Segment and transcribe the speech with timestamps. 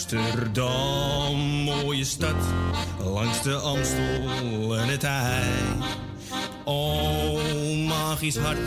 [0.00, 2.34] Amsterdam, mooie stad,
[3.04, 5.42] langs de Amstel en het IJ.
[6.64, 8.58] Oh, magisch hart,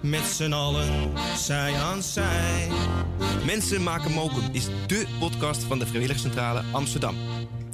[0.00, 2.68] met z'n allen, zij aan zij.
[3.46, 7.16] Mensen maken mokum is dé podcast van de Vrijwilligcentrale Amsterdam.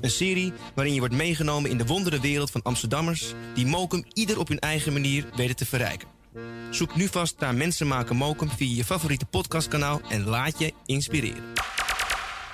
[0.00, 3.34] Een serie waarin je wordt meegenomen in de wondere wereld van Amsterdammers...
[3.54, 6.08] die mokum ieder op hun eigen manier weten te verrijken.
[6.70, 10.00] Zoek nu vast naar Mensen maken mokum via je favoriete podcastkanaal...
[10.08, 11.42] en laat je inspireren.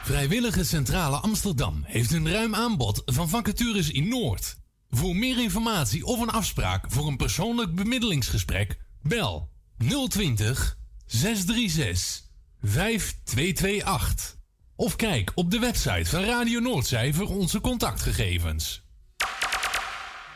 [0.07, 4.57] Vrijwillige Centrale Amsterdam heeft een ruim aanbod van vacatures in Noord.
[4.91, 9.51] Voor meer informatie of een afspraak voor een persoonlijk bemiddelingsgesprek, bel
[10.09, 12.23] 020 636
[12.61, 14.37] 5228.
[14.77, 18.83] Of kijk op de website van Radio Noordzij voor onze contactgegevens.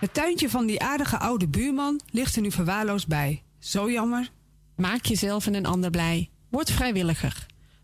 [0.01, 3.43] Het tuintje van die aardige oude buurman ligt er nu verwaarloosd bij.
[3.59, 4.31] Zo jammer.
[4.77, 6.31] Maak jezelf en een ander blij.
[6.49, 7.49] Word vrijwilliger.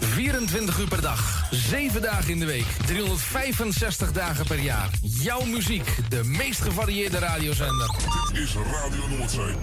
[0.00, 4.88] 24 uur per dag, 7 dagen in de week, 365 dagen per jaar.
[5.02, 7.90] Jouw muziek, de meest gevarieerde radiozender.
[8.32, 9.54] Dit is Radio Noordzee.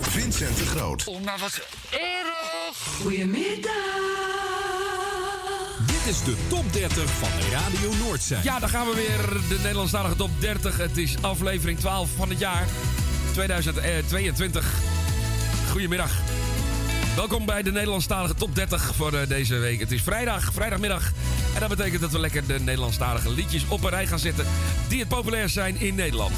[0.00, 1.04] Vincent de Groot.
[1.04, 1.60] Oh, maar wat
[1.90, 2.30] erg.
[5.86, 8.40] Dit is de top 30 van Radio Noordzij.
[8.42, 9.40] Ja, dan gaan we weer.
[9.48, 10.76] De Nederlandstalige top 30.
[10.76, 12.66] Het is aflevering 12 van het jaar
[13.32, 14.64] 2022.
[15.70, 16.39] Goedemiddag.
[17.20, 19.80] Welkom bij de Nederlandstalige top 30 voor eh, deze week.
[19.80, 21.12] Het is vrijdag, vrijdagmiddag.
[21.54, 24.46] En dat betekent dat we lekker de Nederlandstalige liedjes op een rij gaan zetten...
[24.88, 26.32] die het populair zijn in Nederland.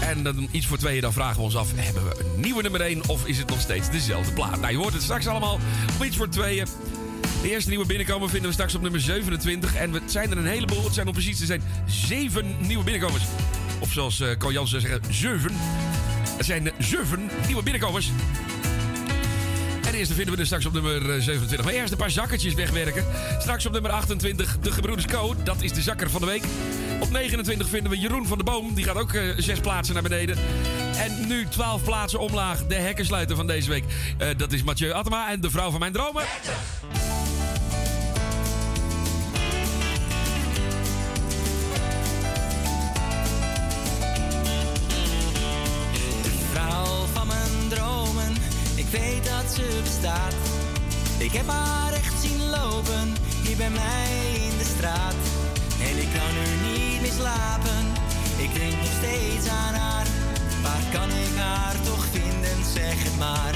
[0.00, 1.68] En dan iets voor tweeën, dan vragen we ons af...
[1.74, 4.60] hebben we een nieuwe nummer 1 of is het nog steeds dezelfde plaat?
[4.60, 5.58] Nou, je hoort het straks allemaal
[5.98, 6.66] op iets voor tweeën.
[7.42, 9.74] De eerste nieuwe binnenkomer vinden we straks op nummer 27.
[9.74, 10.84] En het zijn er een heleboel.
[10.84, 13.24] Het zijn om precies te zijn zeven nieuwe binnenkomers.
[13.80, 15.52] Of zoals uh, Ko Jansen zou zeggen, zeven.
[16.36, 18.10] Het zijn zeven nieuwe binnenkomers.
[19.86, 21.64] En de vinden we straks op nummer 27.
[21.64, 23.04] Maar eerst een paar zakkertjes wegwerken.
[23.38, 25.34] Straks op nummer 28 de Gebroeders Co.
[25.44, 26.42] Dat is de zakker van de week.
[27.00, 28.74] Op 29 vinden we Jeroen van de Boom.
[28.74, 30.36] Die gaat ook uh, zes plaatsen naar beneden.
[30.96, 32.66] En nu 12 plaatsen omlaag.
[32.66, 33.84] De hekkensluiter van deze week.
[34.18, 36.24] Uh, dat is Mathieu Attema en de vrouw van mijn dromen.
[48.86, 50.34] ik weet dat ze bestaat.
[51.18, 54.08] Ik heb haar echt zien lopen, hier bij mij
[54.50, 55.14] in de straat.
[55.80, 57.84] En ik kan er niet meer slapen,
[58.36, 60.06] ik denk nog steeds aan haar.
[60.62, 63.54] Waar kan ik haar toch vinden, zeg het maar.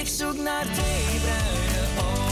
[0.00, 2.29] Ik zoek naar twee bruine ogen.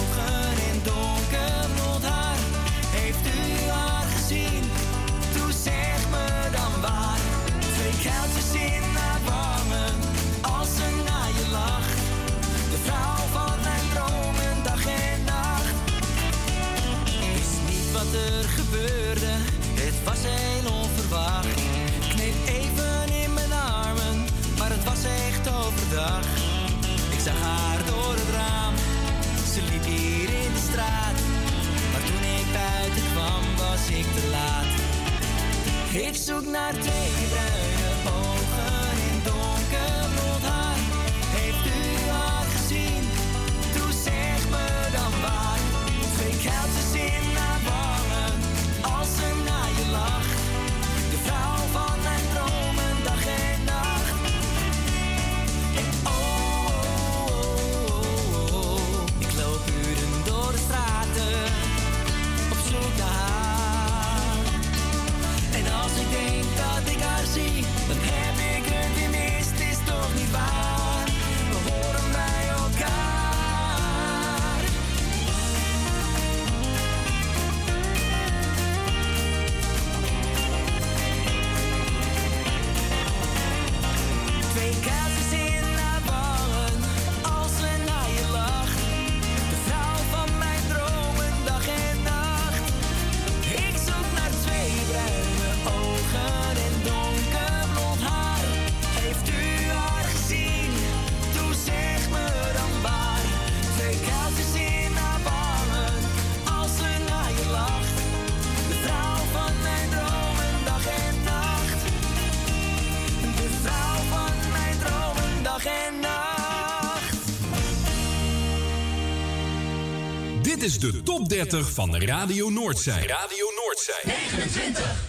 [120.68, 123.06] is de top 30 van Radio Noordzij.
[123.06, 124.00] Radio Noordzij.
[124.04, 125.06] 29.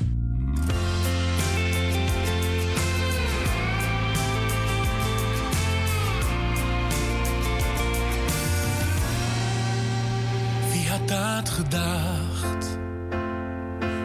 [10.72, 12.78] Wie had dat gedacht?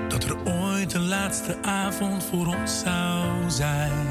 [0.08, 4.06] Dat er ooit een laatste avond voor ons zou zijn.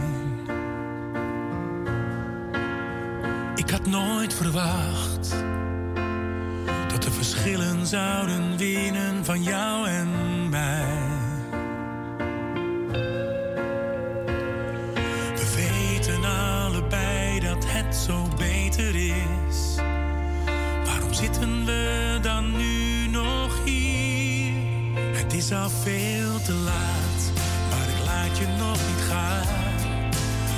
[3.55, 5.35] Ik had nooit verwacht
[7.23, 10.09] verschillen zouden winnen van jou en
[10.49, 10.97] mij.
[15.35, 19.75] We weten allebei dat het zo beter is.
[20.85, 24.53] Waarom zitten we dan nu nog hier?
[25.13, 27.31] Het is al veel te laat,
[27.69, 29.45] maar ik laat je nog niet gaan.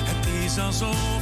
[0.06, 1.15] Het is alsof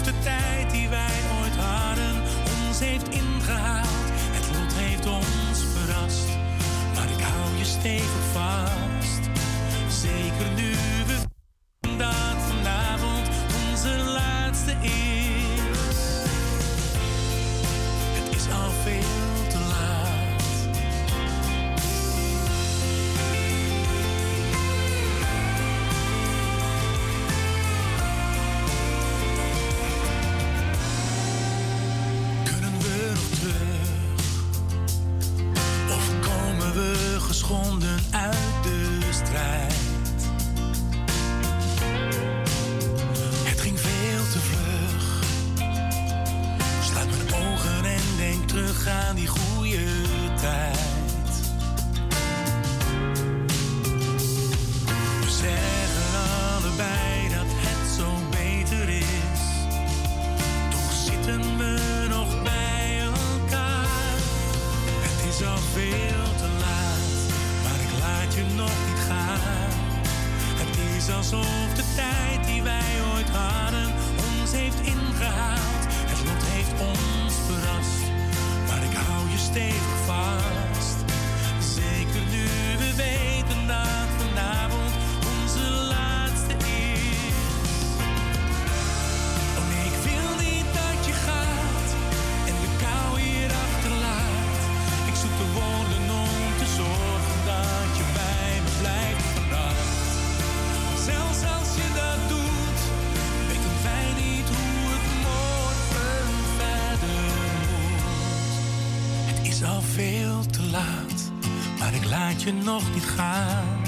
[112.44, 113.82] je nog niet gaan.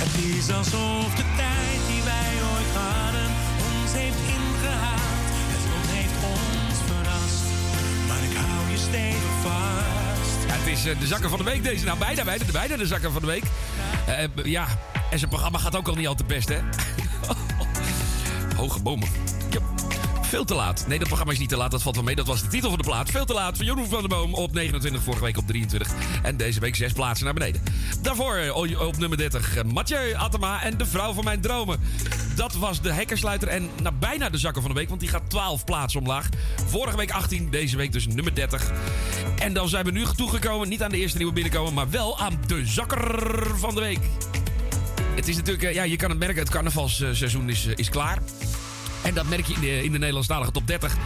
[0.00, 5.30] Het is alsof de tijd die wij ooit hadden ons heeft ingehaald.
[5.54, 7.44] Het lot heeft ons verrast,
[8.08, 10.38] maar ik hou je stevig vast.
[10.46, 11.84] Ja, het is eh, de zakken van de week deze.
[11.84, 13.44] Nou, bijna, bijna, bijna de zakken van de week.
[14.06, 14.66] Eh, ja,
[15.10, 16.58] en zijn programma gaat ook al niet al te best, hè?
[18.60, 19.08] Hoge bomen.
[20.30, 20.84] Veel te laat.
[20.86, 21.70] Nee, dat programma is niet te laat.
[21.70, 22.14] Dat valt wel mee.
[22.14, 23.10] Dat was de titel van de plaat.
[23.10, 25.02] Veel te laat van Jeroen van der Boom op 29.
[25.02, 25.92] Vorige week op 23.
[26.22, 27.62] En deze week zes plaatsen naar beneden.
[28.02, 31.80] Daarvoor eh, op nummer 30 eh, Mathieu Atema en de vrouw van mijn dromen.
[32.34, 34.88] Dat was de hekkersluiter en nou, bijna de zakken van de week.
[34.88, 36.28] Want die gaat 12 plaatsen omlaag.
[36.66, 37.50] Vorige week 18.
[37.50, 38.70] Deze week dus nummer 30.
[39.38, 40.68] En dan zijn we nu toegekomen.
[40.68, 41.74] Niet aan de eerste nieuwe binnenkomen.
[41.74, 44.00] Maar wel aan de zakker van de week.
[45.14, 48.18] Het is natuurlijk, eh, ja, je kan het merken, het carnavalsseizoen is, eh, is klaar.
[49.10, 50.96] En dat merk je in de, in de top 30.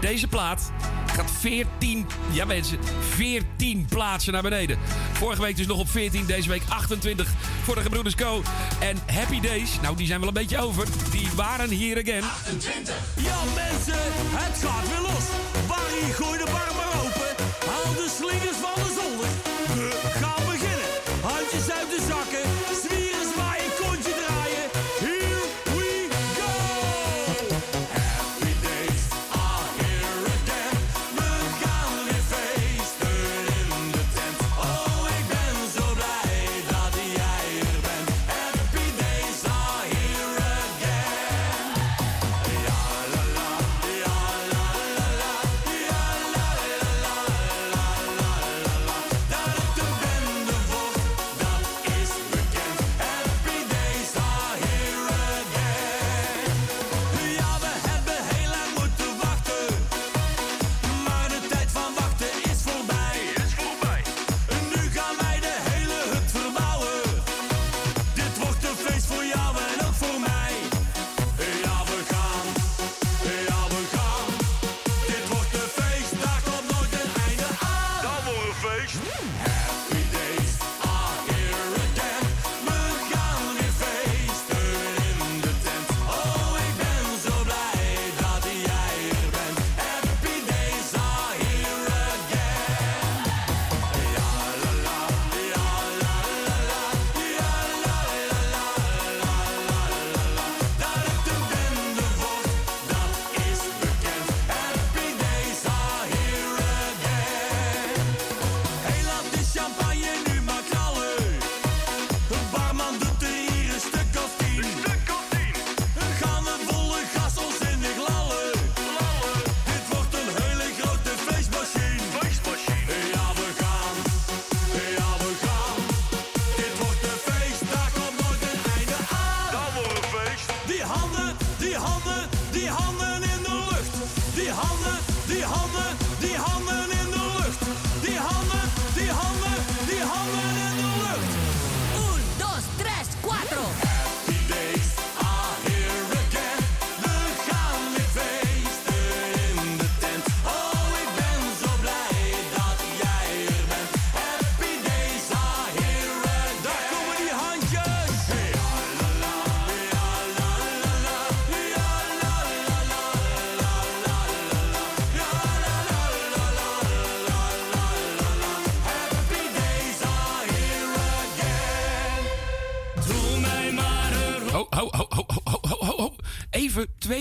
[0.00, 0.72] Deze plaat
[1.06, 2.78] gaat 14, ja mensen,
[3.14, 4.78] 14 plaatsen naar beneden.
[5.12, 7.28] Vorige week dus nog op 14, deze week 28
[7.62, 8.42] voor de Gebroeders Co.
[8.78, 10.86] En Happy Days, nou die zijn wel een beetje over.
[11.10, 12.22] Die waren hier again.
[12.22, 12.94] 28.
[13.14, 15.24] Ja mensen, het gaat weer los.
[15.66, 16.67] Barry, gooi de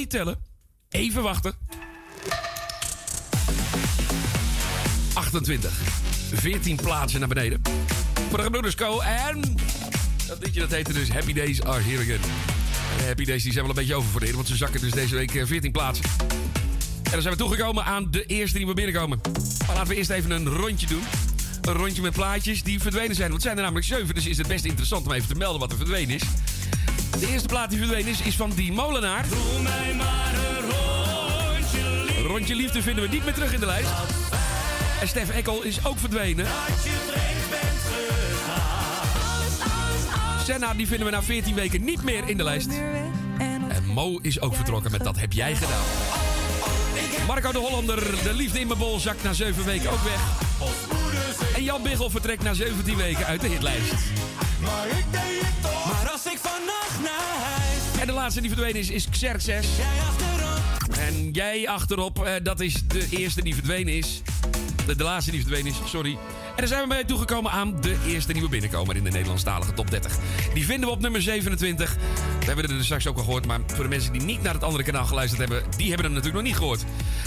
[0.08, 0.38] Tellen.
[0.90, 1.54] Even wachten.
[5.14, 5.72] 28.
[6.34, 7.62] 14 plaatsen naar beneden.
[8.30, 9.00] Voor de Gebroeders Co.
[9.00, 9.42] En
[10.28, 12.20] dat liedje dat heette dus Happy Days Are Here Again.
[13.06, 15.46] Happy Days die zijn wel een beetje over want ze zakken dus deze week eh,
[15.46, 16.06] 14 plaatsen.
[17.04, 19.22] En dan zijn we toegekomen aan de eerste die we binnenkomen.
[19.68, 21.04] Maar laten we eerst even een rondje doen.
[21.62, 23.30] Een rondje met plaatjes die verdwenen zijn.
[23.30, 25.60] Want het zijn er namelijk zeven, dus is het best interessant om even te melden
[25.60, 26.22] wat er verdwenen is.
[27.20, 29.26] De eerste plaat die verdwenen is, is van Die Molenaar.
[29.30, 32.26] Doe mij maar een rondje lief.
[32.26, 33.90] Rondje Liefde vinden we niet meer terug in de lijst.
[35.02, 36.46] En Stef Ekkel is ook verdwenen.
[36.46, 37.66] Dat je vreemd bent.
[40.46, 42.70] Senna die vinden we na 14 weken niet meer in de lijst.
[43.68, 45.86] En Mo is ook vertrokken met Dat heb jij gedaan.
[47.28, 50.20] Marco de Hollander, de liefde in mijn bol, zakt na 7 weken ook weg.
[51.56, 53.94] En Jan Biggel vertrekt na 17 weken uit de hitlijst.
[54.62, 56.17] Maar ik deed het toch.
[58.08, 59.68] En de laatste die verdwenen is, is Xerxes.
[59.78, 60.96] Jij achterop.
[60.98, 64.22] En jij achterop, eh, dat is de eerste die verdwenen is.
[64.86, 66.12] de, de laatste die verdwenen is, sorry.
[66.12, 66.18] En
[66.56, 70.18] dan zijn we bij toegekomen aan de eerste nieuwe binnenkomer in de Nederlandstalige top 30.
[70.54, 71.96] Die vinden we op nummer 27.
[72.40, 74.54] We hebben er dus straks ook al gehoord, maar voor de mensen die niet naar
[74.54, 76.84] het andere kanaal geluisterd hebben, die hebben hem natuurlijk nog niet gehoord.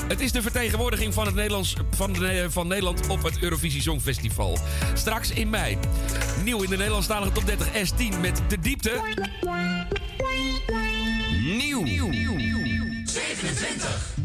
[0.09, 4.59] Het is de vertegenwoordiging van, het Nederlands, van, de- van Nederland op het Eurovisie Songfestival.
[4.95, 5.79] Straks in mei.
[6.45, 9.01] Nieuw in de Nederlandstalige top 30 S10 met de diepte.
[11.57, 11.85] Nieuw.
[13.05, 14.20] 27.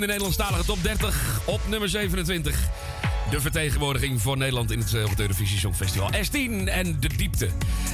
[0.00, 2.68] In de Nederlandstalige top 30 op nummer 27.
[3.30, 6.10] De vertegenwoordiging voor Nederland in het, eh, op Eurovisie Songfestival.
[6.12, 7.48] S10 en de diepte.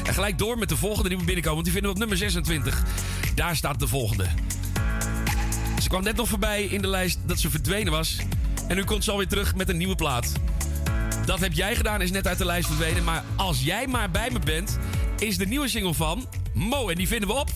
[0.05, 1.63] En gelijk door met de volgende die we binnenkomen.
[1.63, 2.83] Want die vinden we op nummer 26.
[3.35, 4.27] Daar staat de volgende.
[5.83, 8.17] Ze kwam net nog voorbij in de lijst dat ze verdwenen was.
[8.69, 10.33] En nu komt ze alweer terug met een nieuwe plaat.
[11.25, 13.05] Dat heb jij gedaan, is net uit de lijst verdwenen.
[13.05, 14.79] Maar als jij maar bij me bent,
[15.19, 16.89] is de nieuwe single van Mo.
[16.89, 17.51] En die vinden we op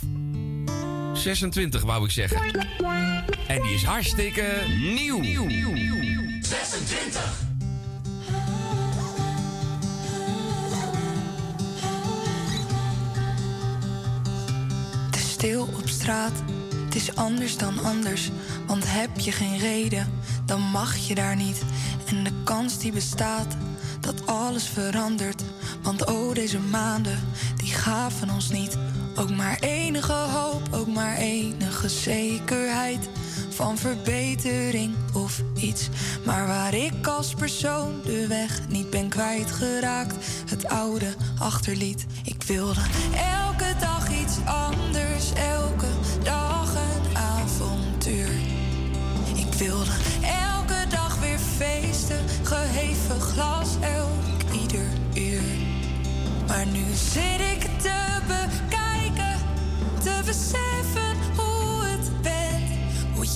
[1.21, 2.41] 26, wou ik zeggen.
[3.47, 5.23] En die is hartstikke nieuw.
[6.41, 7.49] 26.
[15.07, 16.33] Het is stil op straat,
[16.85, 18.31] het is anders dan anders.
[18.67, 20.13] Want heb je geen reden,
[20.45, 21.63] dan mag je daar niet.
[22.07, 23.57] En de kans die bestaat,
[24.01, 25.43] dat alles verandert.
[25.83, 27.19] Want oh, deze maanden,
[27.57, 28.79] die gaven ons niet.
[29.17, 33.09] Ook maar enige hoop, ook maar enige zekerheid.
[33.49, 35.89] Van verbetering of iets.
[36.25, 40.15] Maar waar ik als persoon de weg niet ben kwijtgeraakt.
[40.51, 42.07] Het oude achterliet.
[42.25, 42.81] Ik wilde
[43.43, 45.33] elke dag iets anders.
[45.33, 45.90] Elke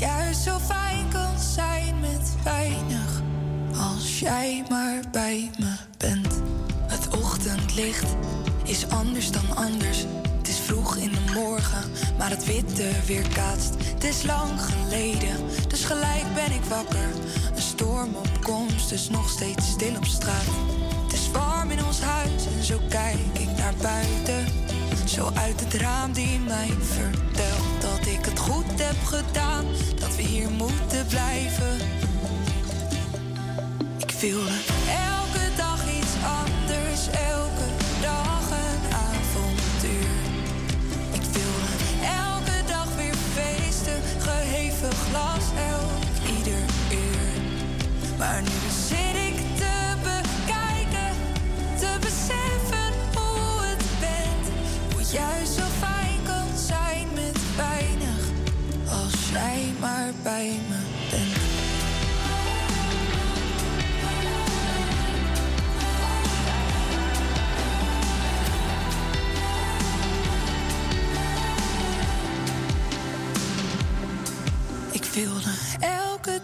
[0.05, 3.23] juist zo fijn kan zijn met weinig.
[3.77, 6.43] Als jij maar bij me bent.
[6.87, 8.17] Het ochtendlicht
[8.64, 10.05] is anders dan anders.
[10.38, 13.75] Het is vroeg in de morgen, maar het witte weerkaatst.
[13.95, 15.37] Het is lang geleden,
[15.69, 17.09] dus gelijk ben ik wakker.
[17.55, 20.51] Een storm op komst, dus nog steeds stil op straat.
[21.05, 24.63] Het is warm in ons huis en zo kijk ik naar buiten.
[25.14, 29.64] Zo uit het raam die mij vertelt dat ik het goed heb gedaan.
[29.98, 31.77] Dat we hier moeten blijven.
[34.20, 34.57] wilde
[34.88, 37.07] elke dag iets anders,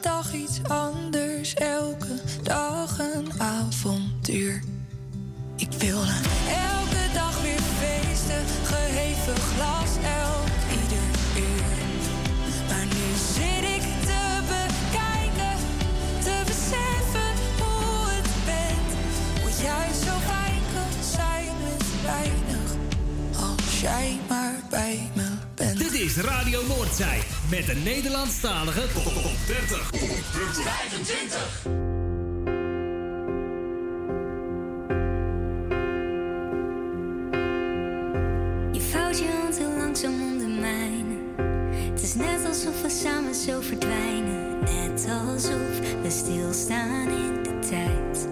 [0.02, 4.62] dag iets anders, elke dag een avontuur.
[5.56, 6.12] Ik wilde
[6.48, 10.48] elke dag weer feesten, geheven glas, elk
[10.82, 11.78] ieder uur.
[12.68, 15.56] Maar nu zit ik te bekijken,
[16.22, 18.90] te beseffen hoe het bent.
[19.42, 22.70] Hoe juist zo fijn kan zijn met weinig,
[23.40, 25.78] als jij maar bij me bent.
[25.78, 29.90] Dit is Radio Noordzij met de Nederlandstalige top 30.
[29.92, 31.62] 25.
[38.72, 40.30] Je vouwt je hand heel langzaam om.
[42.00, 44.58] Het is net alsof we samen zo verdwijnen.
[44.60, 48.28] Net alsof we stilstaan in de tijd.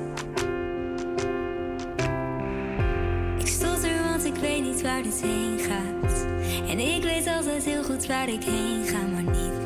[4.39, 6.27] Ik weet niet waar dit heen gaat.
[6.69, 8.99] En ik weet altijd heel goed waar ik heen ga.
[9.07, 9.58] Maar niet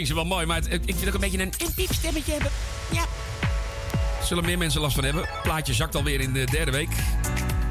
[0.00, 2.50] zingt ze wel mooi, maar het- ik vind ook een beetje een inpiepstemmetje hebben.
[2.92, 3.04] Ja.
[4.24, 5.28] Zullen meer mensen last van hebben.
[5.42, 6.88] Plaatje zakt alweer in de derde week.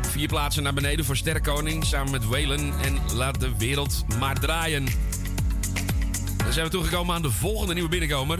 [0.09, 1.85] Vier plaatsen naar beneden voor Sterrenkoning.
[1.85, 4.85] Samen met Waylon en Laat de Wereld maar draaien.
[6.37, 8.39] Dan zijn we toegekomen aan de volgende nieuwe binnenkomer.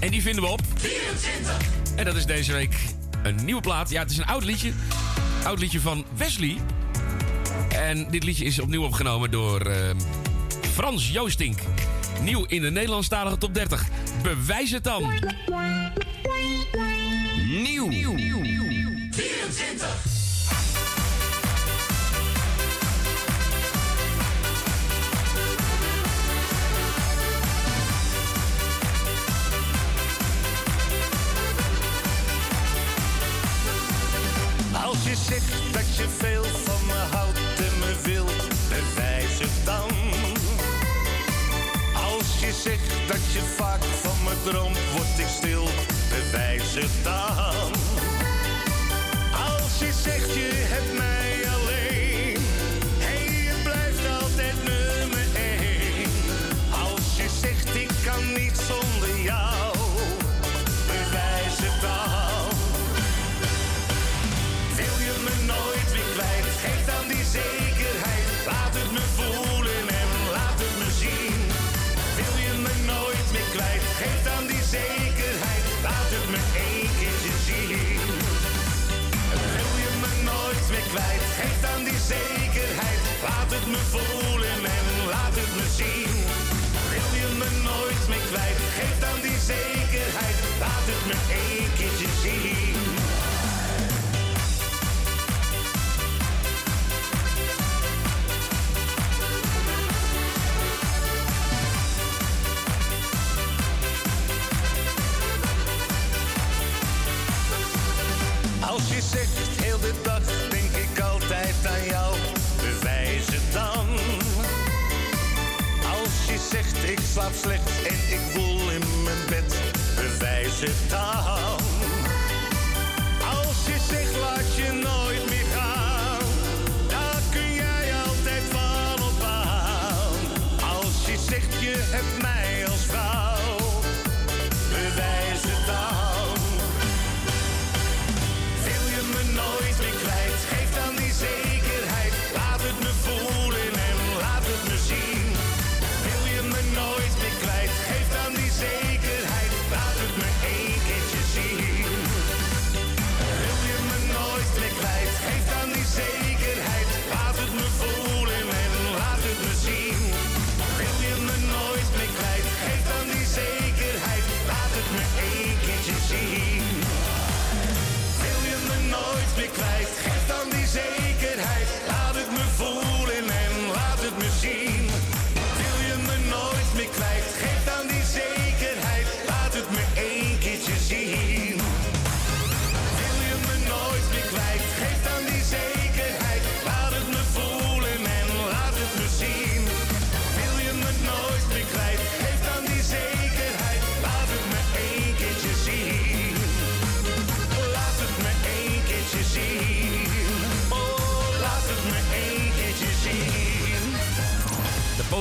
[0.00, 0.60] En die vinden we op...
[0.74, 1.56] 24.
[1.96, 2.74] En dat is deze week
[3.22, 3.90] een nieuwe plaat.
[3.90, 4.72] Ja, het is een oud liedje.
[5.44, 6.56] Oud liedje van Wesley.
[7.68, 9.76] En dit liedje is opnieuw opgenomen door eh,
[10.72, 11.58] Frans Joostink.
[12.22, 13.88] Nieuw in de Nederlandstalige top 30.
[14.22, 15.12] Bewijs het dan.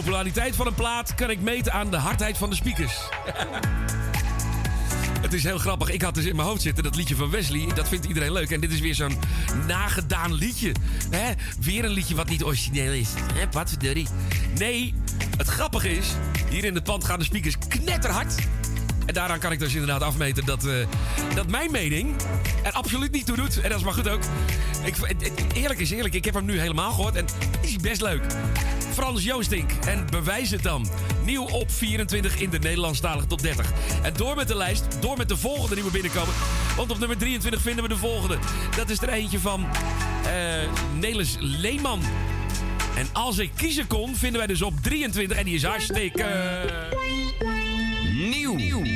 [0.03, 2.99] populariteit van een plaat kan ik meten aan de hardheid van de speakers.
[5.21, 5.89] Het is heel grappig.
[5.89, 7.67] Ik had dus in mijn hoofd zitten dat liedje van Wesley.
[7.73, 8.51] Dat vindt iedereen leuk.
[8.51, 9.19] En dit is weer zo'n
[9.67, 10.71] nagedaan liedje.
[11.09, 11.31] Hè?
[11.59, 13.09] Weer een liedje wat niet origineel is.
[13.33, 13.45] Hè?
[13.51, 14.07] Wat verdorie.
[14.57, 14.93] Nee,
[15.37, 16.07] het grappige is...
[16.49, 18.35] hier in het pand gaan de speakers knetterhard.
[19.05, 20.73] En daaraan kan ik dus inderdaad afmeten dat, eh,
[21.35, 22.15] dat mijn mening
[22.63, 23.61] er absoluut niet toe doet.
[23.61, 24.21] En dat is maar goed ook.
[24.83, 24.95] Ik,
[25.53, 27.25] eerlijk is eerlijk, ik heb hem nu helemaal gehoord en
[27.61, 28.23] is is best leuk.
[29.01, 30.87] Frans Joostink en Bewijs het dan.
[31.25, 33.71] Nieuw op 24 in de Nederlandstalige top 30.
[34.03, 36.33] En door met de lijst, door met de volgende die we binnenkomen.
[36.75, 38.37] Want op nummer 23 vinden we de volgende.
[38.75, 40.29] Dat is er eentje van uh,
[40.99, 42.01] Nelis Leeman.
[42.95, 45.37] En als ik kiezen kon, vinden wij dus op 23.
[45.37, 46.23] En die is hartstikke...
[46.23, 46.91] Eh,
[48.29, 48.55] nieuw.
[48.55, 48.90] Nieuw.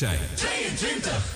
[0.00, 0.18] zijn.
[0.34, 1.29] 22!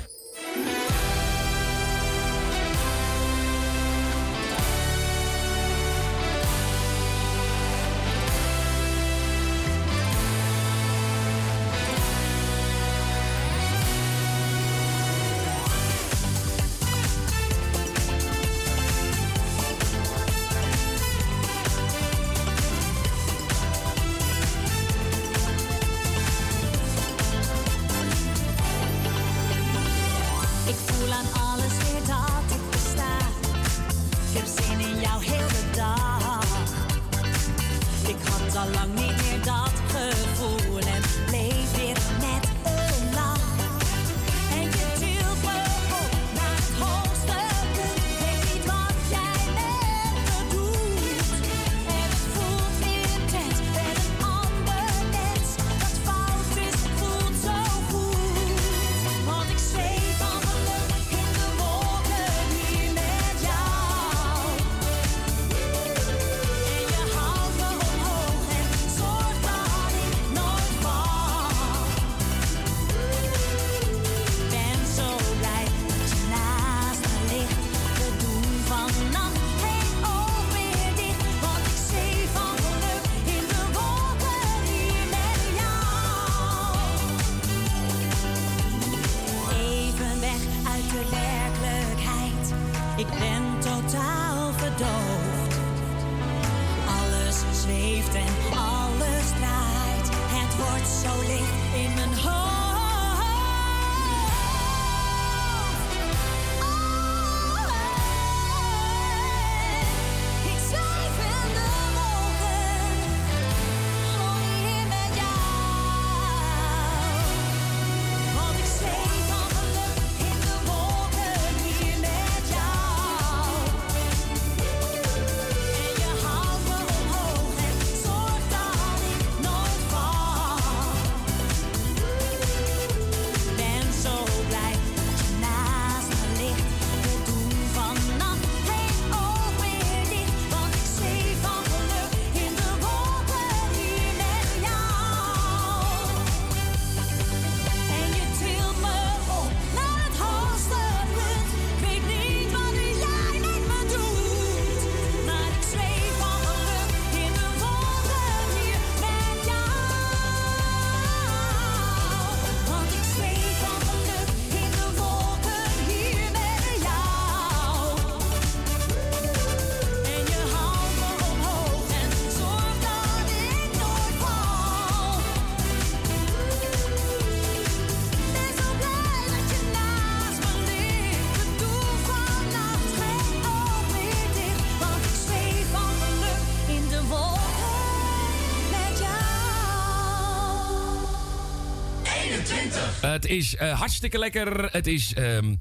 [193.25, 194.69] Het is eh, hartstikke lekker.
[194.73, 195.15] Het is.
[195.15, 195.59] Ehm, um,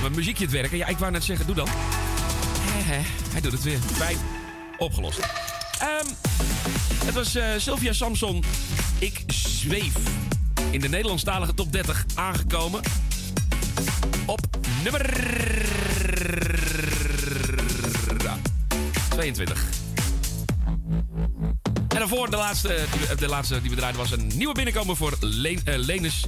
[0.00, 0.76] mijn muziekje het werken.
[0.76, 1.68] Ja, ik wou net zeggen, doe dan.
[3.32, 3.78] Hij doet het weer.
[3.78, 4.16] Fijn.
[4.78, 5.18] Opgelost.
[5.18, 6.06] Ehm,
[7.04, 8.44] het was eh, Sylvia Samson.
[8.98, 9.94] Ik zweef.
[10.70, 12.80] In de Nederlandstalige top 30 aangekomen.
[14.26, 14.40] Op
[14.82, 15.12] nummer
[19.08, 19.64] 22.
[21.88, 22.84] En daarvoor, de laatste,
[23.18, 26.26] de laatste die we draaiden, was een nieuwe binnenkomen voor Len, eh, Lenus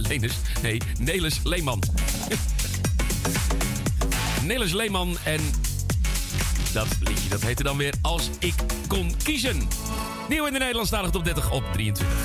[0.00, 0.32] Lenus?
[0.62, 1.82] Nee, Nelis Leeman.
[4.44, 5.40] Nelis Leeman en
[6.72, 8.54] dat liedje dat heette dan weer Als ik
[8.86, 9.68] kon kiezen.
[10.28, 12.16] Nieuw in de Nederlandstalige top 30 op 23.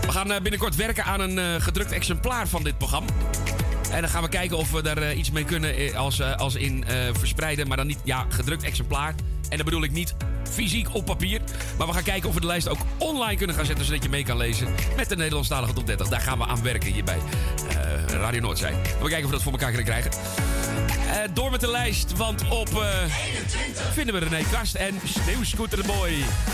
[0.00, 3.10] We gaan eh, binnenkort werken aan een eh, gedrukt exemplaar van dit programma.
[3.90, 6.84] En dan gaan we kijken of we daar eh, iets mee kunnen als, als in
[7.12, 7.68] verspreiden.
[7.68, 9.14] Maar dan niet, ja, gedrukt exemplaar.
[9.48, 10.14] En dan bedoel ik niet
[10.50, 11.40] fysiek op papier.
[11.78, 13.84] Maar we gaan kijken of we de lijst ook online kunnen gaan zetten.
[13.84, 16.08] Zodat je mee kan lezen met de Nederlandstalige top 30.
[16.08, 17.18] Daar gaan we aan werken hier bij
[17.68, 18.70] eh, Radio Noordzij.
[18.70, 20.10] En we kijken of we dat voor elkaar kunnen krijgen.
[20.10, 22.88] Eh, door met de lijst, want op eh,
[23.92, 26.10] vinden we René Kast en Sneeuwscooterboy.
[26.10, 26.51] Door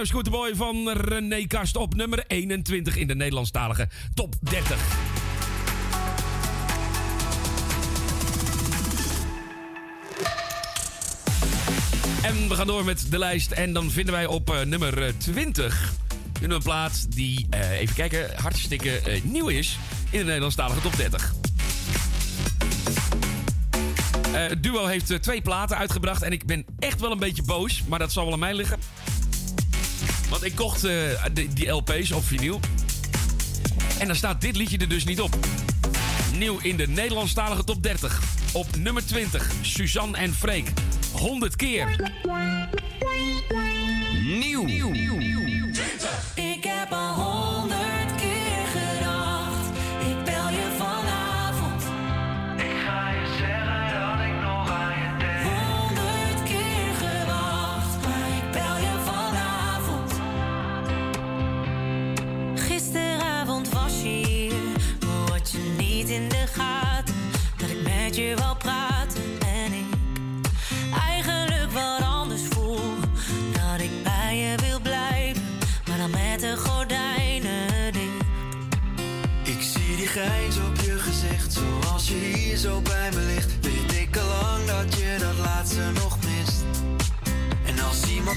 [0.00, 4.78] De Sneeuwscooterboy van René Kast op nummer 21 in de Nederlandstalige top 30.
[12.22, 13.50] En we gaan door met de lijst.
[13.50, 15.92] En dan vinden wij op eh, nummer eh, 20
[16.32, 19.78] vinden we een plaat die, eh, even kijken, hartstikke eh, nieuw is
[20.10, 21.34] in de Nederlandstalige top 30.
[24.32, 27.42] Eh, het duo heeft eh, twee platen uitgebracht en ik ben echt wel een beetje
[27.42, 28.78] boos, maar dat zal wel aan mij liggen.
[30.42, 30.94] Ik kocht eh,
[31.32, 32.60] die, LP's op vinyl.
[33.98, 35.36] En dan staat dit liedje er dus niet op.
[36.36, 38.20] Nieuw in de Nederlandstalige top 30.
[38.52, 40.68] Op nummer 20, Suzanne en Freek.
[41.12, 42.12] 100 keer.
[44.38, 44.66] Nieuw.
[44.66, 45.09] Ik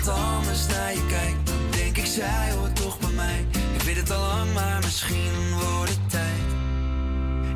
[0.06, 3.46] iemand anders naar je kijkt, dan denk ik zij hoort toch bij mij.
[3.74, 6.42] Ik weet het al lang, maar misschien wordt het tijd.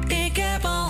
[0.08, 0.88] Ik heb al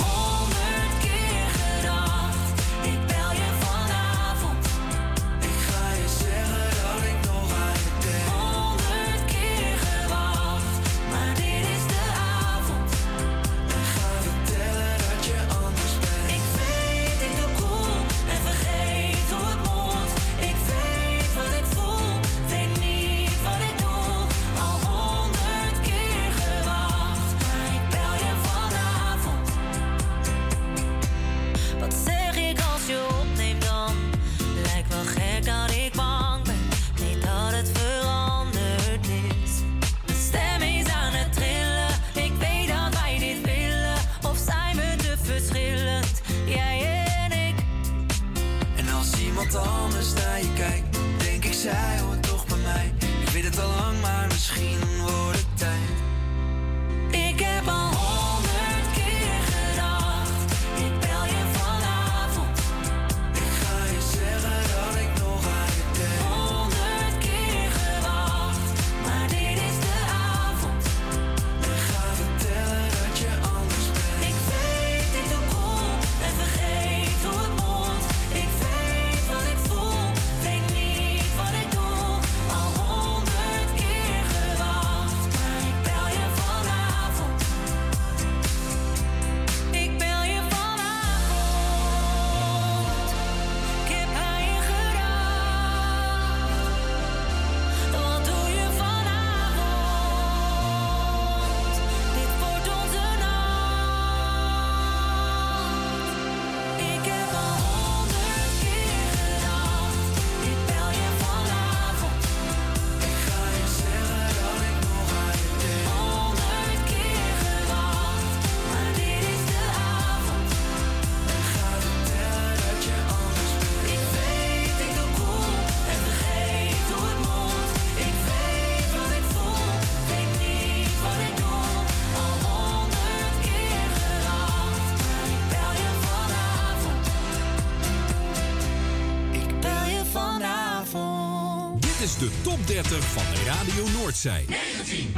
[144.23, 145.13] 19.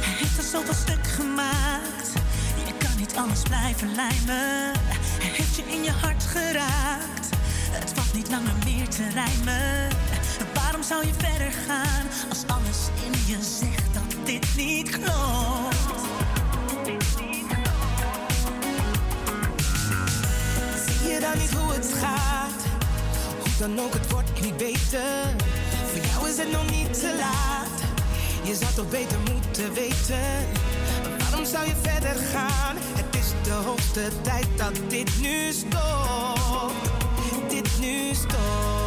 [0.00, 2.12] Hij heeft er zoveel stuk gemaakt.
[2.66, 4.72] Je kan niet alles blijven lijmen.
[5.22, 7.28] Hij heeft je in je hart geraakt.
[7.70, 9.88] Het valt niet langer meer te rijmen.
[10.54, 16.00] Waarom zou je verder gaan als alles in je zegt dat dit niet klopt?
[20.86, 22.62] Zie je dan niet hoe het gaat?
[23.38, 25.36] Hoe dan ook, het wordt niet beter.
[25.92, 27.73] Voor jou is het nog niet te laat
[28.44, 30.22] je zou toch beter moeten weten.
[31.18, 32.76] Waarom zou je verder gaan?
[32.76, 36.90] Het is de hoogste tijd dat dit nu stopt.
[37.48, 38.83] Dit nu stopt.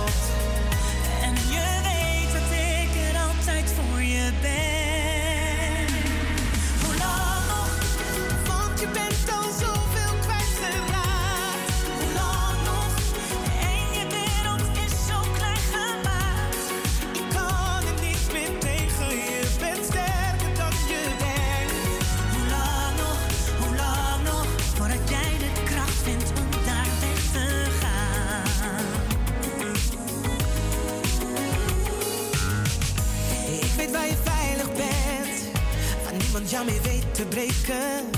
[36.66, 38.10] jou weet te breken.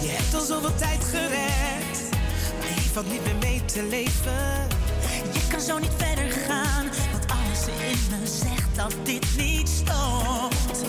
[0.00, 2.10] Je hebt al zoveel tijd gered,
[2.58, 4.66] maar je valt niet meer mee te leven.
[5.32, 10.84] Je kan zo niet verder gaan, want alles in me zegt dat dit niet stopt.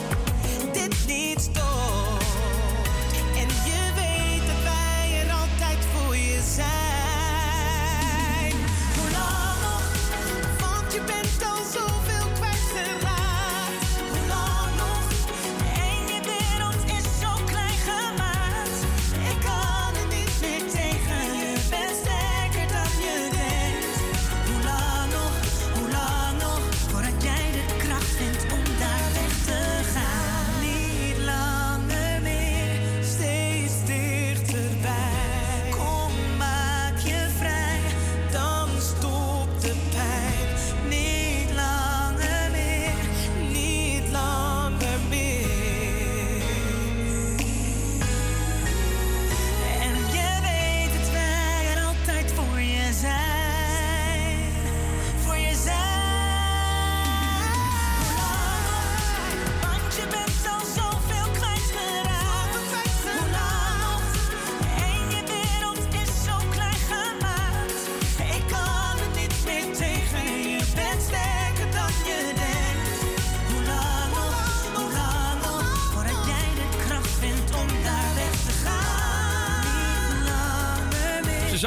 [0.73, 2.08] Dit niet stopt.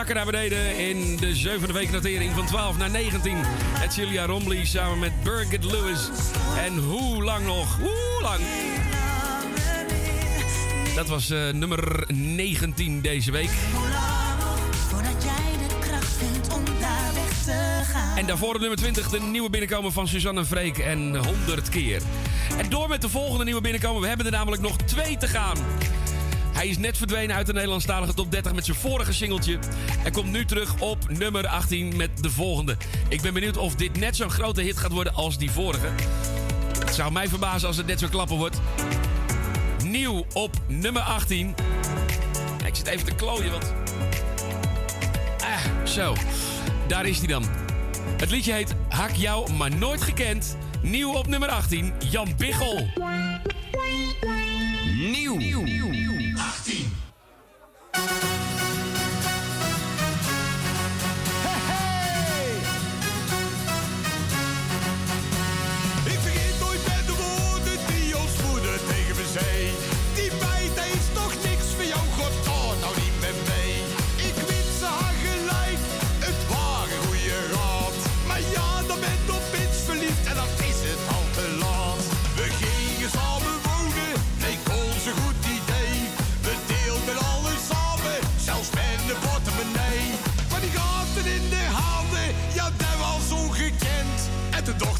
[0.07, 3.37] zakken naar beneden in de zevende week notering van 12 naar 19.
[3.79, 6.09] Het Julia Romley samen met Birgit Lewis.
[6.59, 7.79] En hoe lang nog?
[7.79, 8.41] Hoe lang?
[10.95, 13.51] Dat was eh, nummer 19 deze week.
[18.17, 22.03] En daarvoor op nummer 20 de nieuwe binnenkomen van Suzanne Vreek en 100 keer.
[22.59, 24.01] En door met de volgende nieuwe binnenkomen.
[24.03, 25.57] We hebben er namelijk nog twee te gaan.
[26.63, 29.59] Hij is net verdwenen uit de Nederlandstalige top 30 met zijn vorige singeltje.
[30.05, 32.77] En komt nu terug op nummer 18 met de volgende.
[33.09, 35.89] Ik ben benieuwd of dit net zo'n grote hit gaat worden als die vorige.
[36.79, 38.61] Het zou mij verbazen als het net zo klappen wordt.
[39.85, 41.55] Nieuw op nummer 18.
[42.59, 43.73] Ja, Ik zit even te klooien, want...
[45.41, 46.15] Ah, zo.
[46.87, 47.45] Daar is hij dan.
[48.17, 50.57] Het liedje heet Hak jou, maar nooit gekend.
[50.83, 52.89] Nieuw op nummer 18, Jan Biggel.
[55.11, 55.37] Nieuw.
[55.37, 55.92] 18.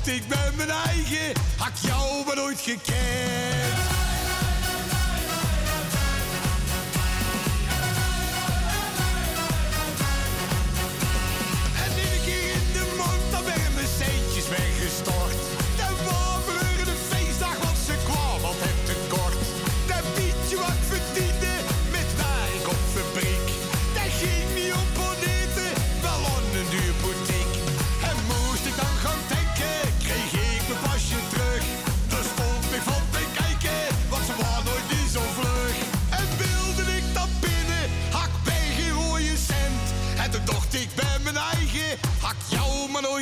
[0.07, 3.82] Ik bij mijn eigen, had jou maar nooit gekend.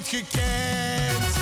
[0.00, 1.34] Nooit gekend.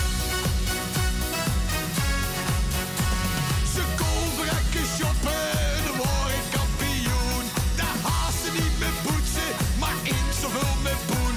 [3.74, 7.44] Ze kon verrekken shoppen, word ik kampioen.
[7.76, 11.34] Daar haastte niet met poetsen, maar in zoveel met poen.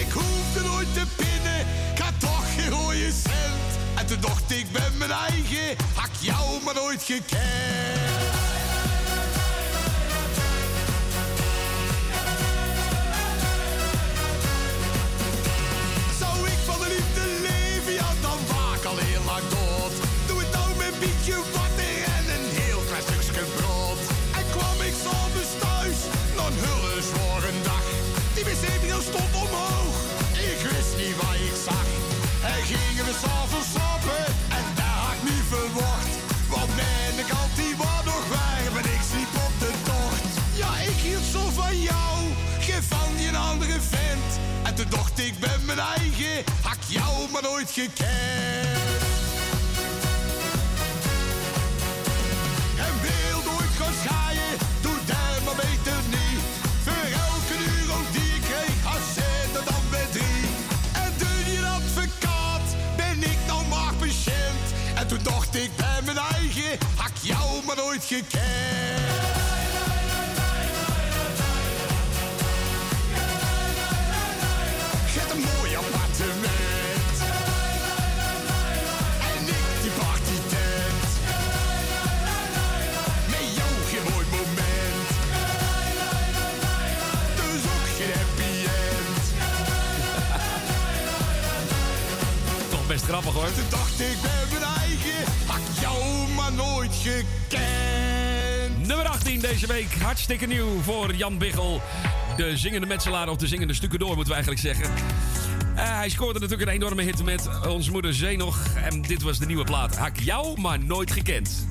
[0.00, 1.60] Ik hoefde nooit te pinnen,
[1.92, 3.70] ik had toch geen rode cent.
[3.94, 8.23] En toen dacht ik bij mijn eigen, hak jou maar nooit gekend.
[99.66, 100.02] Deze week.
[100.02, 101.82] Hartstikke nieuw voor Jan Biggel.
[102.36, 104.94] De zingende metselaar of de zingende stukken door, moeten we eigenlijk zeggen.
[105.76, 108.66] Eh, hij scoorde natuurlijk een enorme hit met Onze Moeder Zee nog.
[108.74, 109.96] En dit was de nieuwe plaat.
[109.96, 111.66] Hak jou, maar nooit gekend.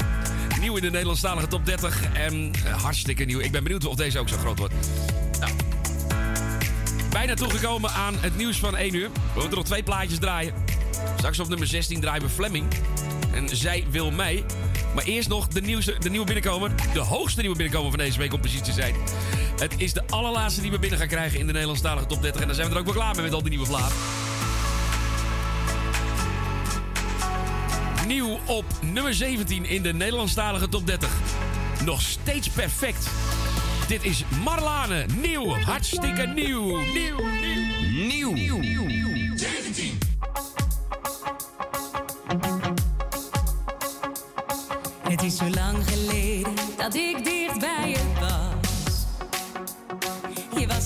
[0.60, 2.14] Nieuw in de Nederlandstalige top 30.
[2.14, 3.40] En eh, hartstikke nieuw.
[3.40, 4.74] Ik ben benieuwd of deze ook zo groot wordt.
[5.40, 5.52] Nou.
[7.10, 9.10] Bijna toegekomen aan het nieuws van 1 uur.
[9.12, 10.54] We moeten nog twee plaatjes draaien.
[11.18, 12.66] Straks op nummer 16 draaien we Fleming.
[13.34, 14.44] En zij wil mij.
[14.94, 16.72] Maar eerst nog de, nieuwste, de nieuwe binnenkomer.
[16.94, 18.96] De hoogste nieuwe binnenkomer van deze week om precies te zijn.
[19.60, 22.42] Het is de allerlaatste die we binnen gaan krijgen in de Nederlandstalige top 30.
[22.42, 23.96] En daar zijn we er ook wel klaar mee met al die nieuwe platen.
[28.08, 31.10] Nieuw op nummer 17 in de Nederlandstalige top 30.
[31.86, 33.10] Nog steeds perfect.
[33.88, 35.06] Dit is Marlane.
[35.22, 35.50] Nieuw.
[35.50, 36.78] Hartstikke nieuw.
[36.78, 37.18] Nieuw.
[38.08, 38.34] Nieuw.
[38.34, 38.62] Nieuw.
[38.62, 39.13] 17.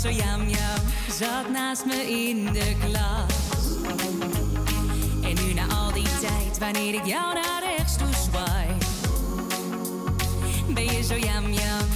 [0.01, 3.77] Zo jam jam, zat naast me in de klas.
[5.21, 8.67] En nu na al die tijd, wanneer ik jou naar rechts toe zwaai,
[10.67, 11.87] ben je zo jam jam,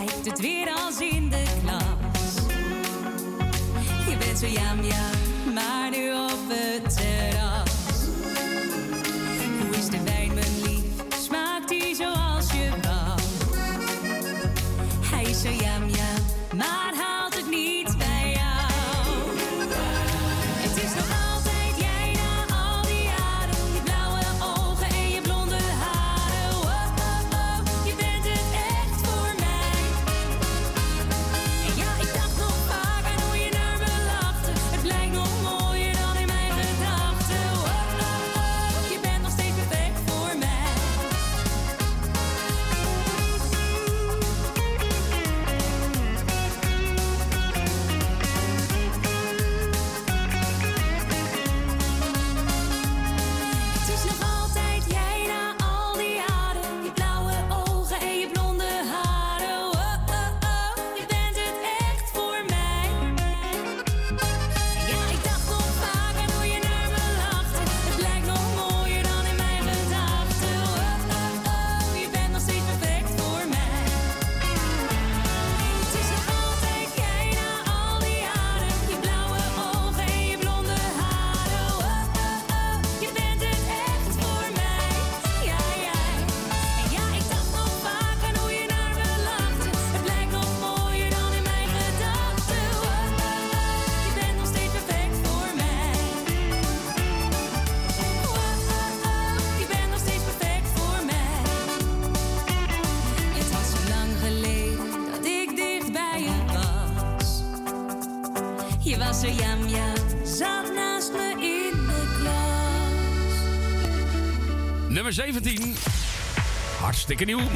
[0.00, 0.79] een lijkt het weer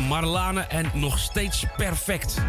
[0.08, 2.42] Marlane en nog steeds perfect.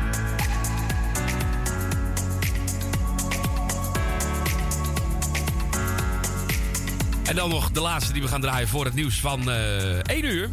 [7.26, 10.26] En dan nog de laatste die we gaan draaien voor het nieuws van eh 1
[10.26, 10.50] uur.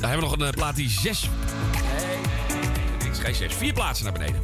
[0.00, 1.22] Daar hebben we nog een eh, plaat die zes...
[1.22, 2.16] Nee,
[3.04, 3.54] niks, geen zes.
[3.54, 4.40] Vier plaatsen naar beneden.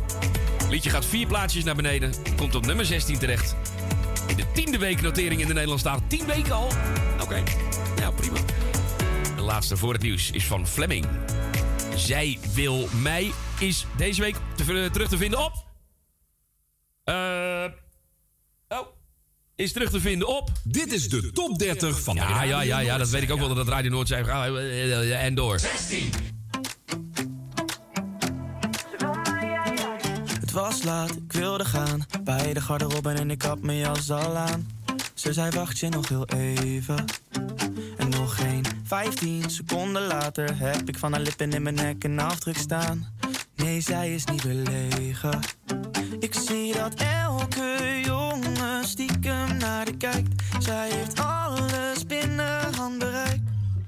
[0.68, 2.12] Liedje gaat vier plaatsjes naar beneden.
[2.36, 3.56] Komt op nummer 16 terecht.
[4.26, 6.00] In de tiende week notering in de Nederlandstaal.
[6.06, 6.72] Tien weken al?
[7.20, 7.42] Oké,
[7.98, 8.38] ja prima.
[9.36, 11.06] De laatste voor het nieuws is van Fleming.
[11.96, 15.52] Zij wil mij is deze week te- terug te vinden op...
[17.04, 17.64] Eh...
[18.68, 18.86] oh.
[19.54, 20.50] Is terug te vinden op...
[20.64, 23.38] Dit is de top 30 van de Ja, ja, ja, ja, dat weet ik ook
[23.38, 24.30] wel dat het Radio Noord zei.
[24.30, 25.58] Ah, En door.
[30.40, 32.06] Het was laat, ik wilde gaan.
[32.24, 34.68] Bij de garderobe en ik had mijn jas al aan.
[35.14, 37.04] Ze zei wacht je nog heel even.
[38.90, 42.18] En nog geen 15 seconden later heb ik van haar lippen in mijn nek een
[42.18, 43.06] afdruk staan.
[43.56, 45.40] Nee, zij is niet belegen.
[46.18, 50.42] Ik zie dat elke jongen stiekem naar de kijkt.
[50.58, 53.40] Zij heeft alles binnen handbereik.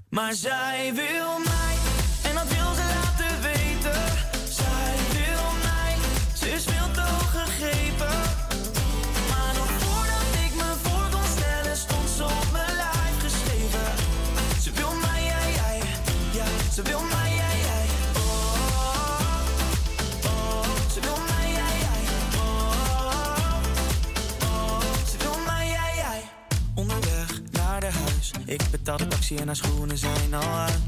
[0.08, 1.74] Maar zij wil mij,
[2.22, 4.02] en dat wil ze laten weten.
[4.48, 5.94] Zij wil mij,
[6.34, 8.39] ze is veel te hoog gegrepen.
[16.84, 17.86] Ze wil mij, jij, jij.
[20.24, 20.62] Oh,
[20.92, 22.04] ze wil mij, jij, jij.
[25.10, 26.22] Ze wil mij, jij, jij.
[26.74, 30.78] Onderweg naar de huis, ik betaal de taxi en haar schoenen zijn al uit.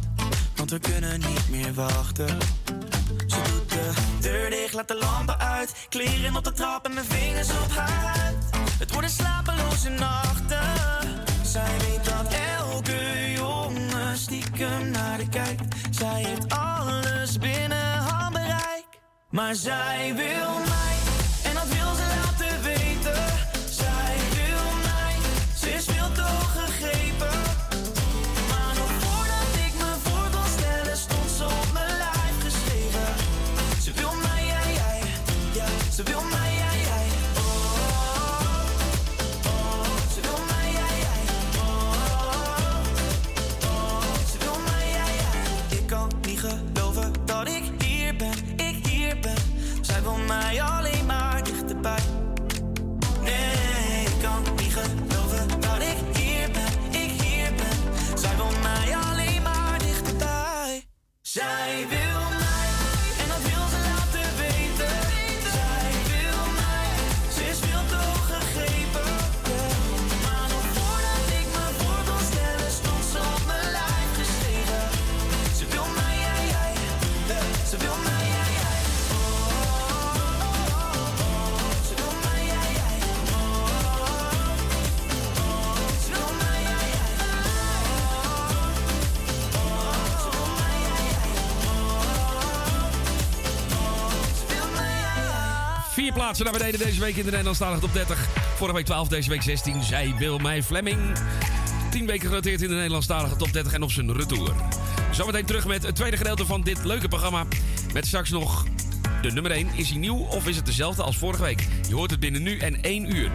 [0.56, 2.38] Want we kunnen niet meer wachten.
[3.26, 5.74] Ze doet de deur dicht, laat de lampen uit.
[5.88, 8.44] Kleren op de trap en mijn vingers op haar huid.
[8.78, 11.31] Het worden slapeloze nachten.
[11.52, 15.62] Zij weet dat elke jongen stiekem naar de kijkt.
[15.90, 18.86] Zij heeft alles binnen handbereik.
[19.30, 20.96] Maar zij wil mij,
[21.44, 23.51] en dat wil ze laten weten.
[61.34, 62.11] Jive
[96.22, 98.28] plaatsen naar beneden deze week in de Nederlandstalige top 30.
[98.56, 99.82] Vorige week 12, deze week 16.
[99.82, 100.98] Zij wil mij Fleming.
[101.90, 104.54] 10 weken genoteerd in de Nederlandstalige top 30 en op zijn retour.
[105.10, 107.44] Zometeen terug met het tweede gedeelte van dit leuke programma.
[107.92, 108.64] Met straks nog
[109.22, 109.68] de nummer 1.
[109.76, 111.66] Is hij nieuw of is het dezelfde als vorige week?
[111.88, 113.30] Je hoort het binnen nu en 1 uur.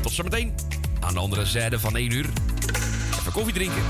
[0.00, 0.54] Tot zometeen.
[1.00, 2.26] Aan de andere zijde van 1 uur.
[3.18, 3.82] Even koffie drinken.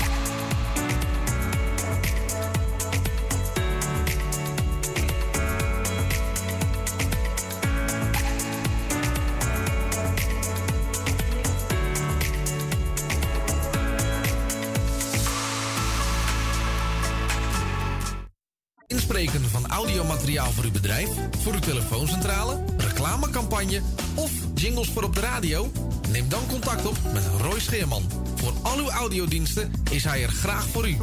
[20.53, 23.81] Voor uw bedrijf, voor uw telefooncentrale, reclamecampagne
[24.15, 25.71] of jingles voor op de radio?
[26.09, 28.03] Neem dan contact op met Roy Scheerman.
[28.35, 30.97] Voor al uw audiodiensten is hij er graag voor u.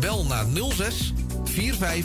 [0.00, 1.12] Bel naar 06
[1.44, 2.04] 45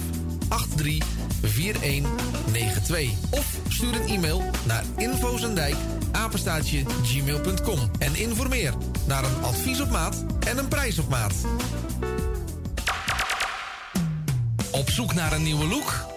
[0.75, 1.07] 83
[1.41, 5.75] 4192 of stuur een e-mail naar infozendijk
[6.11, 8.73] apenstaatje gmail.com en informeer
[9.05, 11.33] naar een advies op maat en een prijs op maat.
[14.71, 16.16] Op zoek naar een nieuwe look?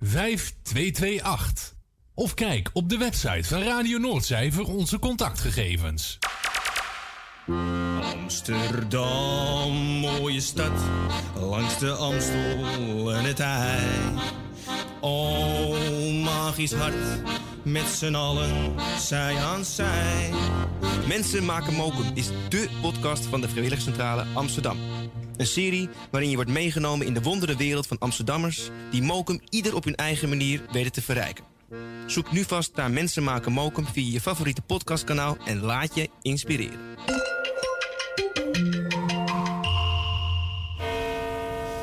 [0.00, 1.74] 5228.
[2.14, 6.18] Of kijk op de website van Radio Noordzij voor onze contactgegevens.
[8.02, 10.80] Amsterdam, mooie stad,
[11.34, 13.88] langs de Amstel en het IJ.
[15.00, 17.22] Oh, magisch hart,
[17.62, 20.30] met z'n allen, zij aan zij.
[21.08, 24.78] Mensen maken mokum is dé podcast van de Vrijwilligcentrale Amsterdam.
[25.36, 28.70] Een serie waarin je wordt meegenomen in de wondere wereld van Amsterdammers...
[28.90, 31.44] die mokum ieder op hun eigen manier weten te verrijken.
[32.06, 35.36] Zoek nu vast naar Mensen maken mokum via je favoriete podcastkanaal...
[35.44, 36.78] en laat je inspireren.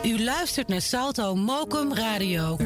[0.05, 2.57] U luistert naar Salto Mokum Radio.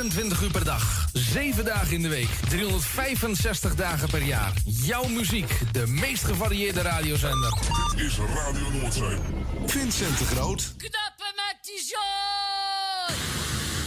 [0.00, 4.52] 24 uur per dag, 7 dagen in de week, 365 dagen per jaar.
[4.64, 7.52] Jouw muziek, de meest gevarieerde radiozender.
[7.96, 9.18] Dit is Radio Noordzee.
[9.66, 10.74] Vincent de Groot.
[10.76, 11.96] Knappen met die!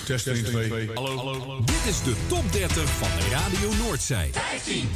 [0.06, 0.92] Testing 2.
[0.94, 1.18] Hallo.
[1.18, 1.62] Hallo.
[1.66, 4.30] Dit is de top 30 van Radio Noordzij.
[4.32, 4.90] 15.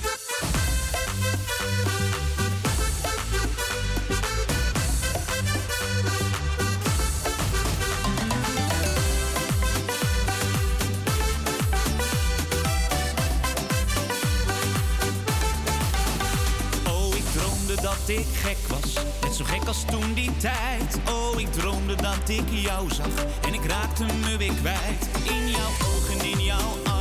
[18.07, 20.99] Dat ik gek was, net zo gek als toen die tijd.
[21.09, 25.09] Oh, ik droomde dat ik jou zag en ik raakte me weer kwijt.
[25.23, 26.96] In jouw ogen, in jouw armen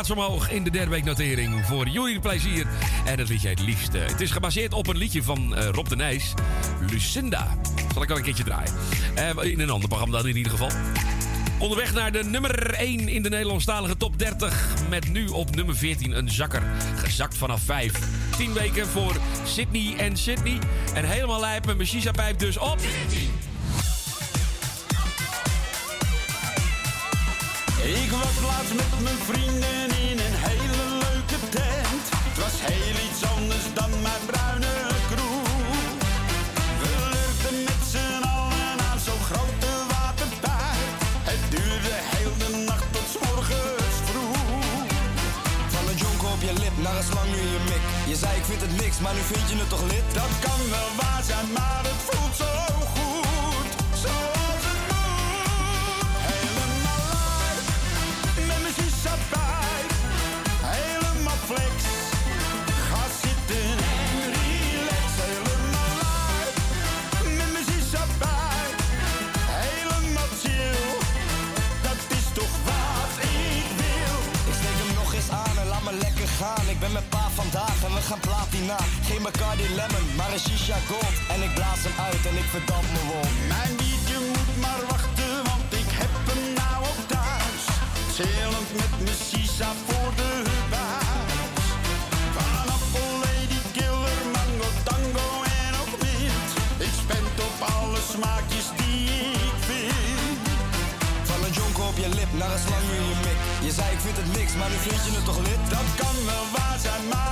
[0.00, 2.66] Vijf plaatsen omhoog in de derde week notering voor jullie plezier.
[3.04, 3.98] En het liedje heet Liefste.
[3.98, 6.34] Het is gebaseerd op een liedje van eh, Rob de Nijs.
[6.90, 7.48] Lucinda.
[7.92, 8.72] Zal ik wel een keertje draaien.
[9.14, 10.70] Eh, in een ander programma dan in ieder geval.
[11.58, 14.68] Onderweg naar de nummer 1 in de Nederlandstalige top 30.
[14.88, 16.62] Met nu op nummer 14 een zakker.
[16.96, 17.92] Gezakt vanaf 5.
[18.36, 20.58] 10 weken voor Sydney en Sydney.
[20.94, 22.78] En helemaal lijp een Shisha-pijp dus op.
[76.40, 78.76] Ik ben met pa vandaag en we gaan platina.
[79.08, 81.16] Geen Bacardi Lemon, maar een shisha gold.
[81.32, 83.32] En ik blaas hem uit en ik verdamp me wond.
[83.54, 87.62] Mijn biertje moet maar wachten, want ik heb hem nou ook thuis.
[88.16, 90.09] Chillend met mijn shisha voor
[103.70, 105.70] Je zei ik vind het niks, maar nu vind je het toch lid?
[105.70, 107.29] Dat kan wel waar zijn, maar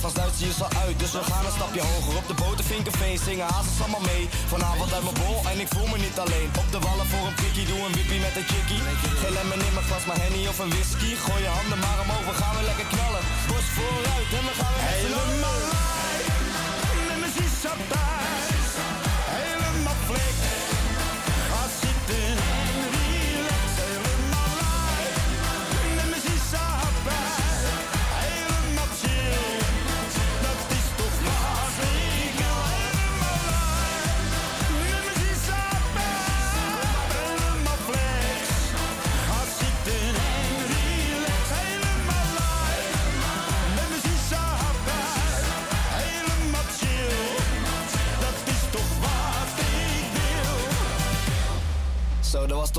[0.00, 2.16] Vast Duits is al uit, dus we gaan een stapje hoger.
[2.22, 4.28] Op de boten Vinkerveen zingen hazes allemaal mee.
[4.52, 6.48] Vanavond uit mijn bol en ik voel me niet alleen.
[6.62, 8.82] Op de wallen voor een pikkie, doe een wippie met een chickie.
[9.20, 11.10] Geen lemon in mijn glas, maar henny of een whisky.
[11.24, 13.24] Gooi je handen maar omhoog, we gaan weer lekker knallen.
[13.48, 15.97] Bos vooruit en we gaan weer Helemaal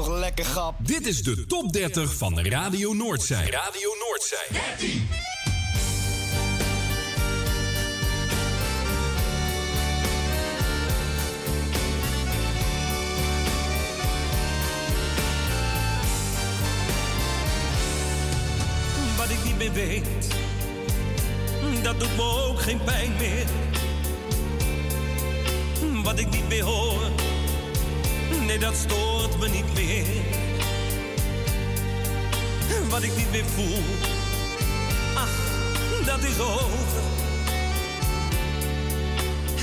[0.06, 0.76] toch lekker grap.
[0.78, 3.50] Dit is de top 30 van Radio Noordzij.
[3.50, 4.47] Radio Noordzij.
[19.18, 20.28] Wat ik niet meer weet,
[21.84, 23.45] dat doet me ook geen pijn meer.
[26.04, 27.00] Wat ik niet meer hoor,
[28.50, 30.06] nee dat stoort me niet meer.
[32.89, 33.84] Wat ik niet meer voel,
[35.16, 35.38] ach,
[36.06, 37.02] dat is over.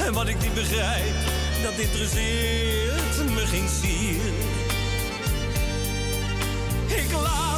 [0.07, 1.15] En wat ik niet begrijp,
[1.63, 4.33] dat interesseert me geen zier.
[6.87, 7.56] Ik laat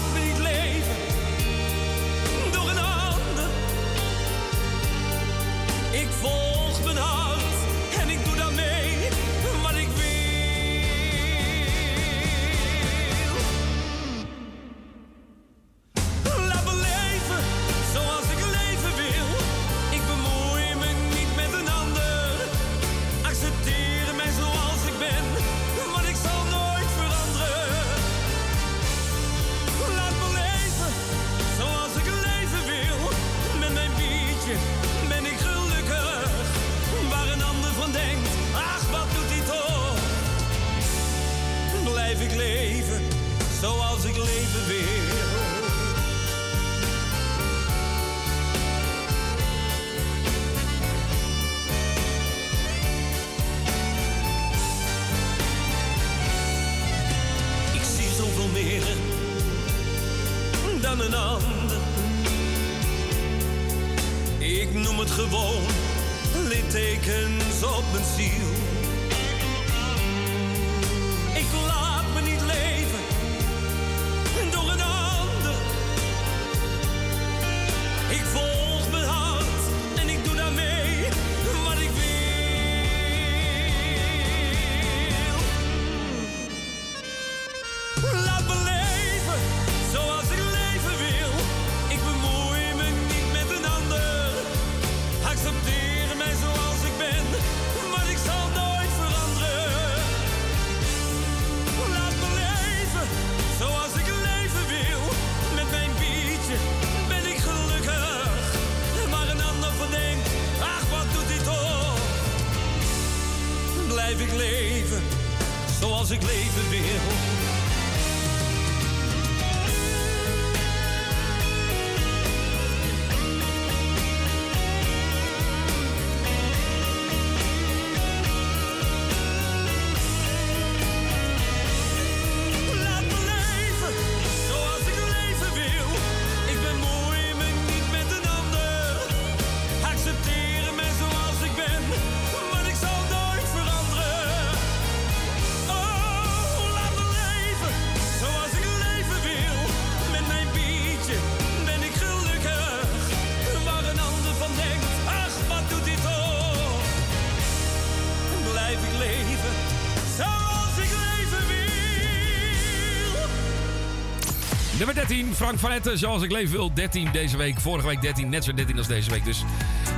[165.08, 165.34] 13.
[165.34, 166.74] Frank van Etten, zoals ik leef wil.
[166.74, 167.60] 13 deze week.
[167.60, 168.28] Vorige week 13.
[168.28, 169.24] Net zo 13 als deze week.
[169.24, 169.44] Dus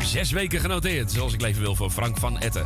[0.05, 2.65] Zes weken genoteerd, zoals ik leven wil voor Frank van Etten.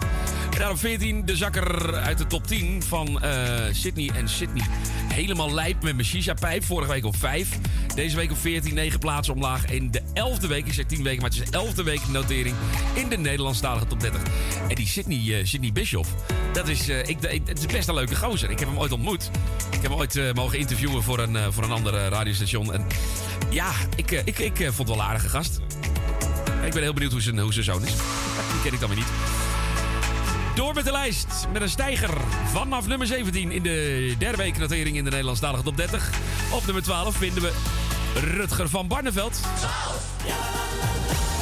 [0.50, 4.66] En daarop 14 de zakker uit de top 10 van eh, Sydney en Sydney.
[5.12, 6.64] Helemaal lijp met mijn shisha-pijp.
[6.64, 7.48] Vorige week op 5.
[7.94, 9.66] Deze week op 14, 9 plaatsen omlaag.
[9.66, 12.54] In de 11e week, ik zeg 10 weken, maar het is de 11e week notering
[12.94, 14.22] in de Nederlandstalige top 30.
[14.68, 16.14] En die Sydney, uh, Sydney Bischoff,
[16.52, 18.50] dat is, eh, ik, het is best een leuke gozer.
[18.50, 19.30] Ik heb hem ooit ontmoet.
[19.70, 22.72] Ik heb hem ooit mogen interviewen voor een, voor een andere radiostation.
[22.72, 22.86] En
[23.50, 25.60] ja, ik, ik, ik vond het wel een aardige gast.
[26.64, 27.92] Ik ben heel benieuwd hoe zijn, hoe zoon is.
[28.52, 29.08] Die ken ik dan weer niet.
[30.54, 32.10] Door met de lijst met een stijger
[32.52, 36.10] vanaf nummer 17 in de derde weeknatering in de Nederlandstalige top 30.
[36.50, 37.52] Op nummer 12 vinden we
[38.14, 39.40] Rutger van Barneveld.
[39.58, 41.33] 12, ja.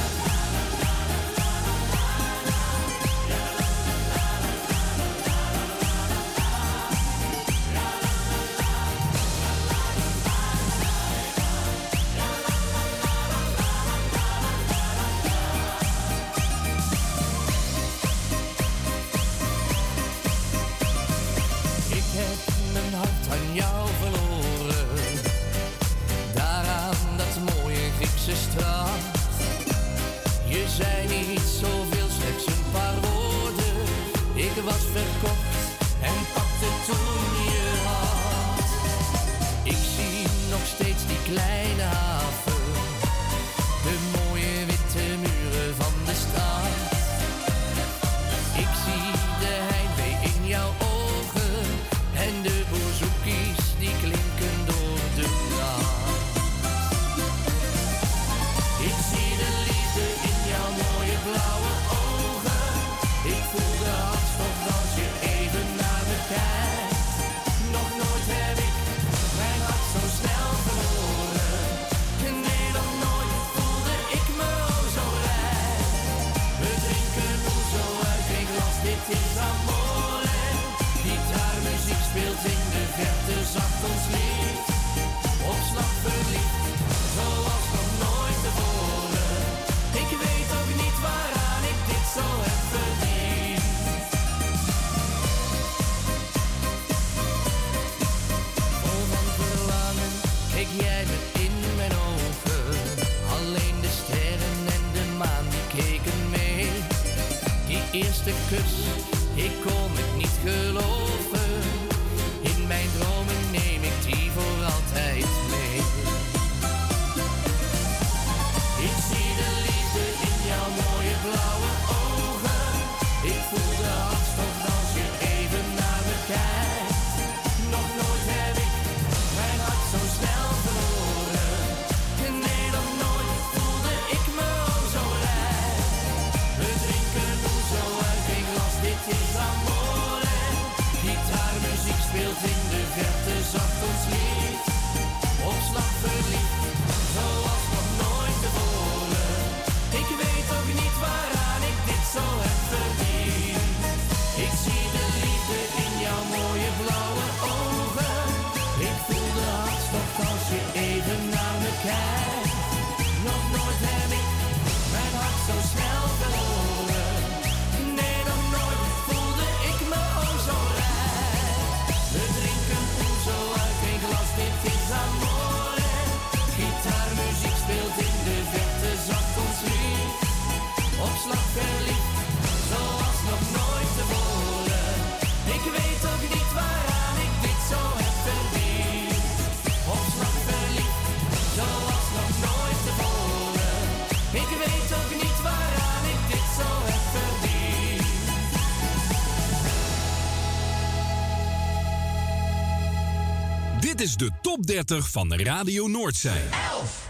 [204.03, 206.31] Is de top 30 van Radio Noordzee.
[206.71, 207.09] 11.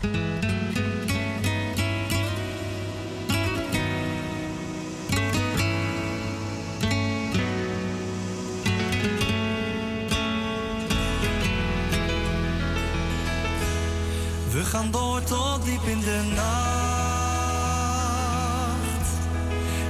[14.51, 16.43] We gaan door tot diep in de nacht.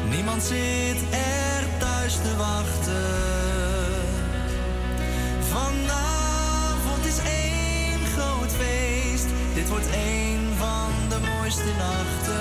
[0.10, 3.22] Niemand zit er thuis te wachten.
[5.50, 6.13] Vanavond
[9.64, 12.36] Dit wordt één van de mooiste nachten.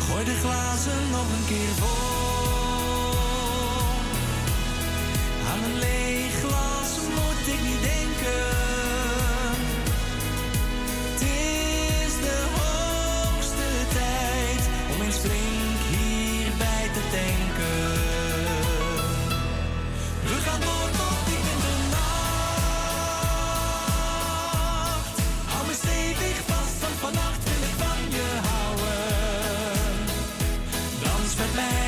[0.00, 2.07] Gooi de glazen nog een keer vol.
[31.58, 31.87] mij,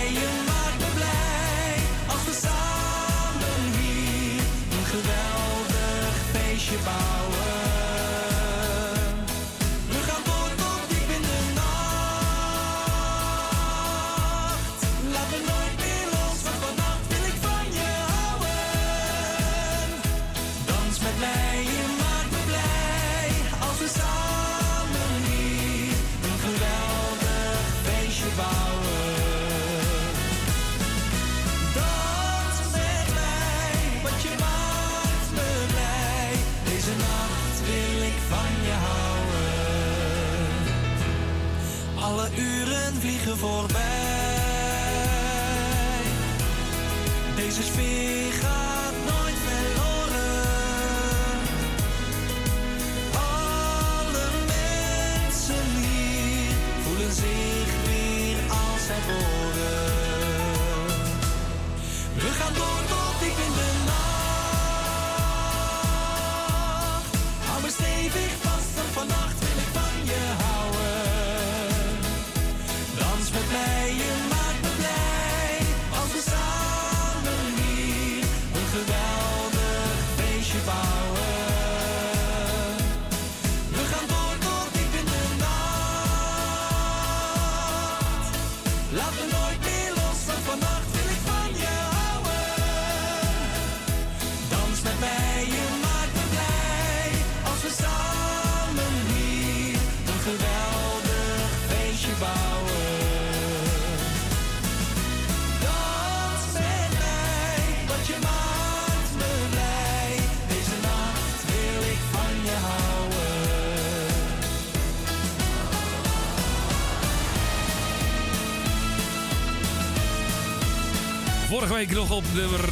[121.60, 122.68] Vorige week nog op nummer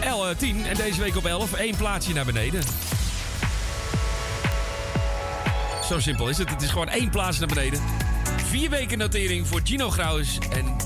[0.00, 1.58] L, eh, 10 en deze week op 11.
[1.58, 2.62] Eén plaatsje naar beneden.
[5.88, 6.50] Zo simpel is het.
[6.50, 7.80] Het is gewoon één plaats naar beneden.
[8.46, 10.38] Vier weken notering voor Gino Grauwes.
[10.50, 10.76] En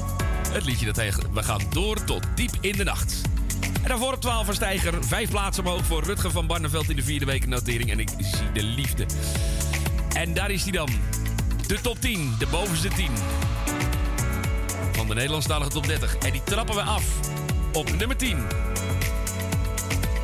[0.53, 3.21] het liedje dat heet We gaan door tot diep in de nacht.
[3.83, 5.05] En daarvoor op 12 van Steiger.
[5.05, 7.91] Vijf plaatsen omhoog voor Rutger van Barneveld in de vierde weken notering.
[7.91, 9.07] En ik zie de liefde.
[10.13, 10.89] En daar is hij dan.
[11.67, 12.35] De top 10.
[12.39, 13.11] De bovenste 10
[15.07, 16.17] van de Nederlandstalige top 30.
[16.17, 17.05] En die trappen we af
[17.73, 18.37] op nummer 10.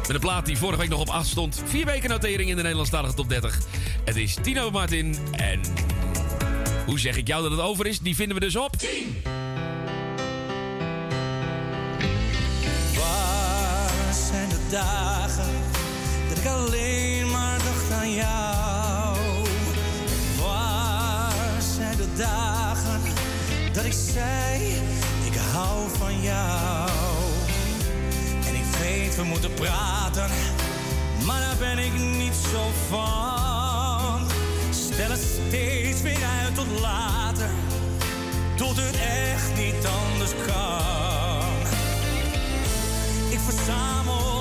[0.01, 1.63] Met een plaat die vorige week nog op 8 stond.
[1.65, 3.59] Vier weken notering in de Nederlandstalige top 30.
[4.05, 5.17] Het is Tino Martin.
[5.33, 5.61] En
[6.87, 7.99] hoe zeg ik jou dat het over is?
[7.99, 8.89] Die vinden we dus op 10.
[12.97, 15.53] Waar zijn de dagen
[16.29, 19.17] dat ik alleen maar dacht aan jou?
[20.41, 22.70] Waar zijn de dagen
[23.85, 24.75] ik zei,
[25.25, 26.91] ik hou van jou?
[28.47, 30.31] En ik weet, we moeten praten,
[31.27, 34.29] maar daar ben ik niet zo van.
[34.71, 37.51] Stel het steeds weer uit tot later,
[38.57, 41.49] tot het echt niet anders kan.
[43.31, 44.40] Ik verzamel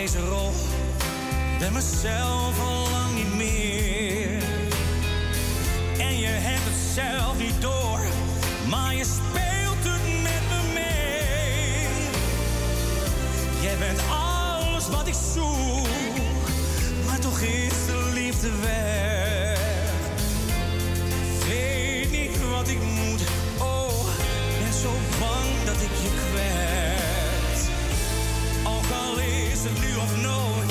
[0.00, 0.52] deze rol.
[1.58, 4.42] Ben mezelf al lang niet meer.
[5.98, 8.00] En je hebt het zelf niet door,
[8.68, 11.86] maar je speelt het met me mee.
[13.62, 15.86] Jij bent alles wat ik zoek,
[17.06, 19.09] maar toch is de liefde weg.
[29.60, 30.69] is een nu of nooit.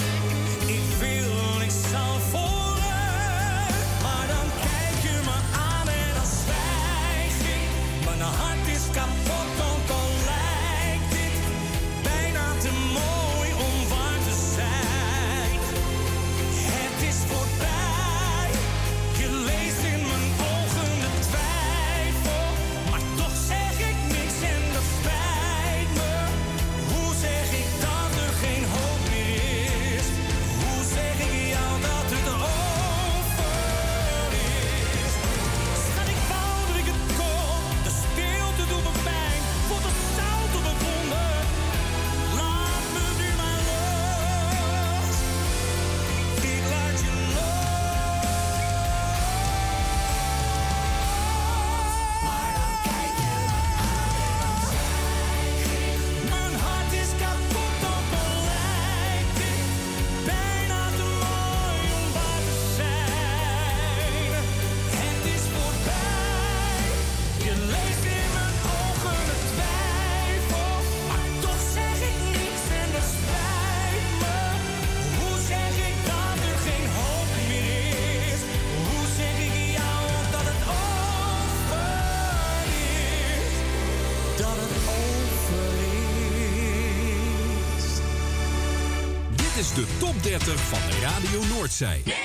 [90.21, 92.01] 30 van Radio Noordzij.
[92.05, 92.17] 9.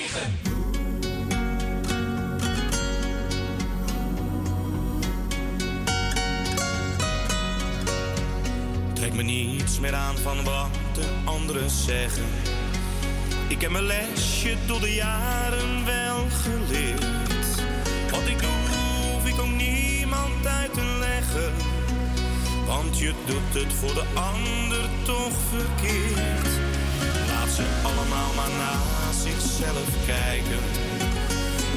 [8.93, 12.25] Trek me niets meer aan van wat de anderen zeggen.
[13.49, 17.05] Ik heb mijn lesje door de jaren wel geleerd.
[18.11, 18.51] Wat ik doe,
[19.13, 21.53] hoef ik ook niemand uit te leggen.
[22.67, 26.64] Want je doet het voor de ander toch verkeerd
[27.55, 30.63] ze allemaal maar naar zichzelf kijken.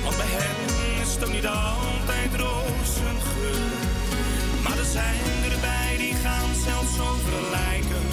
[0.04, 3.72] Want bij hen is het ook niet altijd rozengeur.
[4.64, 8.06] Maar er zijn erbij die gaan zelfs overlijken.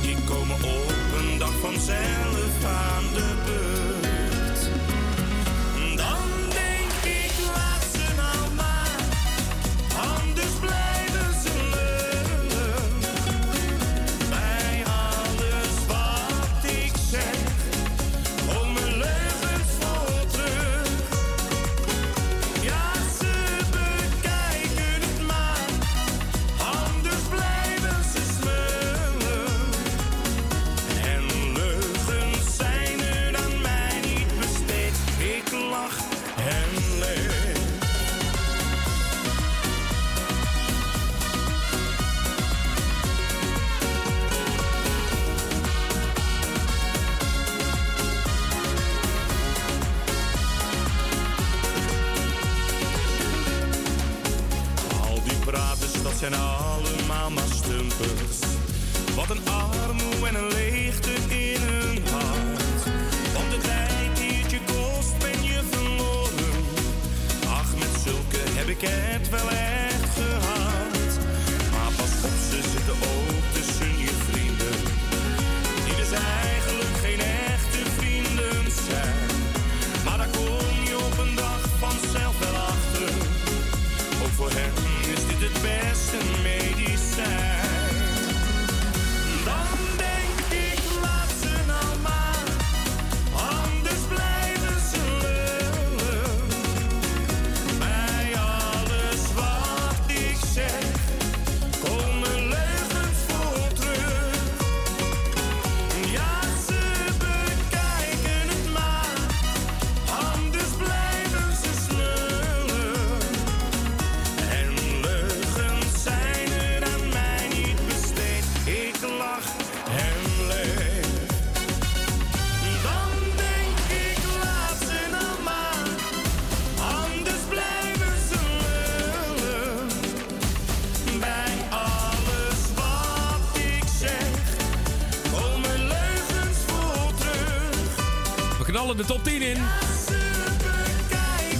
[0.00, 3.83] Die komen op een dag vanzelf aan de beurt.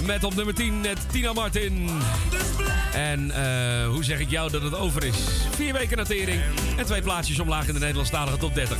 [0.05, 1.89] Met op nummer 10 net Tina Martin.
[2.93, 5.17] En eh, hoe zeg ik jou dat het over is?
[5.55, 6.41] Vier weken notering
[6.77, 8.77] en twee plaatsjes omlaag in de Nederlandstalige top 30.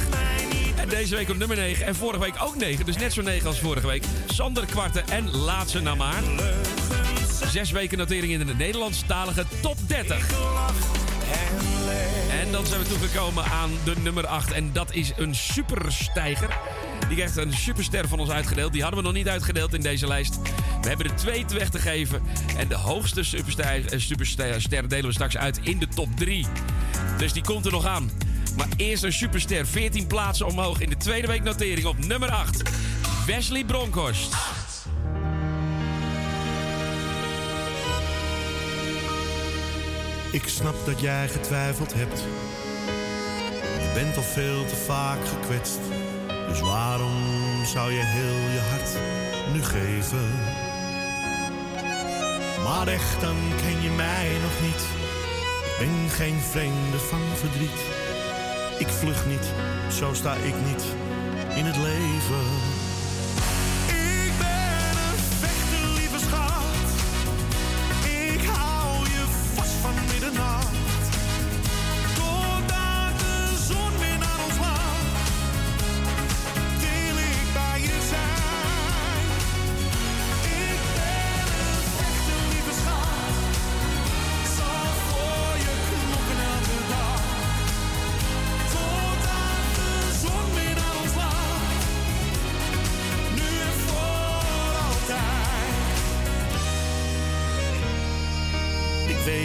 [0.76, 2.86] En deze week op nummer 9 en vorige week ook 9.
[2.86, 4.04] Dus net zo 9 als vorige week.
[4.28, 6.24] Sander Kwarten en Laatste na maar.
[7.48, 10.30] Zes weken notering in de Nederlandstalige top 30.
[12.30, 14.52] En dan zijn we toegekomen aan de nummer 8.
[14.52, 16.58] En dat is een superstijger.
[17.08, 18.74] Die krijgt een superster van ons uitgedeeld.
[18.74, 20.40] Die hadden we nog niet uitgedeeld in deze lijst.
[20.82, 22.22] We hebben er twee weg te geven.
[22.58, 26.46] En de hoogste superster, eh, superster delen we straks uit in de top 3.
[27.18, 28.12] Dus die komt er nog aan.
[28.58, 29.68] Maar eerst een superster.
[29.68, 32.62] 14 plaatsen omhoog in de tweede week notering op nummer 8.
[33.26, 34.36] Wesley Bronkhorst.
[40.32, 42.24] Ik snap dat jij getwijfeld hebt.
[43.82, 45.80] Je bent al veel te vaak gekwetst.
[46.56, 47.14] Dus waarom
[47.66, 48.98] zou je heel je hart
[49.54, 50.32] nu geven?
[52.64, 54.82] Maar echt, dan ken je mij nog niet.
[55.66, 57.82] Ik ben geen vreemde van verdriet.
[58.80, 59.54] Ik vlug niet,
[59.92, 60.84] zo sta ik niet
[61.56, 62.75] in het leven.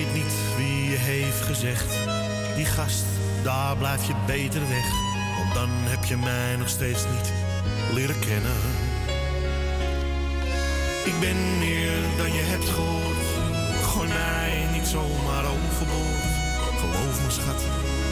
[0.05, 1.94] Weet niet wie je heeft gezegd.
[2.56, 3.05] Die gast,
[3.43, 4.89] daar blijf je beter weg.
[5.39, 7.32] Want dan heb je mij nog steeds niet
[7.93, 8.60] leren kennen.
[11.05, 13.27] Ik ben meer dan je hebt gehoord.
[13.82, 16.32] Gooi mij niet zomaar overboord.
[16.81, 17.62] Geloof me, schat,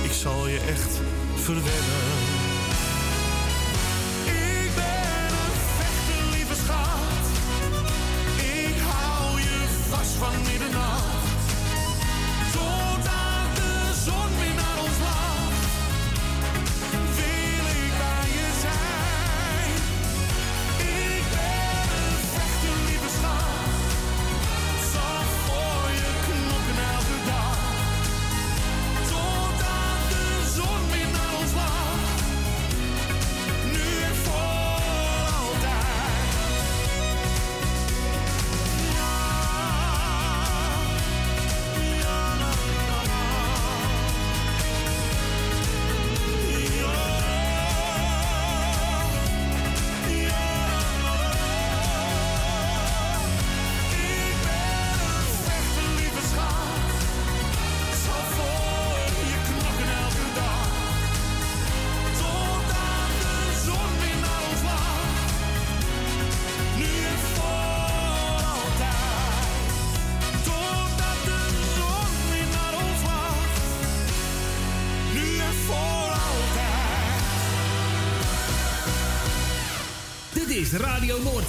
[0.02, 1.00] ik zal je echt
[1.34, 2.47] verwennen.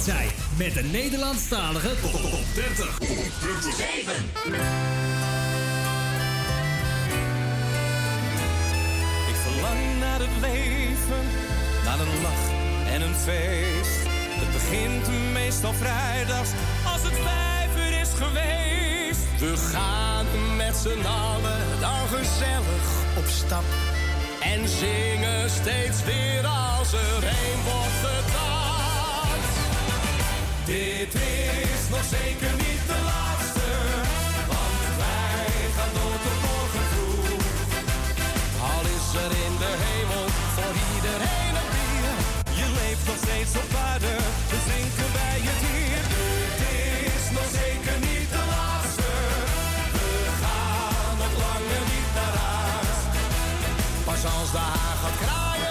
[0.06, 2.98] Noordzij met de Nederlandstalige top 30.
[9.28, 11.24] Ik verlang naar het leven,
[11.84, 12.46] naar een lach
[12.92, 13.98] en een feest.
[14.40, 16.50] Het begint meestal vrijdags
[16.92, 19.40] als het vijf uur is geweest.
[19.40, 22.86] We gaan met z'n allen dan gezellig
[23.16, 23.64] op stap.
[24.40, 27.90] En zingen steeds weer als er een wordt.
[30.70, 33.68] Dit is nog zeker niet de laatste,
[34.50, 37.26] want wij gaan door tot morgen vroeg.
[38.72, 42.14] Al is er in de hemel voor iedereen een bier.
[42.60, 44.14] Je leeft nog steeds op aarde,
[44.50, 46.02] dus drinken wij het hier.
[46.60, 49.10] Dit is nog zeker niet de laatste.
[49.96, 50.08] We
[50.42, 52.98] gaan nog langer niet naar huis.
[54.08, 55.69] Pas als de haan gaat kraaien,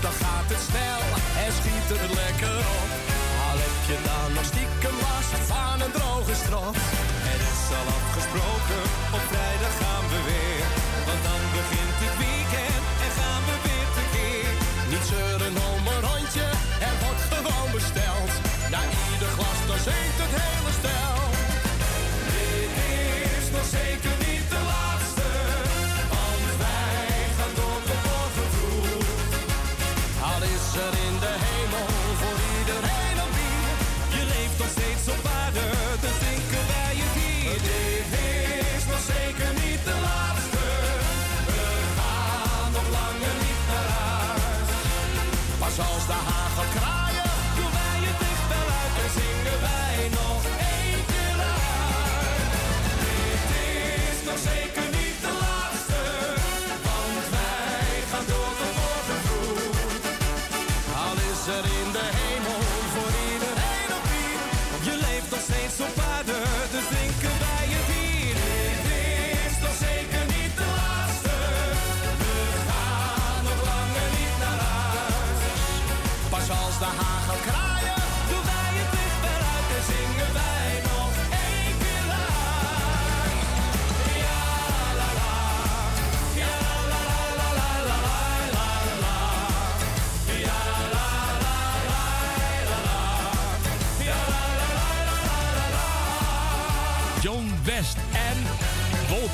[0.00, 1.02] dan gaat het snel
[1.44, 2.90] en schiet er lekker op.
[3.48, 6.76] Al heb je dan nog stiekem last van een droge strot.
[7.32, 8.82] Er is al afgesproken
[9.16, 9.53] op vrijdag.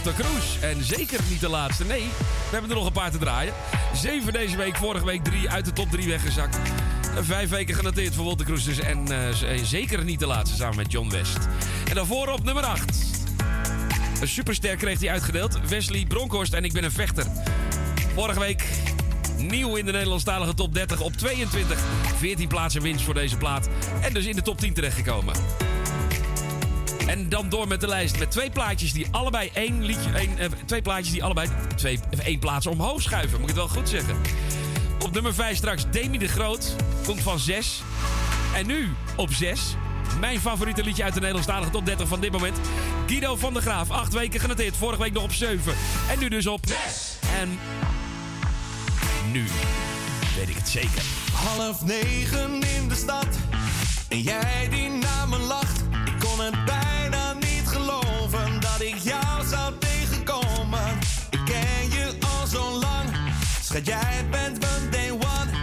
[0.03, 0.63] de Cruz.
[0.63, 2.01] En zeker niet de laatste, nee.
[2.01, 3.53] We hebben er nog een paar te draaien.
[3.95, 6.59] Zeven deze week, vorige week drie uit de top drie weggezakt.
[7.21, 8.79] Vijf weken genoteerd voor Walter Cruz dus.
[8.79, 11.39] En eh, zeker niet de laatste samen met John West.
[11.89, 12.85] En daarvoor op nummer 8.
[14.21, 15.69] Een superster kreeg hij uitgedeeld.
[15.69, 17.27] Wesley Bronkhorst en ik ben een vechter.
[18.15, 18.65] Vorige week
[19.37, 21.79] nieuw in de Nederlandstalige top 30 op 22.
[22.19, 23.69] 14 plaatsen winst voor deze plaat.
[24.01, 25.35] En dus in de top 10 terechtgekomen.
[27.11, 30.11] En dan door met de lijst met twee plaatjes die allebei één liedje.
[30.13, 33.41] Één, eh, twee plaatjes die allebei twee, één plaats omhoog schuiven.
[33.41, 34.17] Moet ik het wel goed zeggen.
[35.05, 36.77] Op nummer 5 straks Demi de Groot.
[37.05, 37.83] Komt van 6.
[38.55, 39.61] En nu op 6.
[40.21, 42.59] Mijn favoriete liedje uit de Nederlandstalige top 30 van dit moment.
[43.07, 43.91] Guido van der Graaf.
[43.91, 44.77] Acht weken genoteerd.
[44.77, 45.75] Vorige week nog op 7.
[46.11, 46.77] En nu dus op 6.
[47.41, 47.59] En
[49.33, 49.45] nu
[50.37, 51.03] weet ik het zeker.
[51.33, 53.27] Half negen in de stad.
[54.09, 55.80] En jij die naar me lacht
[56.41, 60.99] het bijna niet geloven dat ik jou zou tegenkomen.
[61.31, 63.09] Ik ken je al zo lang,
[63.63, 65.60] schat jij bent van day one.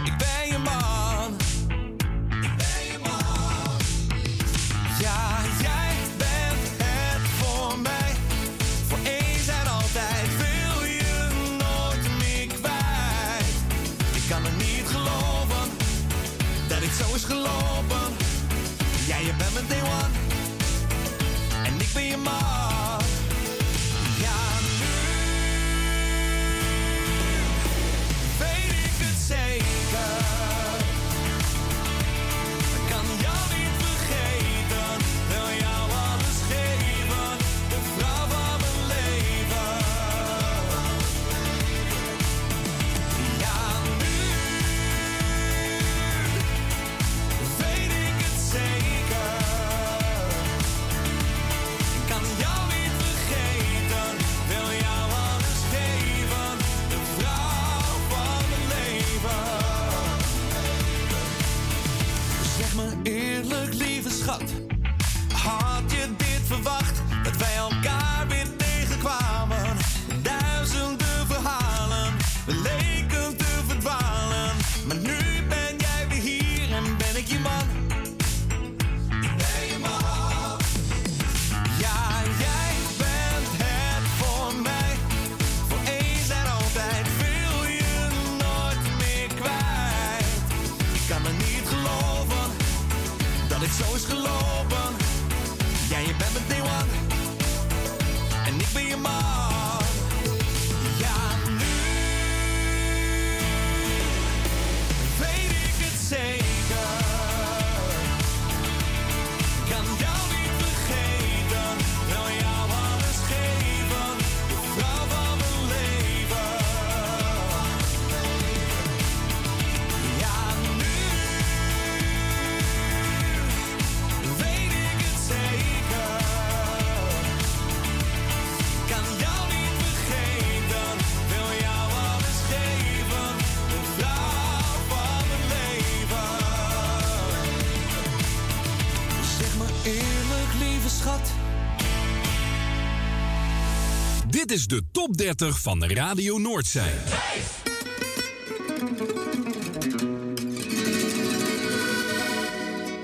[144.48, 146.82] Dit is de top 30 van Radio Noordzee.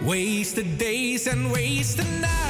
[0.03, 2.44] Wasted days and wasted nights.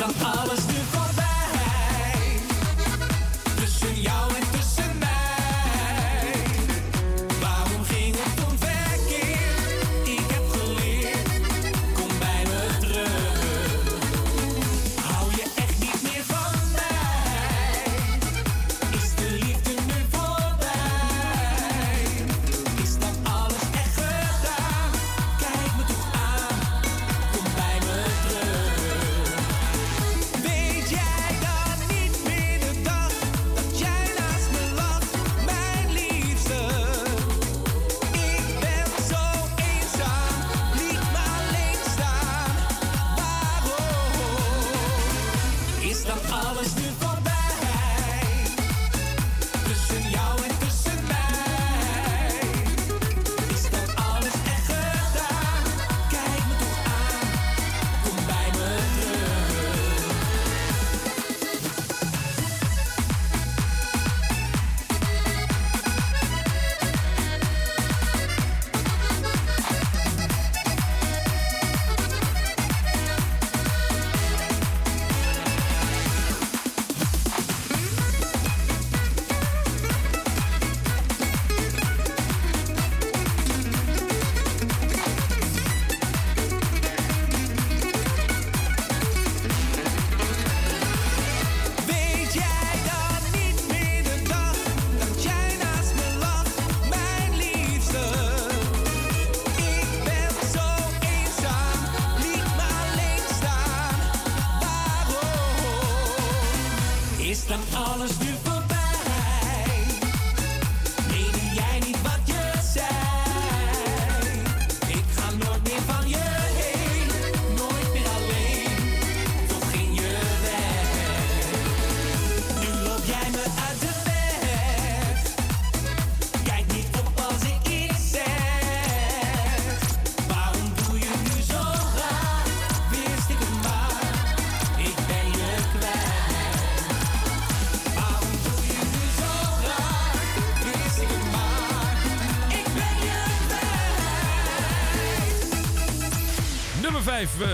[0.00, 0.69] da alles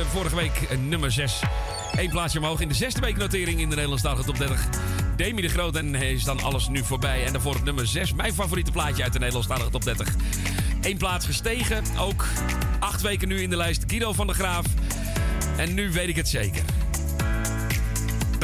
[0.07, 1.41] Eh, vorige week eh, nummer 6.
[1.93, 4.67] Eén plaatsje omhoog in de zesde week notering in de Nederlandstalige top 30.
[5.17, 7.25] Demi de Groot en is dan alles nu voorbij.
[7.25, 10.15] En daarvoor op nummer 6, mijn favoriete plaatje uit de Nederlandstalige top 30.
[10.81, 12.27] Eén plaats gestegen, ook
[12.79, 13.85] acht weken nu in de lijst.
[13.87, 14.67] Guido van der Graaf.
[15.57, 16.63] En nu weet ik het zeker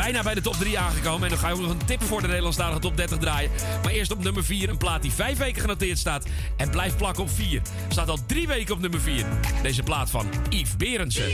[0.02, 1.22] bijna bij de top 3 aangekomen.
[1.22, 3.50] En dan ga je nog een tip voor de Nederlandstalige top 30 draaien.
[3.82, 6.26] Maar eerst op nummer 4 een plaat die 5 weken genoteerd staat.
[6.56, 7.62] En blijf plakken op 4.
[7.88, 9.26] Staat al 3 weken op nummer 4.
[9.62, 11.32] Deze plaat van Yves Berensen.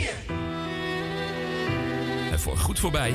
[2.31, 3.15] En voor goed voorbij.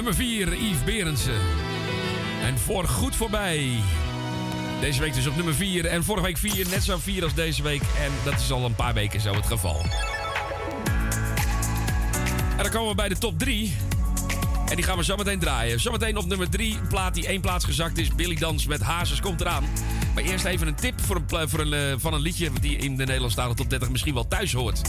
[0.00, 1.40] Nummer 4, Yves Berendsen.
[2.42, 3.80] En voor goed voorbij.
[4.80, 5.86] Deze week dus op nummer 4.
[5.86, 7.82] En vorige week 4, net zo 4 als deze week.
[7.82, 9.80] En dat is al een paar weken zo het geval.
[12.56, 13.76] En dan komen we bij de top 3.
[14.68, 15.80] En die gaan we zo meteen draaien.
[15.80, 18.14] Zometeen op nummer 3, een plaat die één plaats gezakt is.
[18.14, 19.64] Billy Dans met Hazes komt eraan.
[20.14, 22.96] Maar eerst even een tip voor een, voor een, eh, van een liedje die in
[22.96, 24.80] de Nederlandstalige top 30 misschien wel thuis hoort.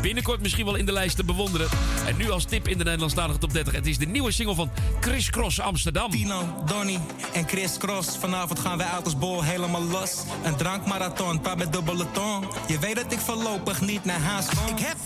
[0.00, 1.68] Binnenkort misschien wel in de lijst te bewonderen.
[2.06, 3.74] En nu als tip in de Nederlandstalige top 30.
[3.74, 4.70] Het is de nieuwe single van
[5.00, 6.10] Chris Cross Amsterdam.
[6.10, 6.98] Tino, Donny
[7.32, 8.16] en Chris Cross.
[8.18, 10.22] Vanavond gaan wij uit als bol helemaal los.
[10.44, 12.46] Een drankmarathon, paar met dubbele tong.
[12.66, 14.76] Je weet dat ik voorlopig niet naar huis kom.
[14.76, 14.96] Ik heb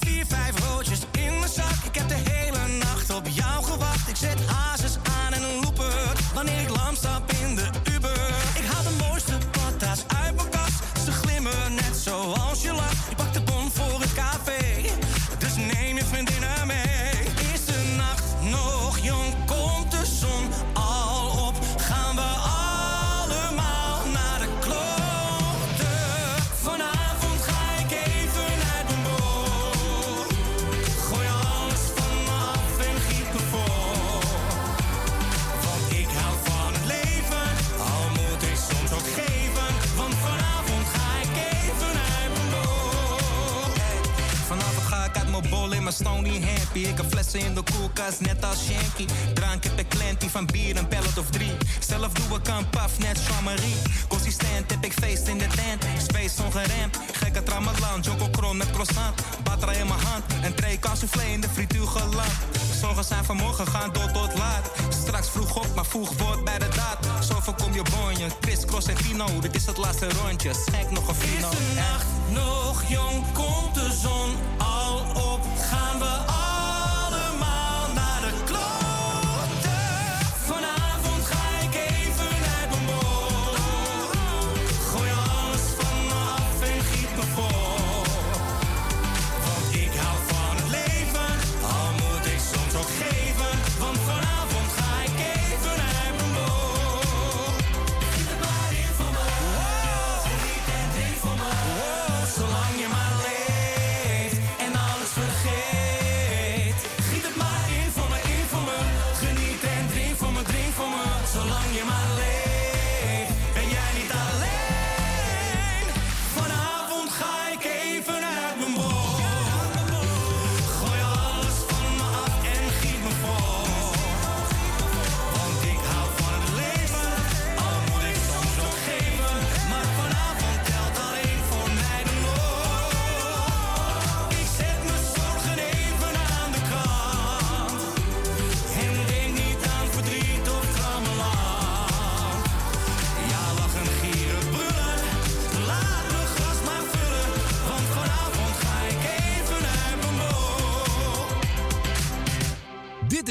[46.80, 49.06] heb flessen in de koelkast, net als Shanky.
[49.34, 51.52] Drank heb ik klantie van bier, een pellet of drie.
[51.80, 53.76] Zelf doe ik een paf, net Jean-Marie.
[54.08, 55.84] Consistent heb ik feest in de tent.
[56.08, 58.00] Space ongeremd, gekke tramalan.
[58.00, 59.20] Jonko kron met croissant.
[59.42, 62.32] Batra in mijn hand, een tray soufflé in de frituur geland.
[62.80, 64.70] Zorgen zijn vanmorgen gaan door tot laat.
[64.88, 67.24] Straks vroeg op, maar vroeg wordt bij de daad.
[67.24, 69.26] Zo voorkom je bonje, Chris, Cross en Tino.
[69.40, 71.50] Dit is het laatste rondje, schenk nog een vino.
[71.50, 73.32] Is de nacht nog jong?
[73.32, 75.40] Komt de zon al op?
[75.70, 76.51] Gaan we allemaal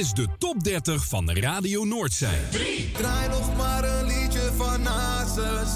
[0.02, 2.40] is de top 30 van Radio Noordzij.
[2.94, 5.72] Draai nog maar een liedje van Hazes.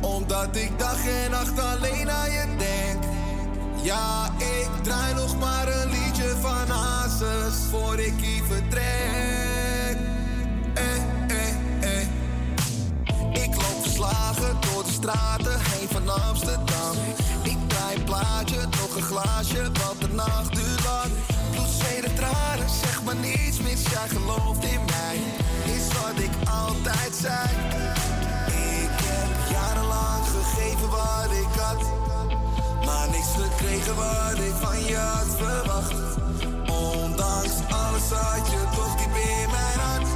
[0.00, 3.04] Omdat ik dag en nacht alleen aan je denk.
[3.82, 7.54] Ja, ik draai nog maar een liedje van Hazes.
[7.70, 9.98] Voor ik hier vertrek.
[10.74, 10.96] Eh,
[11.26, 11.48] eh,
[11.80, 12.08] eh.
[13.32, 16.96] Ik loop verslagen door de straten heen van Amsterdam.
[17.42, 20.73] Ik draai een plaatje, nog een glaasje, want de nacht duurt
[22.14, 25.16] tranen, zeg maar niets mis, jij gelooft in mij.
[25.76, 27.48] Is wat ik altijd zei.
[28.80, 31.82] Ik heb jarenlang gegeven wat ik had.
[32.84, 35.94] Maar niks gekregen wat ik van je had verwacht.
[36.66, 40.13] Ondanks alles had je toch diep in mijn hart.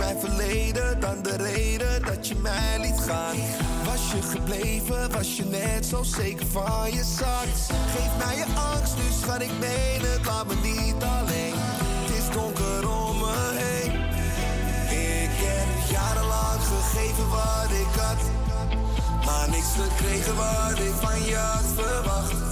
[0.00, 3.36] Mijn verleden dan de reden dat je mij liet gaan?
[3.84, 7.48] Was je gebleven, was je net zo zeker van je zak?
[7.94, 11.54] Geef mij je angst, nu schat ik meen het, laat me niet alleen.
[12.00, 13.92] Het is donker om me heen.
[15.22, 18.22] Ik heb jarenlang gegeven wat ik had.
[19.24, 22.42] Maar niks gekregen wat ik van je had verwacht.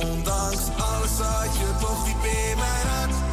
[0.00, 3.27] Ondanks alles had je toch diep in mijn hart.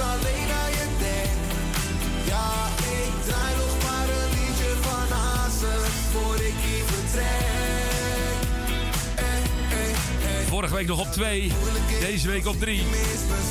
[0.00, 0.86] Alleen aan je.
[2.24, 5.80] Ja, ik draai nog maar een liedje van Hazen.
[6.12, 7.56] Voor ik hier vertrek.
[10.48, 11.52] Vorige week nog op 2,
[12.00, 12.82] deze week op 3.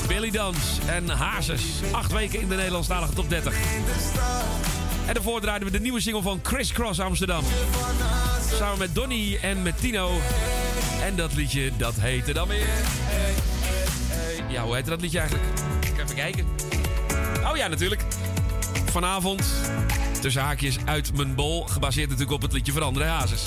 [0.07, 1.63] Billy Dans en Hazes.
[1.91, 3.53] Acht weken in de Nederlandstalige top 30.
[5.05, 7.43] En daarvoor draaiden we de nieuwe single van Chris Cross Amsterdam.
[8.53, 10.11] Samen met Donny en met Tino.
[11.03, 12.67] En dat liedje, dat heette dan weer...
[14.49, 15.76] Ja, hoe heette dat liedje eigenlijk?
[16.15, 16.47] Kijken.
[17.51, 18.01] Oh ja, natuurlijk.
[18.85, 19.45] Vanavond,
[20.21, 21.65] tussen haakjes, uit mijn bol.
[21.65, 23.43] Gebaseerd natuurlijk op het liedje van André Hazes.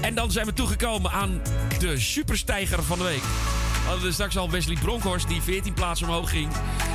[0.00, 1.42] En dan zijn we toegekomen aan
[1.78, 3.22] de superstijger van de week.
[3.88, 6.52] We hadden straks al Wesley Bronkhorst die 14 plaatsen omhoog ging.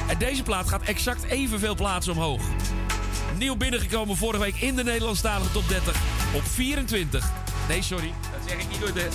[0.08, 2.42] En deze plaat gaat exact evenveel plaatsen omhoog.
[3.38, 5.96] Nieuw binnengekomen vorige week in de Nederlandstalige top 30
[6.34, 7.32] op 24.
[7.68, 9.08] Nee, sorry, dat zeg ik niet door de...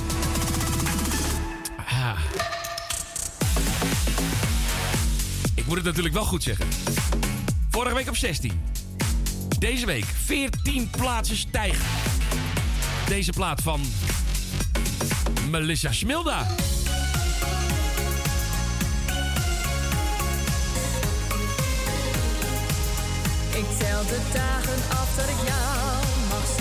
[5.69, 6.67] moet het natuurlijk wel goed zeggen.
[7.71, 8.61] Vorige week op 16.
[9.59, 11.85] Deze week 14 plaatsen stijgen.
[13.09, 13.81] Deze plaat van
[15.51, 16.47] Melissa Smilda.
[23.55, 26.58] Ik tel de dagen af dat ik jou mag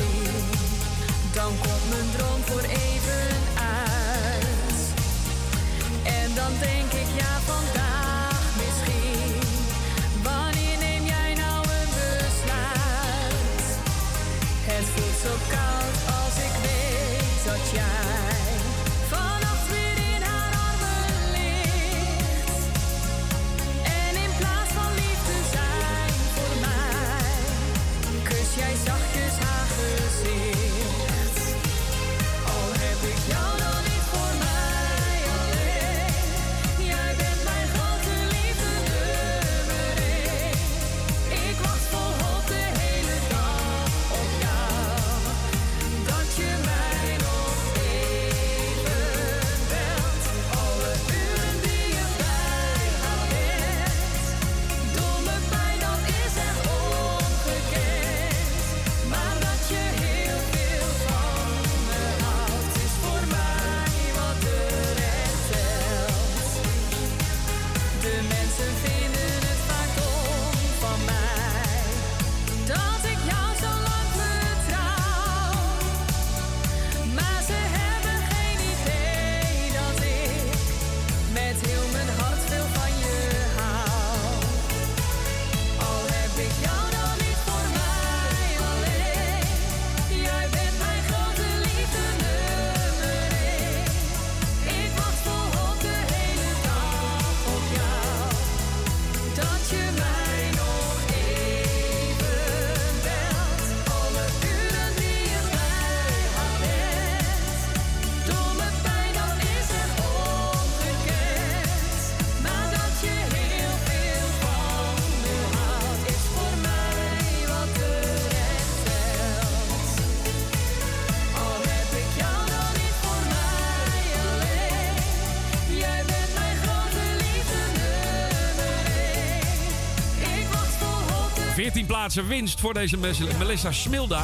[131.88, 132.98] plaatsen winst voor deze
[133.38, 134.24] Melissa Smilda.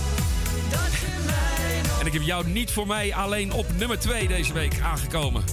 [1.99, 5.43] En ik heb jou niet voor mij alleen op nummer 2 deze week aangekomen.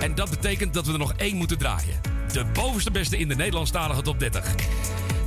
[0.00, 2.00] En dat betekent dat we er nog één moeten draaien.
[2.32, 4.54] De bovenste beste in de Nederlandstalige top 30.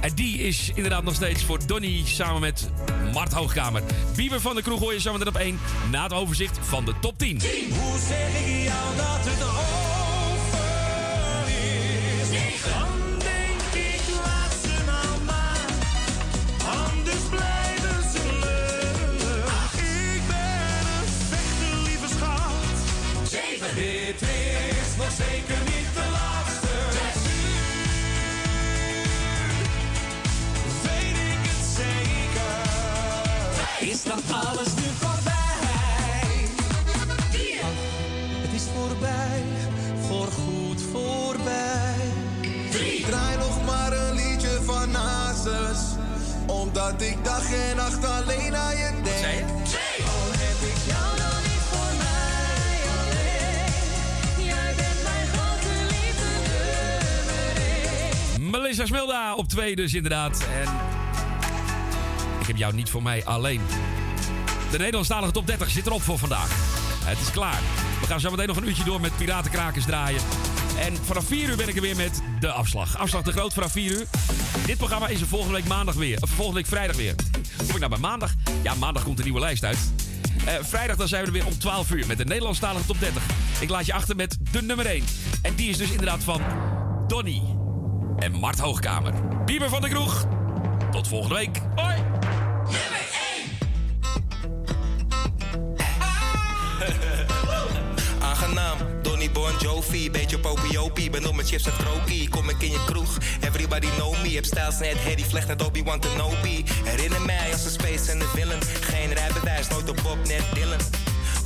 [0.01, 2.69] En die is inderdaad nog steeds voor Donny samen met
[3.13, 3.81] Mart Hoogkamer.
[4.15, 5.59] Bieber van de Kroeg hoor je zometeen op 1
[5.91, 7.41] na het overzicht van de top 10.
[7.41, 9.72] Hoe zeg ik jou dat het
[47.43, 49.45] dag en nacht alleen aan je denk.
[50.05, 54.45] Al heb ik jou dan niet voor mij alleen.
[54.45, 56.29] Jij bent mijn grote liefde
[58.39, 58.59] nummer.
[58.59, 60.45] Melissa Smilda op 2 dus inderdaad.
[60.61, 60.69] En
[62.39, 63.61] ik heb jou niet voor mij alleen.
[64.71, 66.49] De Nederlandstalige top 30 zit erop voor vandaag.
[67.03, 67.59] Het is klaar.
[68.01, 70.21] We gaan zo meteen nog een uurtje door met Piratenkrakers draaien.
[70.79, 72.97] En vanaf 4 uur ben ik er weer met de afslag.
[72.97, 74.05] Afslag te groot vanaf 4 uur.
[74.65, 76.21] Dit programma is er volgende week maandag weer.
[76.21, 77.15] Of volgende week vrijdag weer.
[77.65, 78.33] Kom ik nou bij maandag?
[78.63, 79.77] Ja, maandag komt een nieuwe lijst uit.
[80.45, 83.23] Eh, vrijdag dan zijn we er weer om 12 uur met de Nederlandstalige top 30.
[83.59, 85.03] Ik laat je achter met de nummer 1.
[85.41, 86.41] En die is dus inderdaad van
[87.07, 87.41] Donny
[88.17, 89.13] en Mart Hoogkamer.
[89.45, 90.25] Bieber van de Kroeg.
[90.91, 91.61] Tot volgende week.
[101.27, 103.17] Op mijn chips en krokie, kom ik in je kroeg.
[103.41, 106.63] Everybody know me, heb stijls net Harry Vlecht net Obi-Wan Kenobi.
[106.83, 108.61] Herinner mij als een space en de villain.
[108.81, 110.79] Geen rijbewijs, nooit op Bob, net Dylan.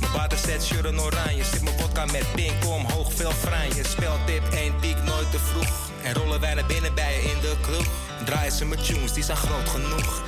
[0.00, 1.44] Mijn waterset, shirt en oranje.
[1.44, 3.84] Zit mijn vodka met pink omhoog, veel franje.
[3.84, 5.90] Speltip, één piek, nooit te vroeg.
[6.02, 7.86] En rollen wij naar binnen bij je in de kroeg.
[8.24, 10.22] Draaien ze mijn tunes, die zijn groot genoeg.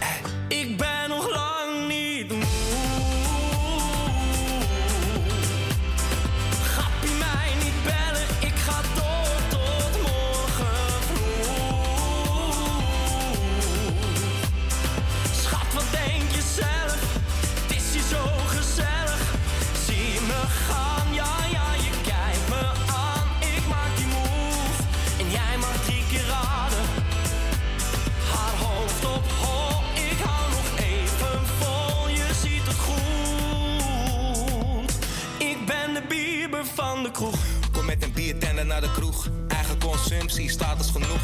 [40.31, 41.21] Consumptie, status genoeg.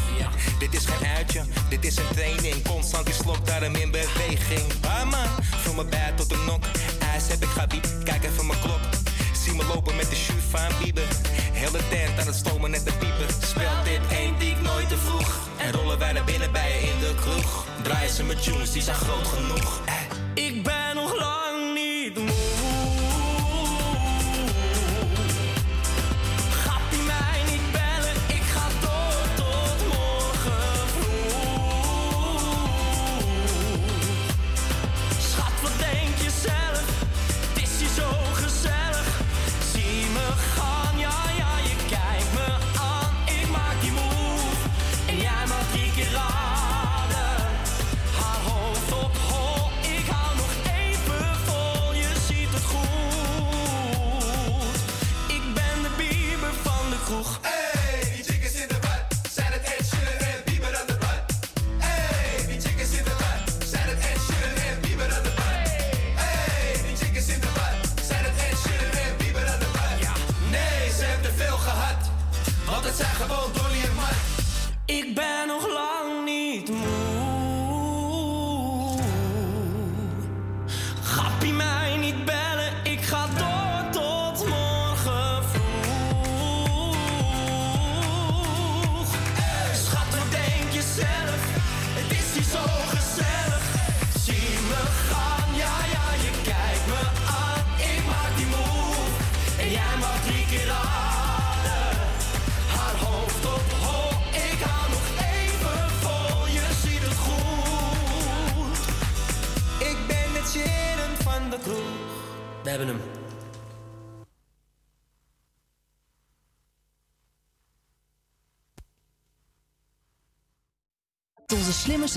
[0.59, 2.63] Dit is geen uitje, dit is een training.
[2.63, 4.65] Constant die slok, daarom in beweging.
[4.81, 5.27] Ah man,
[5.63, 6.63] van mijn bed tot de nok.
[7.13, 8.79] IJs heb ik gabi, kijk even mijn klok.
[9.43, 11.07] Zie me lopen met de shoe van Bieber.
[11.51, 13.29] Hele tent aan het stomen net de pieper.
[13.47, 15.49] Speelt dit één diek nooit te vroeg.
[15.57, 17.65] En rollen wij naar binnen bij je in de kroeg.
[17.83, 19.81] Draaien ze met tunes, die zijn groot genoeg.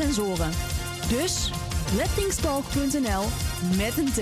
[0.00, 0.50] Sensoren.
[1.08, 1.50] Dus
[1.96, 3.24] lettingstalk.nl
[3.76, 4.20] met een T.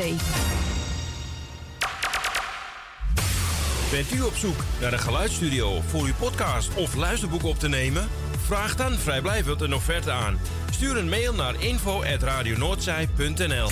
[3.90, 8.09] Bent u op zoek naar een geluidsstudio voor uw podcast of luisterboek op te nemen?
[8.46, 10.38] Vraag dan vrijblijvend een offerte aan.
[10.70, 13.68] Stuur een mail naar info.radionoordzij.nl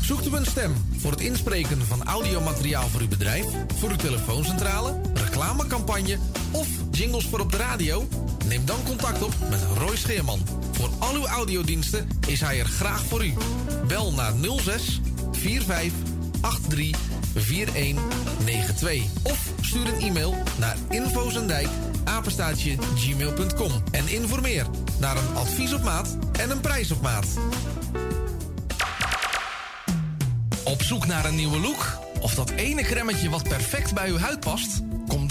[0.00, 3.46] Zoekt u een stem voor het inspreken van audiomateriaal voor uw bedrijf,
[3.78, 6.18] voor uw telefooncentrale, reclamecampagne
[6.52, 8.08] of jingles voor op de radio?
[8.48, 10.40] Neem dan contact op met Roy Scheerman.
[10.72, 13.32] Voor al uw audiodiensten is hij er graag voor u.
[13.86, 15.00] Bel naar 06
[15.32, 15.92] 45
[16.68, 17.00] 83
[17.34, 21.68] 4192 of stuur een e-mail naar infozendijk
[22.04, 24.66] apenstaatje gmail.com en informeer
[24.98, 27.26] naar een advies op maat en een prijs op maat.
[30.64, 31.98] Op zoek naar een nieuwe look?
[32.20, 34.82] Of dat ene cremmetje wat perfect bij uw huid past?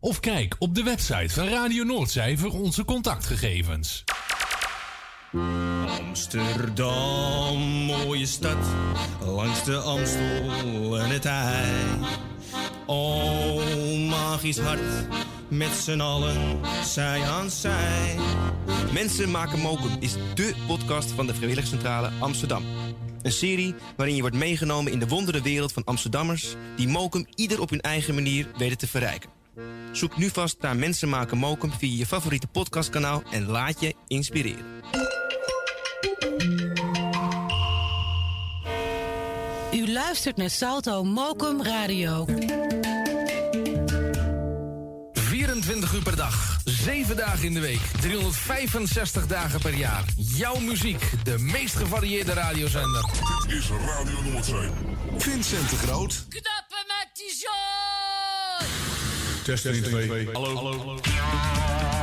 [0.00, 4.04] Of kijk op de website van Radio Noordzij voor onze contactgegevens.
[5.98, 8.66] Amsterdam, mooie stad,
[9.20, 11.64] langs de Amstel en het IJ.
[12.86, 15.08] Oh, magisch hart,
[15.48, 18.16] met z'n allen, zij aan zij.
[18.92, 22.64] Mensen maken mokum is dé podcast van de Vrijwilligcentrale Amsterdam.
[23.22, 26.54] Een serie waarin je wordt meegenomen in de wondere wereld van Amsterdammers...
[26.76, 29.37] die mokum ieder op hun eigen manier weten te verrijken.
[29.92, 33.22] Zoek nu vast naar Mensen maken mokum via je favoriete podcastkanaal...
[33.30, 34.64] en laat je inspireren.
[39.72, 42.26] U luistert naar Salto Mokum Radio.
[45.12, 50.04] 24 uur per dag, 7 dagen in de week, 365 dagen per jaar.
[50.16, 53.04] Jouw muziek, de meest gevarieerde radiozender.
[53.46, 54.70] Dit is Radio Noordzee.
[55.18, 56.26] Vincent de Groot.
[56.28, 58.87] Knappen met die zooi!
[59.48, 60.32] Testing 2.
[60.34, 60.54] Hallo.
[60.56, 61.97] Hallo.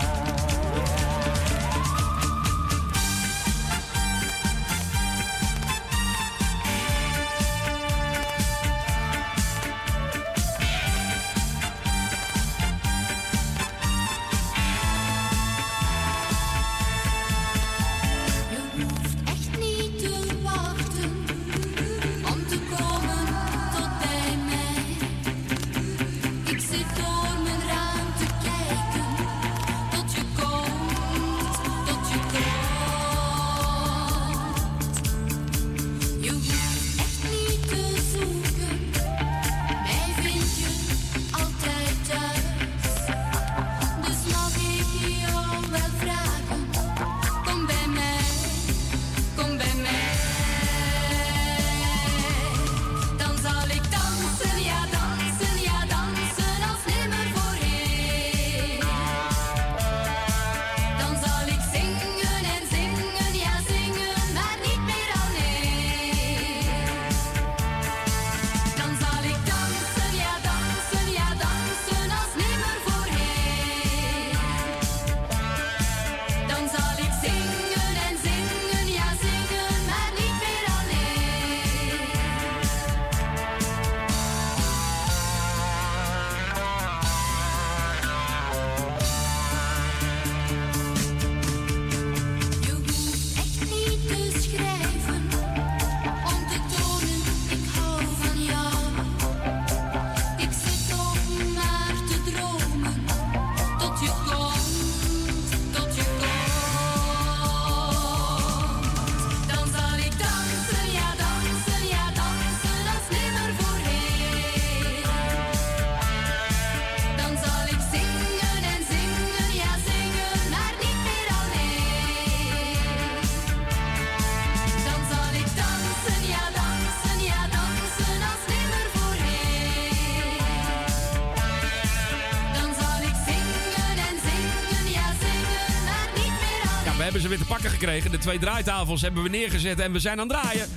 [137.69, 138.11] Gekregen.
[138.11, 140.67] De twee draaitafels hebben we neergezet en we zijn aan het draaien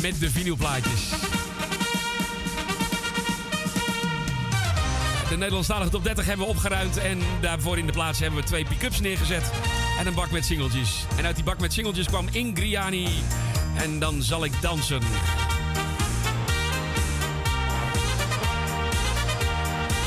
[0.00, 1.00] met de vinylplaatjes.
[5.28, 6.96] De Nederlandstalige top 30 hebben we opgeruimd.
[6.96, 9.50] En daarvoor in de plaats hebben we twee pick-ups neergezet.
[9.98, 11.04] En een bak met singeltjes.
[11.16, 13.08] En uit die bak met singeltjes kwam Ingriani.
[13.76, 15.00] En dan zal ik dansen.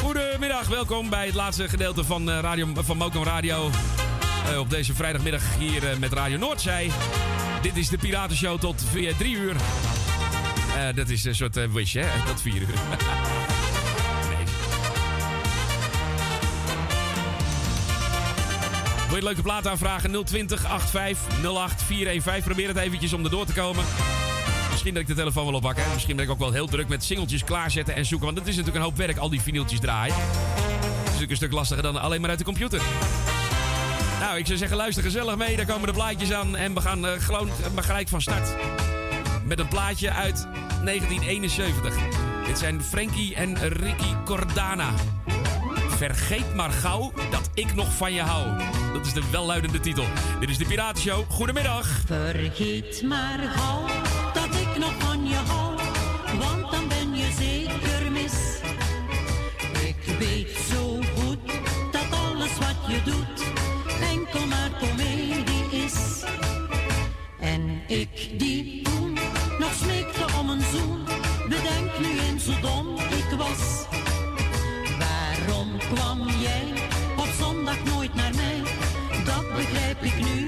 [0.03, 3.69] Goedemiddag, welkom bij het laatste gedeelte van, eh, radio, van Mokum Radio.
[4.51, 6.89] Eh, op deze vrijdagmiddag hier eh, met Radio Noordzij.
[7.61, 8.83] Dit is de Piratenshow tot
[9.17, 9.55] 3 uur.
[10.75, 12.05] Eh, dat is een soort wish, hè?
[12.25, 12.67] Tot 4 uur.
[19.07, 20.25] Wil je een leuke plaat aanvragen?
[20.25, 22.43] 020 85 08 415.
[22.43, 23.85] Probeer het eventjes om erdoor te komen.
[24.69, 25.75] Misschien dat ik de telefoon wel oppak.
[25.77, 25.93] Hè?
[25.93, 28.25] Misschien ben ik ook wel heel druk met singeltjes klaarzetten en zoeken.
[28.25, 30.15] Want het is natuurlijk een hoop werk, al die vinyltjes draaien.
[30.15, 32.81] Het is natuurlijk een stuk lastiger dan alleen maar uit de computer.
[34.25, 35.55] Nou, ik zou zeggen, luister gezellig mee.
[35.55, 36.55] Daar komen de plaatjes aan.
[36.55, 38.55] En we gaan eh, gewoon uh, gelijk van start.
[39.43, 40.47] Met een plaatje uit
[40.83, 41.95] 1971.
[42.45, 44.93] Dit zijn Frankie en Ricky Cordana.
[45.89, 48.63] Vergeet maar gauw dat ik nog van je hou.
[48.93, 50.05] Dat is de welluidende titel.
[50.39, 51.23] Dit is de Piratenshow.
[51.29, 51.87] Goedemiddag.
[52.05, 53.85] Vergeet maar gauw
[54.33, 55.75] dat ik nog van je hou,
[56.39, 58.33] want dan ben je zeker mis.
[59.87, 61.39] Ik weet zo goed
[61.91, 63.34] dat alles wat je doet
[64.47, 66.23] maar komedie is.
[67.39, 69.13] En ik die toen
[69.59, 71.03] nog smeekte om een zoen,
[71.49, 73.85] bedenk nu eens hoe dom ik was.
[74.99, 76.65] Waarom kwam jij
[77.17, 78.61] op zondag nooit naar mij?
[79.25, 80.44] Dat begrijp ik nu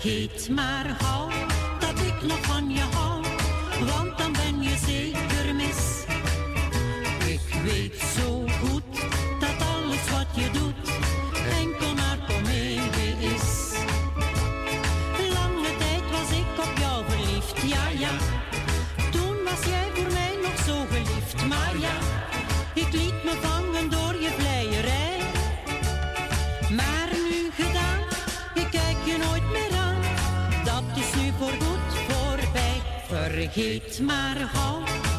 [0.00, 1.28] Vergeet maar gauw
[1.78, 3.09] dat ik nog van je hou.
[33.52, 35.09] Vergeet maar gauw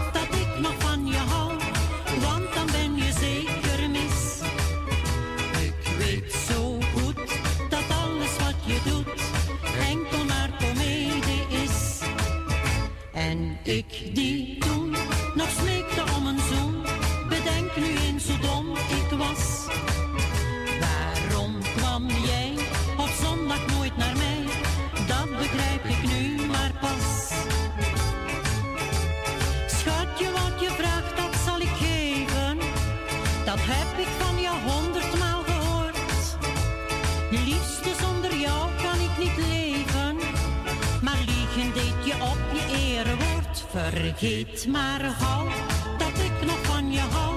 [43.92, 45.48] Vergeet maar gauw
[45.98, 47.36] dat ik nog van je hou.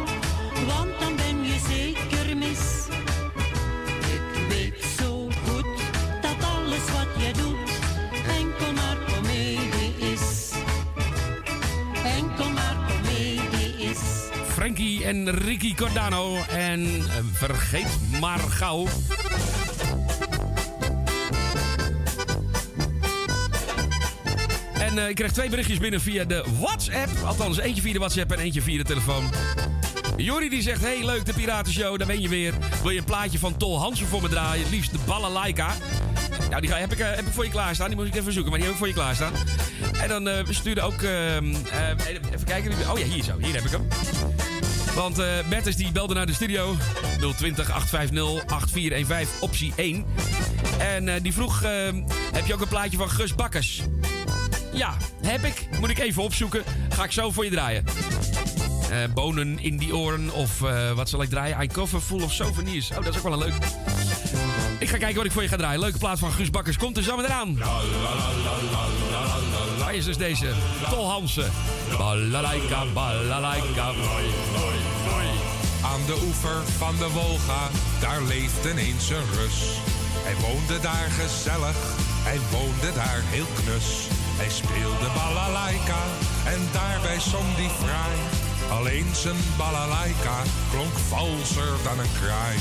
[0.67, 2.87] Want dan ben je zeker mis.
[4.01, 5.67] Ik weet zo goed
[6.21, 7.71] dat alles wat je doet
[8.27, 10.51] enkel maar komedie is.
[12.05, 14.01] Enkel maar komedie is.
[14.49, 16.37] Frankie en Ricky Cordano.
[16.49, 18.87] En eh, vergeet maar gauw.
[24.95, 27.11] En eh, ik kreeg twee berichtjes binnen via de WhatsApp.
[27.25, 29.31] Althans, eentje via de WhatsApp en eentje via de telefoon.
[30.17, 32.55] Jori die zegt, hey leuk de Piratenshow, daar ben je weer.
[32.83, 34.63] Wil je een plaatje van Tol Hansen voor me draaien?
[34.63, 35.73] Het liefst de Balalaika.
[36.51, 37.87] Nou, die ga, heb, ik, eh, heb ik voor je klaarstaan.
[37.87, 39.33] Die moet ik even zoeken, maar die heb ik voor je klaarstaan.
[40.01, 41.03] En dan eh, we stuurden ook...
[41.03, 42.73] ehm, eh, even kijken.
[42.91, 43.39] Oh ja, hier zo.
[43.39, 43.89] Hier heb ik hem.
[44.95, 46.77] Want eh Bertus die belde naar de studio.
[47.37, 50.05] 020 850 8415, optie 1.
[50.79, 52.03] En die vroeg, ehm,
[52.33, 53.83] heb je ook een plaatje van Gus Bakkers?
[54.75, 55.69] Ja, heb ik.
[55.81, 56.63] Moet ik even opzoeken.
[56.89, 57.85] Ga ik zo voor je draaien.
[58.91, 61.57] Eh, bonen in die oren of eh, wat zal ik draaien?
[61.57, 62.91] Ein koffer full of souvenirs.
[62.91, 63.55] Oh, dat is ook wel een leuk.
[64.79, 65.81] Ik ga kijken wat ik voor je ga draaien.
[65.81, 66.77] Leuke plaat van Guus Bakkers.
[66.77, 67.59] Komt er zo meteen aan.
[69.79, 70.47] Waar is dus deze?
[70.91, 71.51] Tol Hansen.
[71.99, 73.93] Balalaika, balalaika.
[75.83, 77.71] Aan de oever van de Wolga,
[78.01, 79.79] daar leeft ineens een Rus.
[80.25, 81.77] Hij woonde daar gezellig,
[82.23, 84.09] hij woonde daar heel knus.
[84.45, 86.03] Hij speelde balalaika
[86.45, 88.17] en daarbij zong die fraai.
[88.79, 90.37] Alleen zijn balalaika
[90.71, 92.57] klonk valser dan een kraai.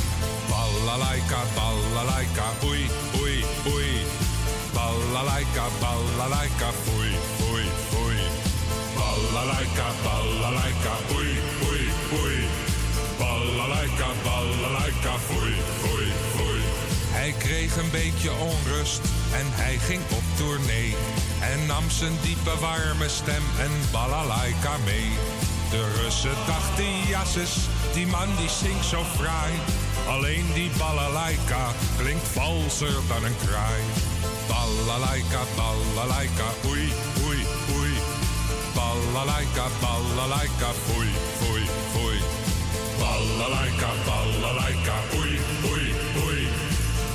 [0.49, 2.83] Balalaika, balalaika, oei,
[3.21, 3.93] oei, oei.
[4.73, 8.19] Balalaika, balalaika, foei, foei, foei.
[8.99, 11.33] Balalaika, balalaika, oei,
[11.67, 11.85] oei,
[12.19, 12.41] oei.
[13.19, 15.62] Balalaika, balalaika, foei.
[17.23, 19.01] Hij kreeg een beetje onrust
[19.39, 20.95] en hij ging op tournee.
[21.51, 25.09] En nam zijn diepe warme stem en balalaika mee.
[25.69, 27.53] De Russen dachten, jasses,
[27.93, 29.53] die man die zingt zo fraai.
[30.07, 31.63] Alleen die balalaika
[31.97, 33.81] klinkt valser dan een kraai.
[34.47, 36.87] Balalaika, balalaika, oei,
[37.25, 37.41] oei,
[37.77, 37.93] oei.
[38.75, 42.19] Balalaika, balalaika, foei, foei, foei.
[42.99, 45.32] Balalaika, balalaika, oei, oei, oei.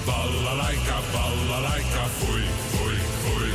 [0.08, 2.44] Balalaika, balalaika, foei,
[2.74, 3.52] foei, foei.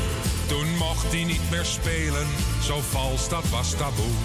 [0.48, 2.28] Toen mocht hij niet meer spelen,
[2.62, 4.16] zo vals dat was taboe.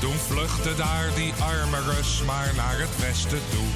[0.00, 3.68] Toen vluchtte daar die arme Rus maar naar het westen toe.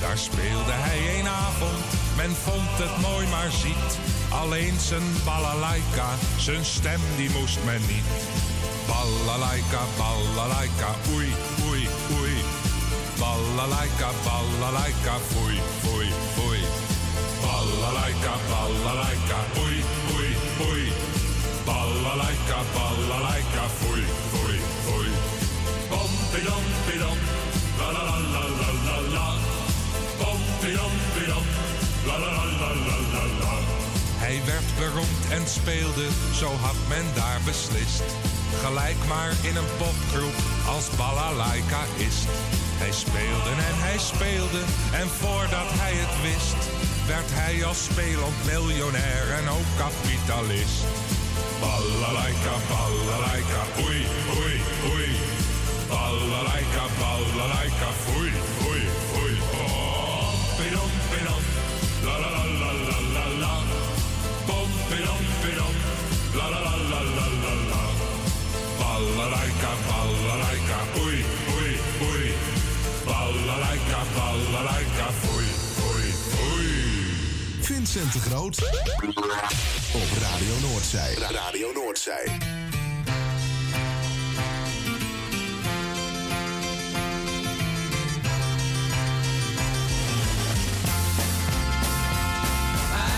[0.00, 1.84] Daar speelde hij een avond,
[2.16, 3.90] men vond het mooi maar ziet.
[4.28, 8.10] Alleen zijn balalaika, zijn stem die moest men niet.
[8.86, 11.30] Balalaika, balalaika, oei,
[11.68, 12.36] oei, oei.
[13.18, 16.63] Balalaika, balalaika, foei, foei, foei.
[17.64, 19.84] Balalaika, balalaika, oei,
[20.14, 20.36] oei,
[20.68, 20.92] oei.
[21.66, 25.12] Balalaika, balalaika, foei, foei, foei.
[25.88, 27.18] Pompidom, pidom,
[27.78, 29.26] la la la la la la la
[32.16, 33.54] la la la la la.
[34.24, 38.04] Hij werd beroemd en speelde, zo had men daar beslist.
[38.64, 40.38] Gelijk maar in een popgroep
[40.74, 42.16] als balalaika is.
[42.82, 44.62] Hij speelde en hij speelde
[45.00, 46.60] en voordat hij het wist,
[47.06, 50.84] werd hij als spelend miljonair en ook kapitalist.
[51.60, 54.02] Balalaika, balalaika, oei,
[54.38, 54.56] oei,
[54.92, 55.12] oei.
[55.88, 59.34] Balalaika, balalaika, foei, foei, foei.
[59.52, 60.28] Oh,
[60.58, 60.90] pidom,
[62.06, 63.54] la la la la la la la.
[64.46, 64.70] Bom,
[66.38, 67.82] la la la la la la la.
[68.78, 69.72] Balalaika,
[77.64, 78.58] Vincent de Groot.
[79.92, 81.14] Op Radio Noordzij.
[81.14, 82.26] Radio Noordzij.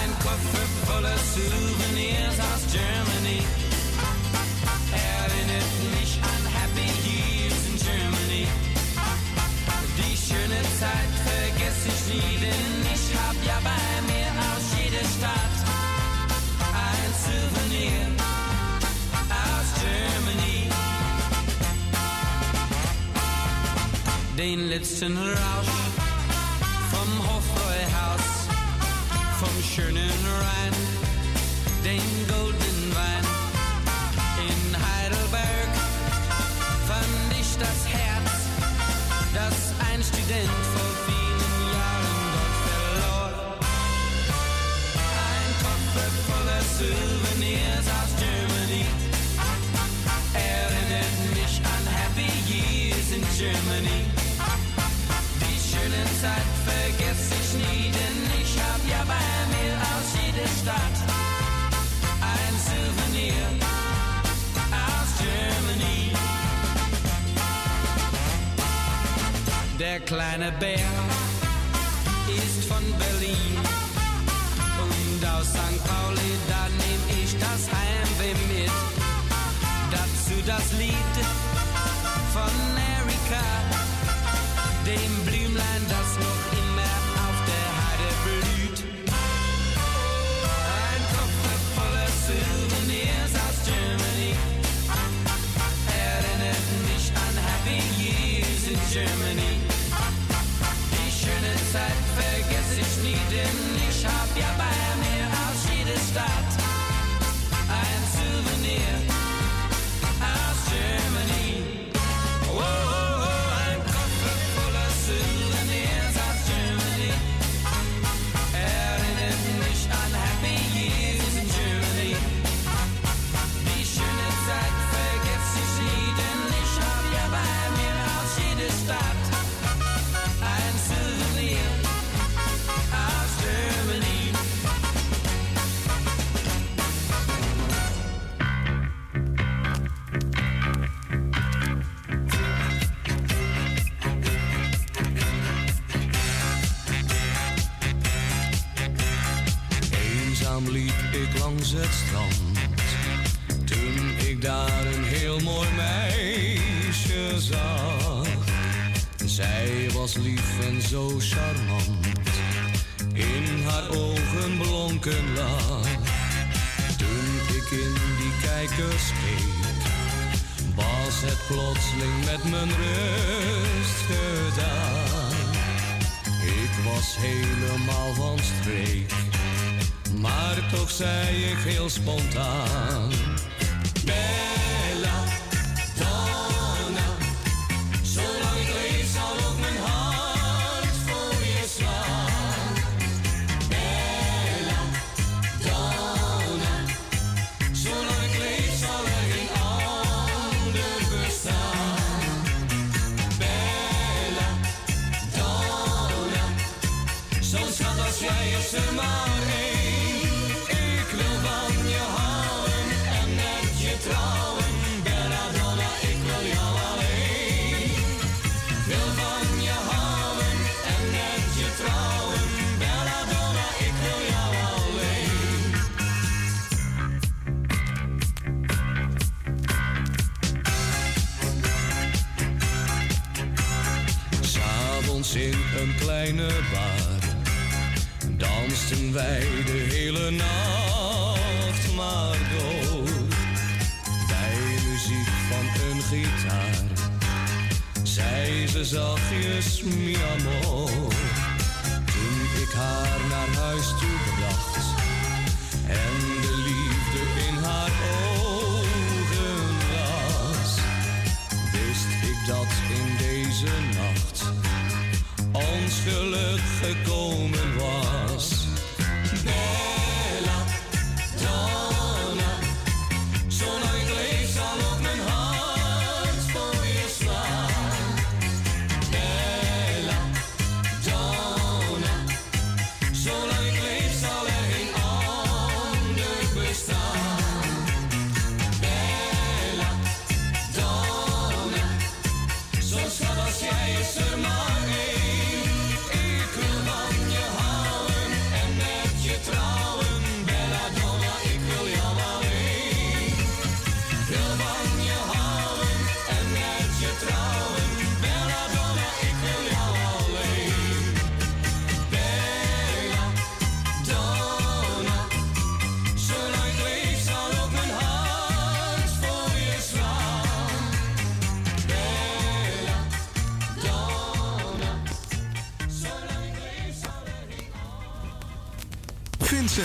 [0.00, 0.10] Ein
[24.46, 25.85] Den letzten Rausch
[70.06, 70.78] kleine Bär
[72.28, 73.58] ist von Berlin
[74.80, 75.84] und aus St.
[75.84, 76.15] Pauli,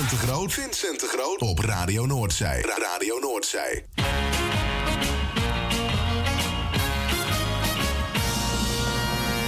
[0.01, 1.41] Vincent de Groot.
[1.41, 2.61] Op Radio Noordzij.
[2.61, 3.85] Ra Radio Noordzij.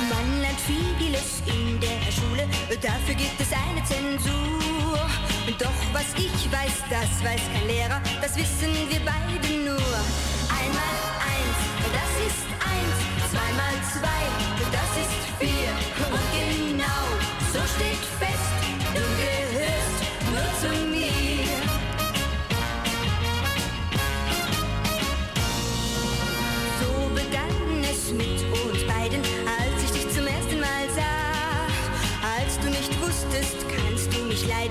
[0.10, 2.46] Man lernt vieles in der Schule,
[2.80, 5.00] dafür gibt es eine Zensur.
[5.58, 9.23] Doch was ich weiß, das weiß kein Lehrer, das wissen wir beide.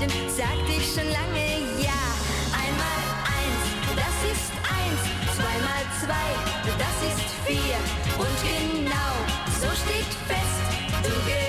[0.02, 1.46] jedem sagte ich schon lange
[1.80, 2.02] ja.
[2.52, 3.02] Einmal
[3.38, 3.64] eins,
[3.96, 6.28] das ist eins, zweimal zwei,
[6.78, 7.76] das ist vier.
[8.18, 9.12] Und genau
[9.60, 11.41] so steht fest, du gehörst.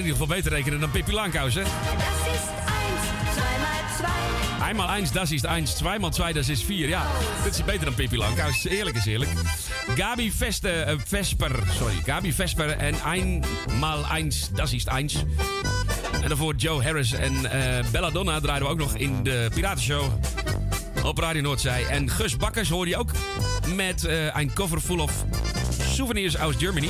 [0.00, 1.56] In ieder geval beter rekenen dan Pipi Langhous.
[1.56, 1.62] 1x1,
[5.12, 6.88] das is 1, 2x2, dat is 4.
[6.88, 7.06] Ja,
[7.44, 8.64] dit is beter dan Pipi Langs.
[8.64, 9.30] Eerlijk is heerlijk.
[9.94, 10.32] Gabi
[10.62, 11.50] eh, Vesper.
[12.04, 12.98] Gabi Vesper en 1x1,
[14.54, 15.08] das is 1.
[16.22, 20.12] En voor Joe Harris en eh, Bella Donna draaiden we ook nog in de Piratenshow.
[21.04, 21.86] Op Radio Noordzij.
[21.86, 23.10] En Gus Bakkers hoor je ook
[23.74, 25.24] met eh, een cover full of
[25.92, 26.88] souvenirs aus Germany.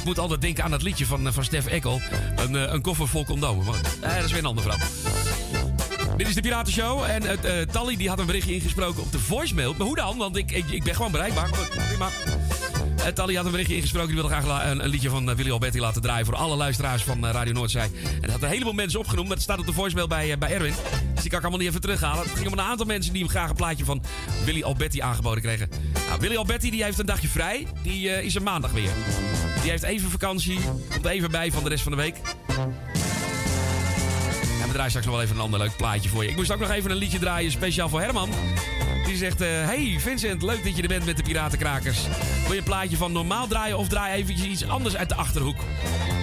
[0.00, 2.00] Ik moet altijd denken aan dat liedje van, eh, van Stef Eckel.
[2.36, 3.66] Een, eh, een koffer vol condomen.
[3.66, 4.88] Maar eh, dat is weer een ander verhaal.
[6.16, 7.02] Dit is de Piratenshow.
[7.02, 9.74] En eh, Tally die had een berichtje ingesproken op de voicemail.
[9.78, 10.16] Maar hoe dan?
[10.18, 11.50] Want ik, ik, ben gewoon bereikbaar.
[11.50, 12.08] Maar prima.
[13.14, 14.08] Tally had een berichtje ingesproken.
[14.08, 16.26] Die wilde graag een, een liedje van Willy Alberti laten draaien.
[16.26, 17.90] Voor alle luisteraars van Radio Noordzij.
[18.04, 19.28] En dat had een heleboel mensen opgenoemd.
[19.28, 20.74] Dat staat op de voicemail bij, bij Erwin.
[21.14, 22.22] Dus die kan ik allemaal niet even terughalen.
[22.24, 24.02] Het ging om een aantal mensen die hem graag een plaatje van
[24.44, 25.68] Willy Alberti aangeboden kregen.
[26.08, 27.66] Nou, Willy Alberti die heeft een dagje vrij.
[27.82, 28.90] Die is er maandag weer.
[29.60, 30.58] Die heeft even vakantie.
[30.92, 32.16] Komt even bij van de rest van de week.
[34.60, 36.30] En we draaien straks nog wel even een ander leuk plaatje voor je.
[36.30, 38.30] Ik moest ook nog even een liedje draaien, speciaal voor Herman.
[39.06, 41.98] Die zegt, eh, hey Vincent, leuk dat je er bent met de Piratenkrakers.
[42.42, 45.58] Wil je een plaatje van normaal draaien of draai eventjes iets anders uit de Achterhoek?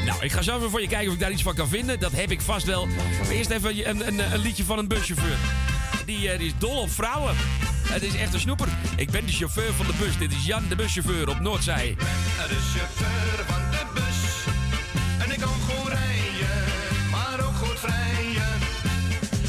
[0.05, 1.99] Nou, ik ga zo even voor je kijken of ik daar iets van kan vinden.
[1.99, 2.85] Dat heb ik vast wel.
[2.85, 5.38] Maar eerst even een, een, een liedje van een buschauffeur.
[6.05, 7.35] Die, eh, die is dol op vrouwen.
[7.88, 8.68] Het is echt een snoeper.
[8.95, 10.18] Ik ben de chauffeur van de bus.
[10.18, 11.95] Dit is Jan, de buschauffeur op Noordzij.
[11.97, 14.19] De chauffeur van de bus.
[15.26, 16.64] En ik kan goed rijden,
[17.11, 18.53] maar ook goed vrijen.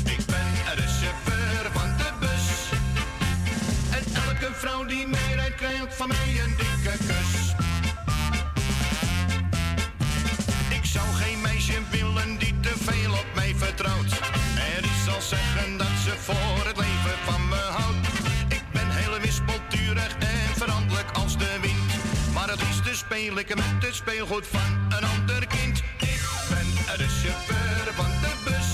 [0.04, 2.46] Ik ben de chauffeur van de bus.
[3.90, 7.54] En elke vrouw die meerijdt krijgt van mij een dikke kus.
[10.78, 14.12] Ik zou geen meisje willen die te veel op mij vertrouwt.
[14.74, 16.97] En die zal zeggen dat ze voor het leven
[20.18, 21.92] en veranderlijk als de wind.
[22.34, 25.78] Maar het liefste speel ik met het speelgoed van een ander kind.
[25.98, 28.68] Ik ben de chauffeur van de bus.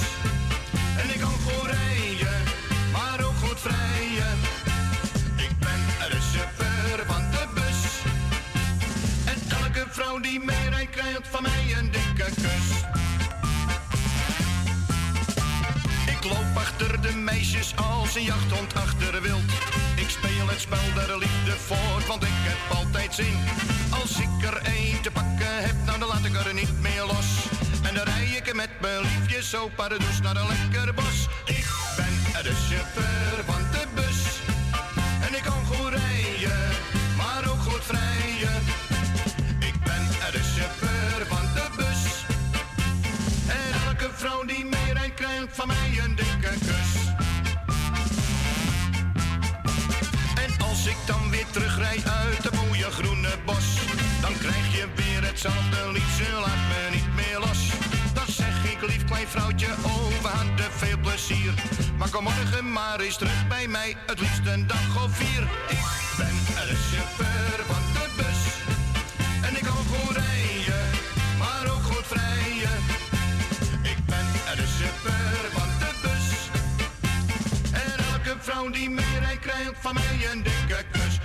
[1.03, 2.43] En ik kan goed rijden,
[2.93, 4.39] maar ook goed vrijen.
[5.37, 5.81] Ik ben
[6.11, 7.81] de chauffeur van de bus.
[9.25, 12.69] En elke vrouw die meerijdt krijgt van mij een dikke kus.
[16.07, 19.84] Ik loop achter de meisjes als een jachthond achter wild.
[20.05, 23.39] Ik speel het spel der liefde voort, want ik heb altijd zin.
[24.01, 27.29] Als ik er één te pakken heb, nou dan laat ik er niet meer los.
[27.83, 31.19] En dan rij ik er met mijn liefje zo paradoes naar een lekker bos.
[31.45, 31.67] Ik
[31.97, 34.21] ben de chauffeur van de bus.
[35.27, 36.63] En ik kan goed rijden,
[37.17, 38.57] maar ook goed vrijen.
[39.59, 40.03] Ik ben
[40.35, 42.03] de chauffeur van de bus.
[43.57, 46.24] En elke vrouw die meerijdt krijgt van mij een
[51.55, 53.67] terugrijd uit de mooie groene bos,
[54.21, 57.61] dan krijg je weer hetzelfde liedje, laat me niet meer los.
[58.15, 61.55] Dan zeg ik lief klein vrouwtje, oh we hadden veel plezier.
[61.99, 65.43] Maar kom morgen maar eens terug bij mij, het liefst een dag of vier.
[65.69, 65.85] Ik
[66.17, 68.34] ben de chauffeur van de bus.
[78.45, 81.19] Vrouw die meerijdt krijgt van mij een dikke kus.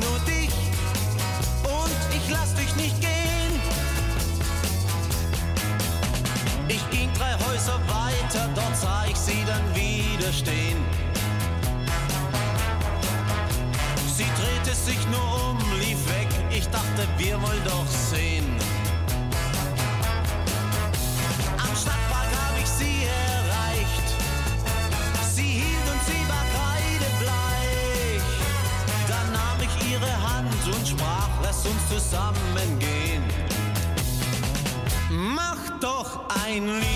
[0.00, 0.50] Nur dich
[1.64, 3.52] und ich lass dich nicht gehen.
[6.68, 10.78] Ich ging drei Häuser weiter, dort sah ich sie dann wieder stehen.
[14.16, 18.29] Sie drehte sich nur um, lief weg, ich dachte, wir wollen doch sehen.
[36.58, 36.89] Doch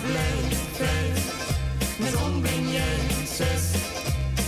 [0.00, 0.58] je maakt me blij.
[0.72, 2.98] Vijf, mijn zon ben jij.
[3.36, 3.80] Zes,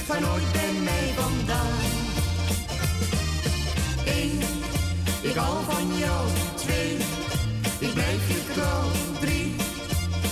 [0.06, 1.90] ga nooit bij mij vandaan.
[4.06, 4.40] Eén,
[5.22, 6.28] ik hou van jou.
[6.54, 6.96] Twee,
[7.78, 8.88] ik blijf je trouw.
[9.20, 9.54] Drie,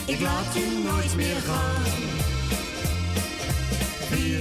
[0.07, 1.85] ik laat je nooit meer gaan.
[4.11, 4.41] Vier,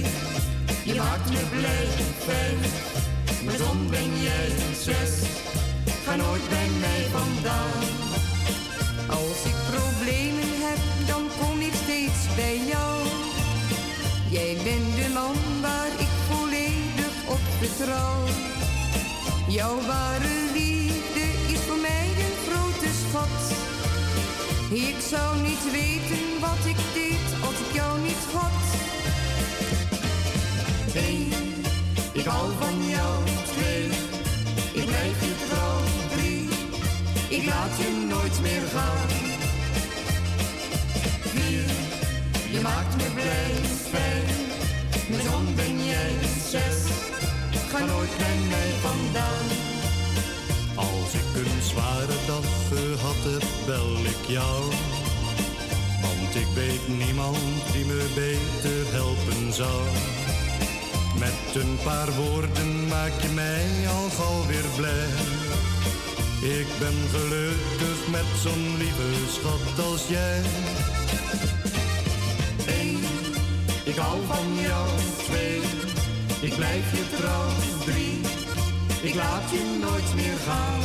[0.84, 1.86] je maakt me blij.
[2.18, 4.50] Vijf, zon ben jij.
[4.80, 5.28] Zes,
[6.04, 8.09] ga nooit bij mij vandaan.
[17.80, 18.24] Op vertrouw.
[19.48, 23.42] Jouw ware liefde is voor mij een grote schat.
[24.70, 28.62] Ik zou niet weten wat ik deed als ik jou niet had.
[30.94, 31.32] Eén,
[32.12, 33.24] ik hou van jou.
[33.52, 33.84] Twee,
[34.72, 35.80] ik blijf je trouw.
[36.16, 36.48] Drie,
[37.28, 39.08] ik laat je nooit meer gaan.
[41.20, 41.70] Vier,
[42.50, 43.52] je maakt me blij.
[43.90, 44.36] Vijf,
[45.08, 45.26] mijn
[50.74, 54.62] Als ik een zware dag gehad heb, bel ik jou.
[56.02, 57.36] Want ik weet niemand
[57.72, 59.82] die me beter helpen zou.
[61.18, 65.08] Met een paar woorden maak je mij al gauw weer blij.
[66.58, 70.40] Ik ben gelukkig met zo'n lieve schat als jij.
[72.66, 73.00] Eén,
[73.84, 74.88] ik hou van jou.
[75.26, 75.60] Twee,
[76.60, 77.48] blijf je trouw.
[77.84, 78.20] Drie,
[79.08, 80.82] ik laat je nooit meer gaan.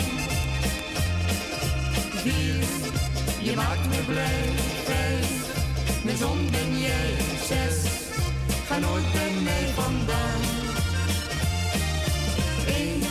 [2.24, 2.64] Vier,
[3.42, 4.46] je maakt me blij.
[4.84, 5.30] Vijf,
[6.04, 7.12] mijn zon ben jij.
[7.48, 7.78] Zes,
[8.68, 10.42] ga nooit bij mij vandaan.
[12.80, 13.02] Eén,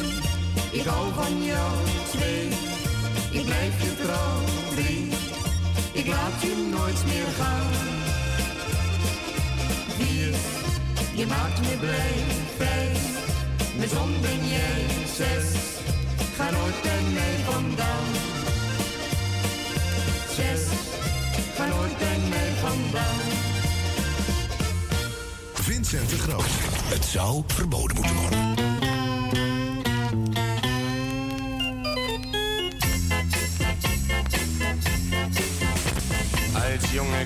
[0.70, 1.73] ik hou van jou.
[2.10, 2.49] Twee,
[3.31, 4.41] ik blijf je trouw.
[4.75, 5.09] Drie,
[5.93, 7.94] ik laat je nooit meer gaan.
[11.15, 12.15] Je maakt me blij.
[12.57, 12.99] Vijf,
[13.76, 14.43] mijn zon ben.
[15.15, 15.44] Zes,
[16.36, 18.05] ga nooit bij mij vandaan.
[20.36, 20.62] Zes,
[21.55, 23.20] ga nooit bij mij vandaan.
[25.55, 26.44] Vincent de Groot.
[26.84, 28.74] Het zou verboden moeten worden.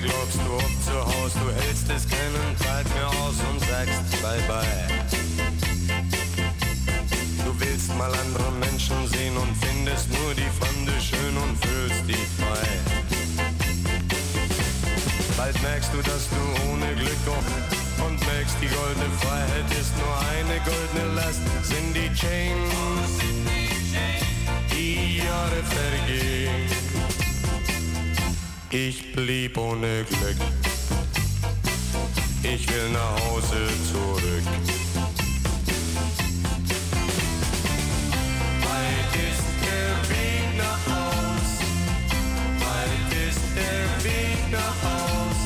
[0.01, 4.41] Glaubst du ob zu Haus, du hältst es keinen Tag mehr aus und sagst bye
[4.47, 4.89] bye.
[7.45, 12.27] Du willst mal andere Menschen sehen und findest nur die Fremde schön und fühlst dich
[12.39, 12.69] frei.
[15.37, 20.15] Bald merkst du, dass du ohne Glück auch und merkst, die goldene Freiheit ist nur
[20.31, 21.43] eine goldene Last.
[21.63, 23.19] Sind die Chains,
[24.71, 26.88] die Jahre vergehen.
[28.71, 30.37] Ich blieb ohne Glück.
[32.43, 34.43] Ich will nach Hause zurück.
[38.61, 41.51] Weit ist der Weg nach Haus.
[42.61, 45.41] Weit ist der Weg nach Haus.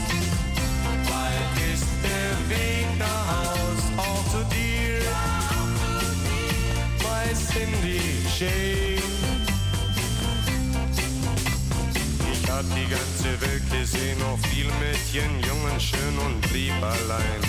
[1.07, 3.83] Weit ist der Weg nach Haus.
[3.99, 4.99] Auch zu dir.
[6.99, 8.92] Weiß in die Shade.
[12.71, 17.41] Ganze Welt gesehen, auch viel Mädchen, jung und schön und blieb allein.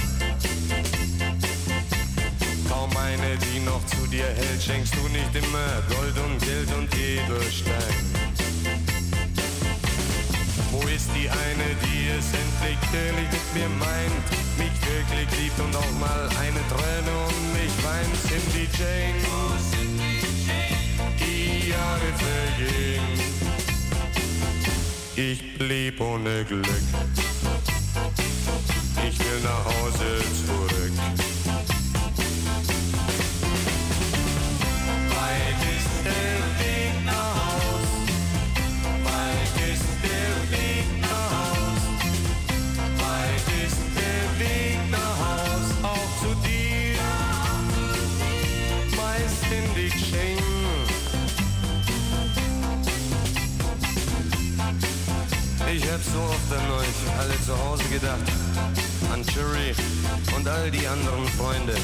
[2.70, 6.90] Kaum eine, die noch zu dir hält, schenkst du nicht immer Gold und Geld und
[6.96, 7.96] Edelstein.
[10.72, 14.26] Wo ist die eine, die es endlich ehrlich mit mir meint,
[14.58, 18.14] mich wirklich liebt und auch mal eine Träne um mich weint?
[18.28, 19.22] Cindy Jane,
[21.20, 23.53] die Jahre vergehen.
[25.16, 26.66] Ich blieb ohne Glück.
[29.08, 30.43] Ich will nach Hause zurück.
[56.56, 58.20] An euch alle zu Hause gedacht.
[59.12, 59.74] An Cherry
[60.36, 61.76] und all die anderen Freunde.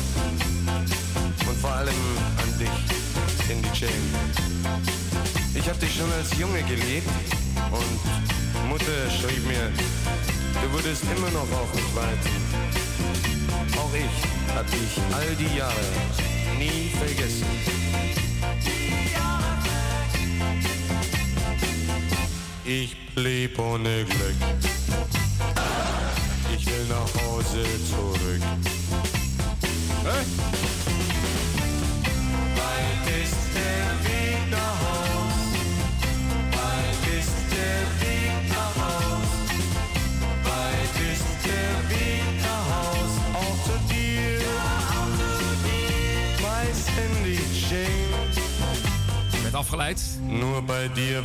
[1.47, 1.99] Und vor allem
[2.41, 4.09] an dich, Cindy Jane.
[5.55, 7.09] Ich hab dich schon als Junge geliebt
[7.71, 9.71] und Mutter schrieb mir,
[10.61, 12.29] du würdest immer noch auf mich warten.
[13.77, 15.85] Auch ich hab dich all die Jahre
[16.57, 17.78] nie vergessen.
[22.71, 24.35] Ich blieb ohne Glück.
[26.55, 28.41] Ich will nach Hause zurück.
[30.03, 30.68] Hey.
[49.59, 50.19] Afgeleid.
[50.27, 51.23] Nur bij dir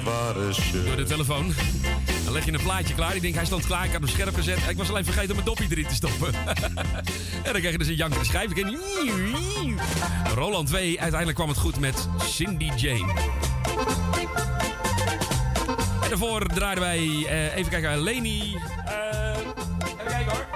[0.51, 0.85] schön.
[0.85, 1.55] Door de telefoon.
[2.25, 3.15] Dan leg je een plaatje klaar.
[3.15, 3.85] Ik denk, hij stond klaar.
[3.85, 4.59] Ik had hem scherp gezet.
[4.69, 6.35] Ik was alleen vergeten om mijn doppie erin te stoppen.
[7.45, 8.51] en dan kreeg je dus een jankende schijf.
[8.51, 8.79] Ik denk,
[10.35, 11.01] Roland 2.
[11.01, 13.13] Uiteindelijk kwam het goed met Cindy Jane.
[16.03, 16.99] En daarvoor draaiden wij...
[17.29, 18.57] eh, even kijken, Leni.
[18.85, 19.37] Eh,
[19.85, 20.47] even kijken hoor.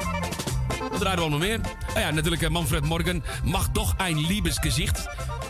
[0.91, 1.61] Wat draaiden we allemaal meer?
[1.95, 3.23] Oh ja, natuurlijk eh, Manfred Morgan.
[3.45, 5.09] Mag toch een liebesgezicht.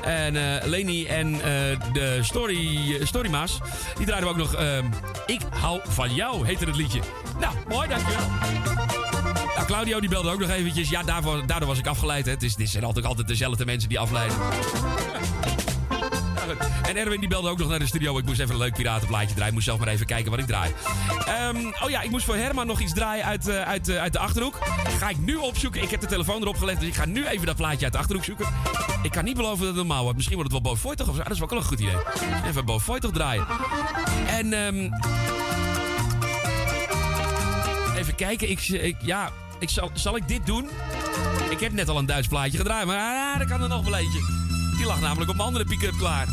[0.08, 1.40] En eh, Leni en eh,
[1.92, 3.58] de story, Storymaas,
[3.96, 4.60] die draaiden we ook nog.
[4.60, 4.78] eh,
[5.26, 7.00] ik hou van jou, heette het liedje.
[7.40, 8.26] Nou, mooi, dankjewel.
[9.54, 10.88] Nou, Claudio die belde ook nog eventjes.
[10.88, 12.24] Ja, daarvoor, daardoor was ik afgeleid.
[12.24, 12.30] Hè.
[12.30, 14.36] Het, is, dit zijn altijd, altijd dezelfde mensen die afleiden.
[16.82, 18.18] En Erwin die belde ook nog naar de studio.
[18.18, 19.54] Ik moest even een leuk piratenplaatje draaien.
[19.54, 20.72] Moest zelf maar even kijken wat ik draai.
[21.26, 24.12] Ehm, oh ja, ik moest voor Herman nog iets draaien uit, eh, uit, eh, uit
[24.12, 24.58] de Achterhoek.
[24.98, 25.82] Ga ik nu opzoeken.
[25.82, 27.98] Ik heb de telefoon erop gelegd, dus ik ga nu even dat plaatje uit de
[27.98, 28.46] Achterhoek zoeken.
[29.02, 30.16] Ik kan niet beloven dat het normaal wordt.
[30.16, 31.20] Misschien wordt het wel toch of zo.
[31.20, 31.96] Ah, Dat is wel een goed idee.
[32.46, 33.46] Even toch draaien.
[34.26, 34.90] En ehm,
[37.96, 38.50] even kijken.
[38.50, 40.68] Ik, ik, ja, ik zal, zal ik dit doen?
[41.50, 43.96] Ik heb net al een Duits plaatje gedraaid, maar ah, er kan er nog wel
[43.96, 44.47] eentje.
[44.88, 46.26] Die lag namelijk op mijn andere pick-up klaar.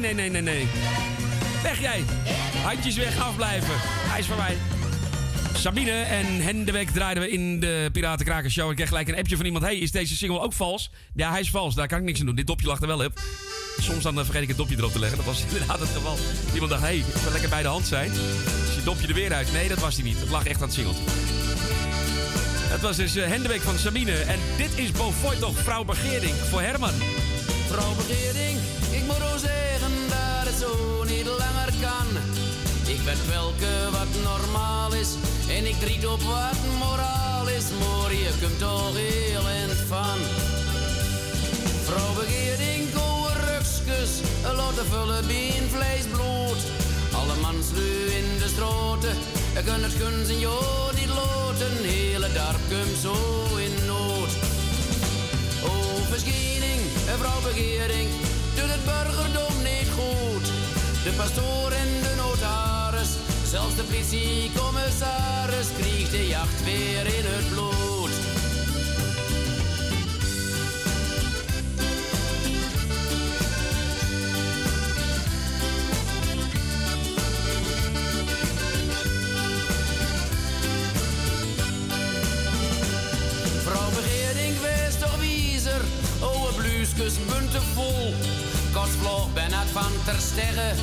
[0.00, 0.68] Nee, nee, nee, nee, nee.
[1.62, 2.04] Weg jij.
[2.62, 3.74] Handjes weg, afblijven.
[3.80, 4.56] Hij is van mij.
[5.54, 8.70] Sabine en Hendewek draaiden we in de Piratenkraken Show.
[8.70, 9.64] Ik kreeg gelijk een appje van iemand.
[9.64, 10.90] Hey, is deze single ook vals?
[11.14, 11.74] Ja, hij is vals.
[11.74, 12.34] Daar kan ik niks aan doen.
[12.34, 13.20] Dit dopje lag er wel op.
[13.80, 15.16] Soms dan eh, vergeet ik het dopje erop te leggen.
[15.16, 16.16] Dat was inderdaad het geval.
[16.52, 18.10] Iemand dacht, hey, ik wil lekker bij de hand zijn.
[18.68, 19.52] Is je dopje er weer uit?
[19.52, 20.20] Nee, dat was hij niet.
[20.20, 21.02] Het lag echt aan het singeltje.
[22.70, 24.12] Het was dus eh, Hendewek van Sabine.
[24.12, 26.94] En dit is Bofoy toch, vrouw Begeerding voor Herman.
[27.68, 28.58] Vrouw Begeerding,
[28.90, 29.69] ik moet het
[30.60, 32.08] zo niet langer kan.
[32.94, 35.10] Ik ben welke wat normaal is
[35.56, 37.66] en ik driet op wat moraal is.
[37.80, 40.18] Maar je kunt toch heel eind van.
[41.86, 44.12] Vrouw Begeerding, goeie rukskus,
[44.56, 46.62] laat de vullen bien vlees bloed.
[47.12, 49.14] Alle manslui in de stroten,
[49.54, 51.72] je kunt het guns in jou niet loten.
[51.82, 53.16] Hele dorp komt zo
[53.66, 54.32] in nood.
[55.70, 56.80] Oh, verschijning,
[57.18, 58.08] vrouw Begeering,
[58.70, 60.46] het burgerdom niet goed.
[61.04, 63.10] De pastoor en de notaris,
[63.44, 68.14] zelfs de politiecommissaris, kriegt de jacht weer in het bloed.
[83.64, 85.80] Vrouw Begeerding, wees toch wiezer.
[86.20, 88.14] Oude blueskus, bunte vol.
[88.72, 90.76] Kostvlog ben het van ter sterren.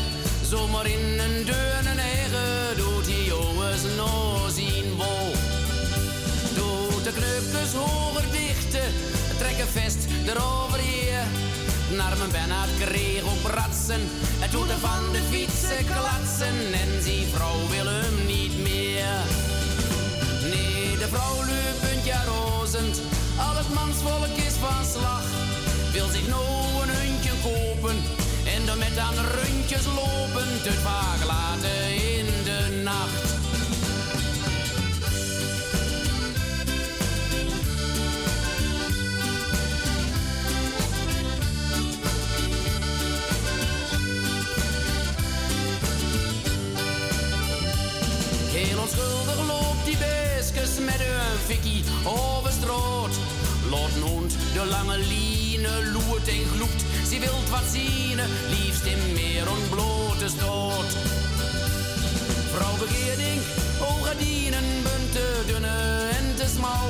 [0.50, 2.78] Zomaar in een deur eigen.
[2.78, 5.32] Doet die jongens no zien wol.
[6.56, 8.90] Doet de kneupjes hoger dichten.
[9.38, 11.24] Trek een vest erover hier.
[11.98, 13.46] Naar mijn ben het kreeg op.
[14.40, 16.58] Het doet er van de fietsen klatsen.
[16.82, 19.16] En die vrouw wil hem niet meer.
[20.52, 21.38] Nee, de vrouw
[22.08, 23.02] ja rozend.
[23.38, 25.24] Al het mansvolk is van slag.
[25.92, 26.46] Wil zich nou
[26.82, 27.96] een kopen.
[28.56, 30.62] En dan met aan rundjes lopen.
[30.64, 33.36] Te vaak laten in de nacht.
[48.52, 53.16] Heel onschuldig loopt die beestjes met een fikkie over straat.
[54.08, 54.98] Hond de lange
[55.58, 56.84] line loert en gloept.
[57.10, 58.20] Ze wilt wat zien,
[58.50, 60.92] liefst in meer ontblote stoot.
[62.54, 63.42] Vrouw Begeerding,
[63.82, 66.88] oogadienen, bunte, dunne en te smal.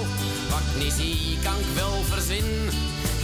[0.49, 2.69] Wat niet kan ik wel verzinnen.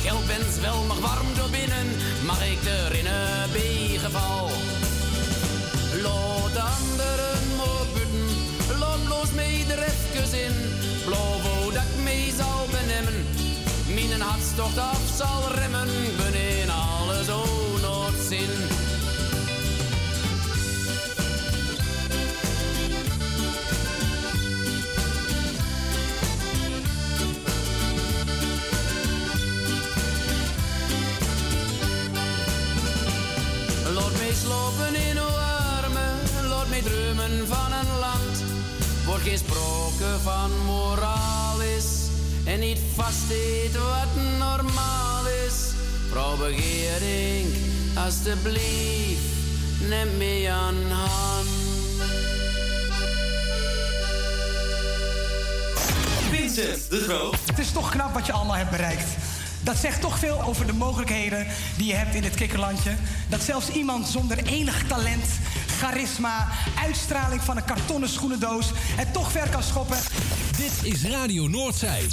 [0.01, 1.87] Geld wens wel nog warm door binnen,
[2.25, 3.07] mag ik erin
[3.51, 4.51] begeval.
[6.01, 10.55] Laat anderen maar butten, laat bloos mee er even in.
[11.05, 12.62] Blauw dat ik mee zal
[14.23, 15.89] hartstocht af zal remmen.
[16.17, 17.27] Ben in alles
[18.27, 18.49] zin.
[33.93, 35.37] Laat mij slopen in uw
[35.83, 38.43] armen, laat mij dromen van een land.
[39.05, 41.42] Wordt geen sprake van moraal
[42.45, 45.71] en niet vastdeed wat normaal is.
[46.09, 47.47] Vrouw Begeering,
[47.95, 49.21] alstublieft,
[49.87, 51.47] neem me aan hand.
[56.29, 57.37] Vincent de Groot.
[57.45, 59.07] Het is toch knap wat je allemaal hebt bereikt.
[59.63, 61.47] Dat zegt toch veel over de mogelijkheden
[61.77, 62.95] die je hebt in dit kikkerlandje.
[63.29, 65.25] Dat zelfs iemand zonder enig talent,
[65.83, 66.47] charisma,
[66.83, 69.97] uitstraling van een kartonnen schoenendoos het toch ver kan schoppen.
[70.57, 72.07] Dit is Radio Noordzij.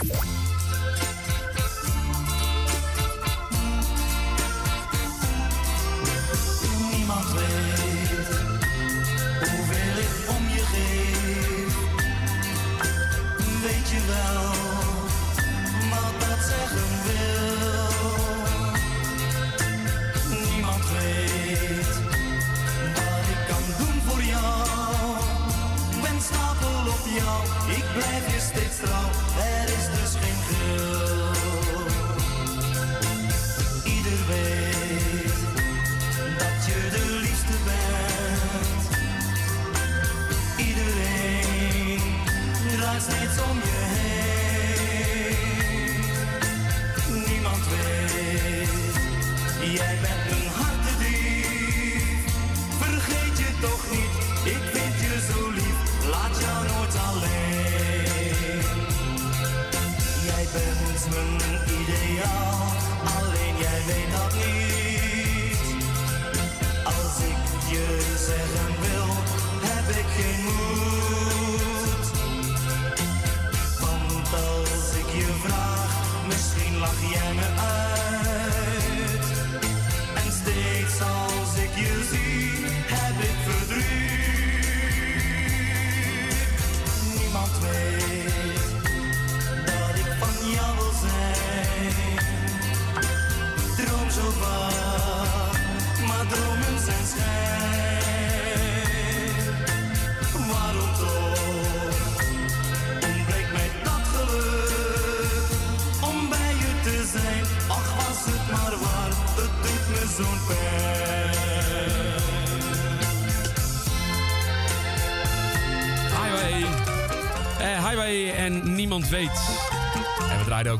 [28.10, 29.29] Blijf je steeds trouw.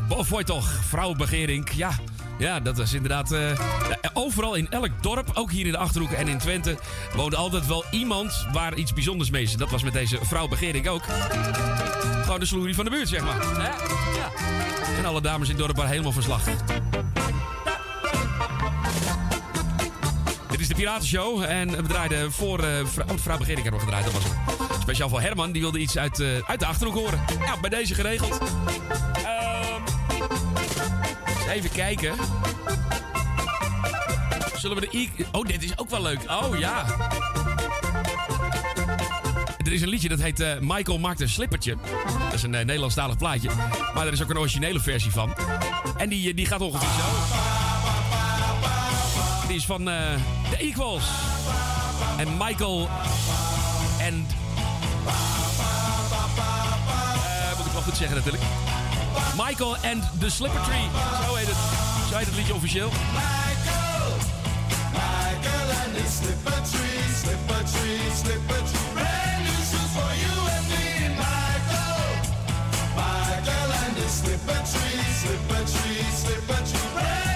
[0.09, 1.71] Bofoy toch, vrouwenbegering.
[1.75, 1.91] Ja,
[2.39, 3.33] ja, dat was inderdaad...
[3.33, 3.41] eh,
[4.13, 6.79] overal in elk dorp, ook hier in de Achterhoek en in Twente...
[7.15, 9.53] woonde altijd wel iemand waar iets bijzonders mee is.
[9.53, 11.03] Dat was met deze vrouwenbegering ook.
[12.23, 13.41] Gewoon de sloerie van de buurt, zeg maar.
[13.41, 13.69] Hè?
[14.19, 14.31] Ja.
[14.99, 16.43] En alle dames in het dorp waren helemaal verslag.
[20.51, 21.43] Dit is de Piratenshow.
[21.43, 24.05] En we draaiden voor eh vrou- oh, vrouw Begering hebben we gedraaid.
[24.13, 24.23] Dat was.
[24.81, 25.53] Speciaal voor Herman.
[25.53, 27.21] Die wilde iets uit, eh, uit de Achterhoek horen.
[27.47, 28.39] Ja, bij deze geregeld.
[31.51, 32.15] Even kijken.
[34.57, 35.09] Zullen we de.
[35.33, 36.21] Oh, dit is ook wel leuk.
[36.31, 36.85] Oh, ja.
[39.65, 41.77] Er is een liedje dat heet eh, Michael maakt een slippertje.
[42.25, 43.51] Dat is een eh, Nederlandstalig plaatje.
[43.95, 45.35] Maar er is ook een originele versie van.
[45.97, 47.05] En die, eh, die gaat ongeveer zo.
[49.47, 51.05] Die is van The Equals.
[52.17, 52.89] En Michael
[53.99, 54.27] en...
[57.57, 58.45] Moet ik wel goed zeggen natuurlijk.
[59.37, 60.89] Michael and the Slipper Tree.
[61.27, 61.57] Zo heet het.
[62.09, 62.91] Zo heet het liedje officieel.
[64.93, 68.93] Michael and his slipper tree, slipper tree, slipper tree.
[68.95, 70.85] Brand new shoes for you and me,
[71.23, 72.11] Michael.
[72.97, 77.30] Michael and his slipper tree, slipper tree, slipper tree.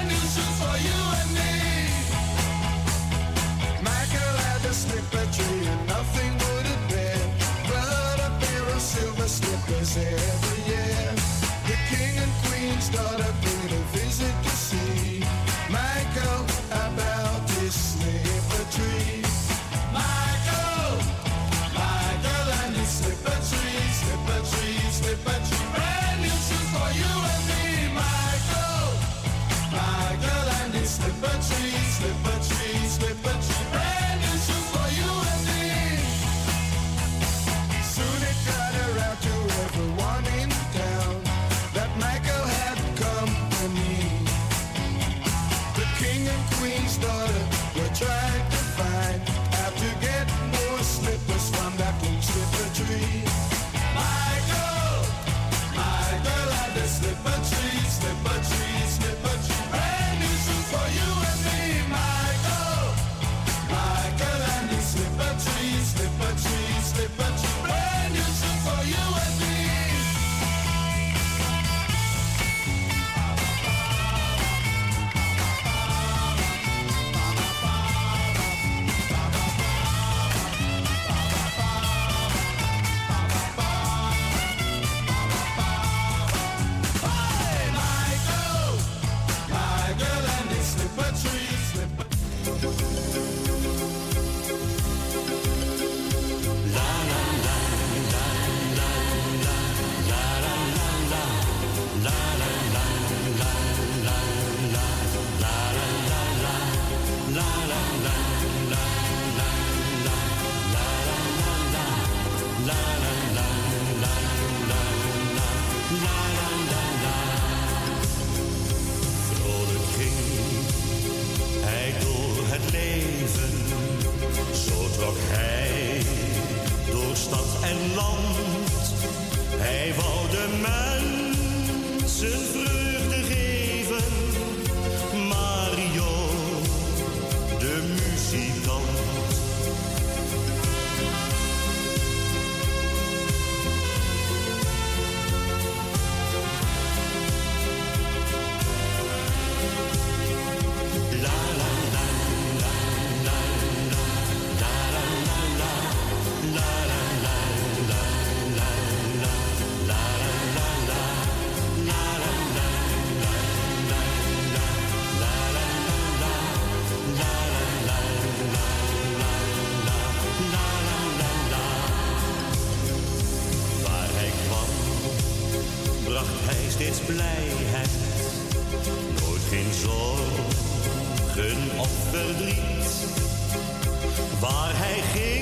[184.41, 185.34] Waar hij ging,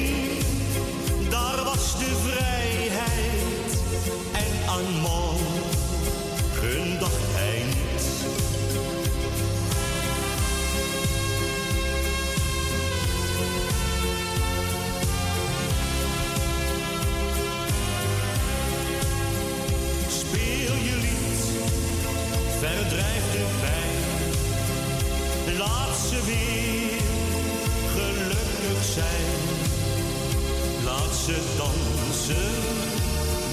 [31.24, 32.36] ze dansen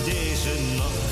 [0.06, 1.09] deze nacht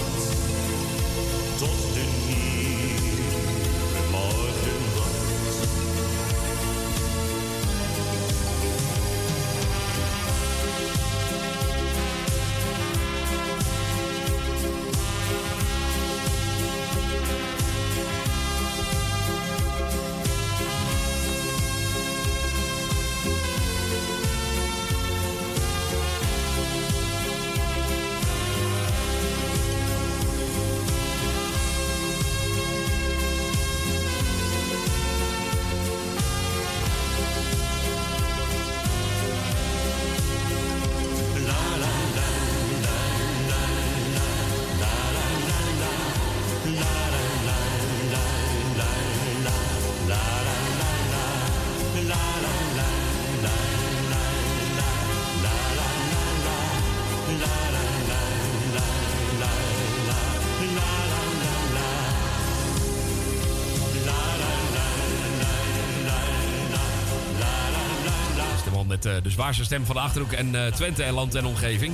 [69.21, 71.93] de eh, de zwaarste stem van de Achterhoek en eh, Twente en land en omgeving.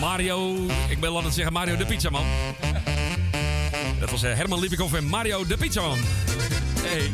[0.00, 2.24] Mario, ik wil altijd zeggen Mario de Pizzaman.
[4.00, 5.98] Dat was eh, Herman Lipikoff en Mario de Pizzaman.
[6.80, 7.10] Hey.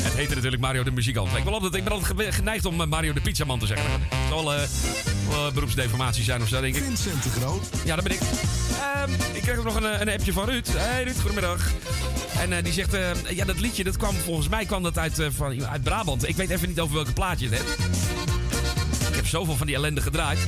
[0.00, 1.36] Het heette natuurlijk Mario de Muzikant.
[1.36, 3.90] Ik, wil altijd, ik ben altijd ge- geneigd om Mario de Pizzaman te zeggen.
[4.10, 4.60] Dat zal eh,
[5.54, 6.82] beroepsdeformatie zijn of zo, denk ik.
[6.82, 7.68] Vincent de Groot.
[7.84, 8.20] Ja, dat ben ik.
[8.20, 10.68] Ehm, ik kreeg ook nog een, een appje van Ruud.
[10.72, 11.70] Hey Ruud, goedemiddag.
[12.38, 12.96] En die zegt,
[13.28, 16.28] ja, dat liedje, dat kwam volgens mij kwam dat uit, van, uit Brabant.
[16.28, 17.99] Ik weet even niet over welke plaatje het hebt.
[19.30, 20.38] Zoveel van die ellende gedraaid.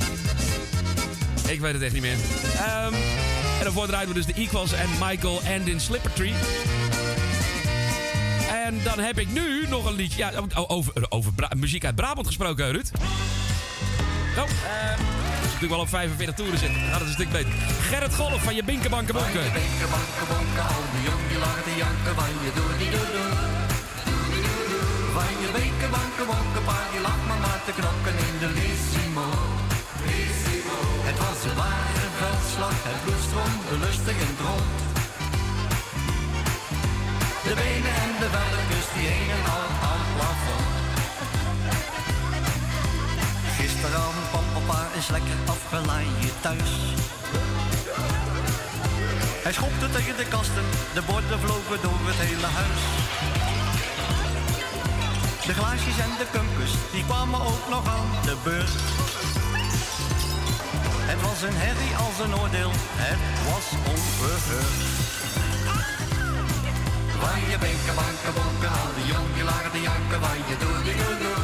[1.47, 2.15] Ik weet het echt niet meer.
[2.57, 2.93] Ehm,
[3.57, 6.33] en daarvoor draaien we dus de Equals en Michael and in Slippertree.
[8.65, 10.17] En dan heb ik nu nog een liedje.
[10.17, 12.91] Ja, o- over, over Bra- muziek uit Brabant gesproken, Ruud.
[12.95, 14.47] Oh, ehm,
[14.97, 16.79] dat is natuurlijk wel op 45 toeren zitten.
[16.79, 17.51] Nou, dat is een stuk beter.
[17.81, 19.33] Gerrit Golf van je Binkenbanken Bonken.
[19.33, 22.99] Binken, banken, bonken, al die jong die lachen te janken, van je doe die doe
[23.11, 23.52] doe.
[25.23, 29.27] Van je binken, banken, bonken, paar die lacht maar maar te knokken in de Lissimo.
[31.07, 34.77] Het was een ware veldslag, het bloed stroomde lustig het rond.
[37.47, 40.71] De benen en de velletjes die hingen al aan plafond.
[43.57, 46.73] Gisteravond kwam papa eens lekker afgelaaid thuis.
[49.45, 50.65] Hij schopte tegen de kasten,
[50.97, 52.83] de borden vlogen door het hele huis.
[55.47, 58.75] De glaasjes en de kumpus, die kwamen ook nog aan de beurt.
[61.11, 62.71] Het was een herrie als een oordeel,
[63.07, 64.81] het was onverheurd.
[67.21, 70.77] Van je binken, banken, bonken, al die jong die lagen te janken, van je doe
[70.87, 71.41] die doe doe.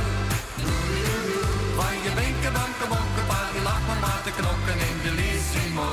[1.79, 5.89] Van je binken, banken, bonken, paar die lag maar te knokken in de Lissimo.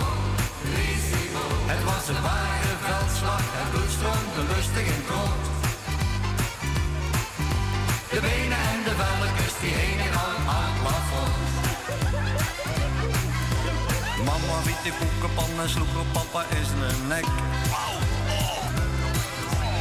[14.87, 17.27] De koekenpan en sloeg op papa in zijn nek.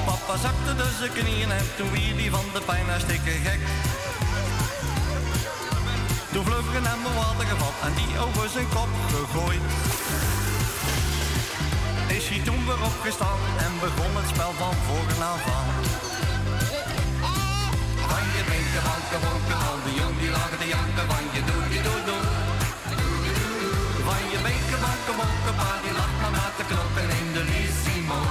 [0.05, 3.61] Papa zakte dus zijn knieën en toen wie die van de pijn hartstikke gek.
[6.33, 6.45] Toen
[6.91, 9.65] hem een water gevat en die over zijn kop gegooid.
[12.17, 15.69] Is hij toen weer opgestaan en begon het spel van voren af aan.
[18.11, 18.43] Van je
[19.23, 21.94] bonken, al die jong die lagen te janken, van je doe die doe
[25.13, 28.21] paar die lag maar maar te knoppen in de Lissimo.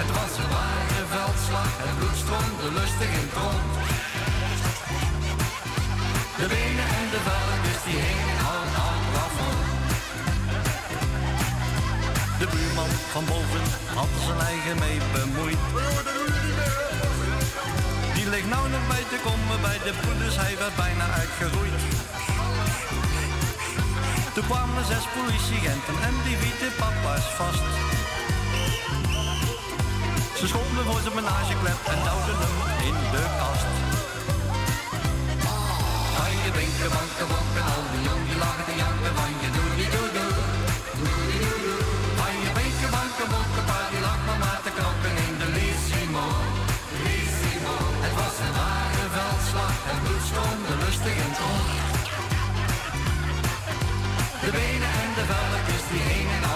[0.00, 3.72] Het was een ware veldslag, het bloed stroomde lustig in het rond.
[6.38, 9.60] De benen en de velletjes die hingen aan het plafond.
[12.40, 13.64] De buurman van boven
[13.98, 15.62] had zijn eigen mee bemoeid.
[18.14, 21.78] Die ligt nou nog bij te komen bij de broeders, hij werd bijna uitgeroeid.
[24.38, 27.66] Toen kwamen zes politieagenten en die wieten papa's vast.
[30.38, 32.56] Ze schonden voor zijn menageklep en duwden hem
[32.88, 33.72] in de kast.
[36.16, 40.30] Van je drinken, banken, al die jong die te janken van je doodie doedoe.
[41.00, 41.80] Doodie doedoe.
[42.20, 46.26] Van je drinken, banken, bonken, pa die lag maar te knokken in de Lissimo.
[47.04, 47.74] Lissimo.
[48.04, 51.87] Het was een ware veldslag en bloed stroomde lustig in.
[54.48, 56.47] De benen en de velletjes die hingen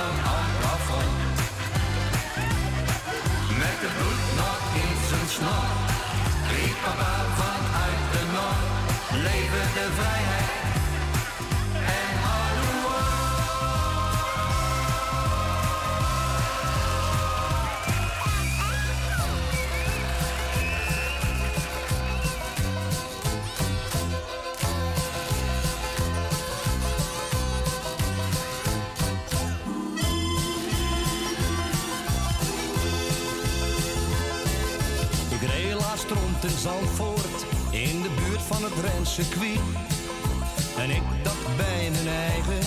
[39.13, 42.59] En ik dacht bij mijn eigen,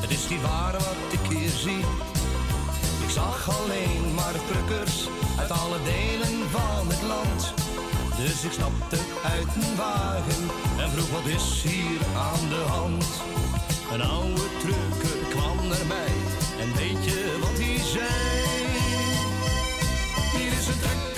[0.00, 1.84] het is niet waar wat ik hier zie.
[3.04, 5.08] Ik zag alleen maar truckers
[5.38, 7.54] uit alle delen van het land.
[8.16, 10.42] Dus ik stapte uit mijn wagen
[10.78, 13.06] en vroeg wat is hier aan de hand.
[13.92, 16.14] Een oude trucker kwam naar mij
[16.60, 18.06] en weet je wat hij zei?
[20.36, 21.13] Hier is een trucker,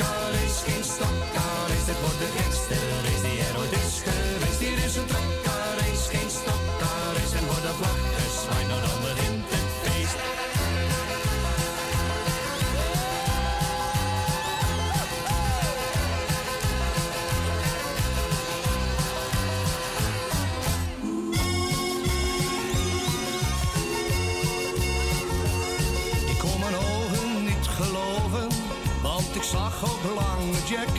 [30.15, 30.95] lange Jack.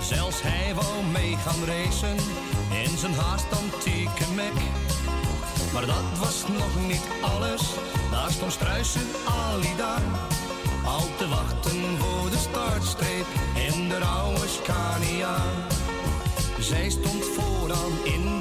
[0.00, 2.16] Zelfs hij wou mee gaan racen
[2.84, 4.58] in zijn haast antieke Mac.
[5.72, 7.62] Maar dat was nog niet alles,
[8.10, 9.96] daar stond Struisen Alida.
[10.84, 15.36] Al te wachten voor de startstreep in de oude Scania.
[16.58, 18.39] Zij stond vooraan in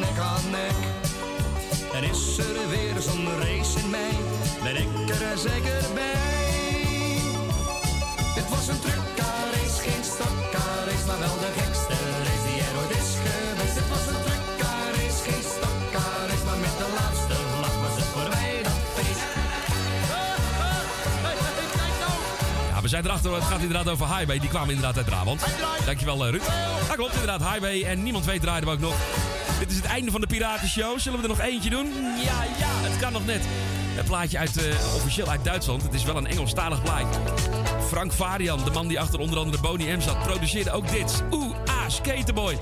[0.00, 0.78] nek aan nek.
[1.92, 4.16] En is er weer zo'n race in mij,
[4.62, 6.36] ben ik er zeker bij.
[8.38, 13.10] Het was een truckerrace, geen stokkerrace, maar wel de gekste race die er ooit is
[13.24, 13.76] geweest.
[13.80, 18.62] Het was een truckerrace, geen stokkerrace, maar met de laatste vlag was het voor mij
[18.62, 19.26] dat feest.
[22.72, 24.38] Ja, we zijn erachter, het gaat inderdaad over Highway.
[24.38, 25.44] Die kwamen inderdaad uit Brabant.
[25.84, 26.46] Dankjewel, eh, Ruud.
[26.88, 27.82] Dat klopt inderdaad, Highway.
[27.82, 28.96] En niemand weet draaiden we ook nog.
[29.98, 30.98] Einde van de Piratenshow.
[30.98, 31.86] Zullen we er nog eentje doen?
[32.24, 33.40] Ja, ja, het kan nog net.
[33.94, 35.82] Het plaatje uit, eh, officieel uit Duitsland.
[35.82, 37.20] Het is wel een Engelstalig plaatje.
[37.88, 41.22] Frank Varian, de man die achter onder andere Boney M zat, produceerde ook dit.
[41.30, 42.58] Oeh, ah, Skaterboy.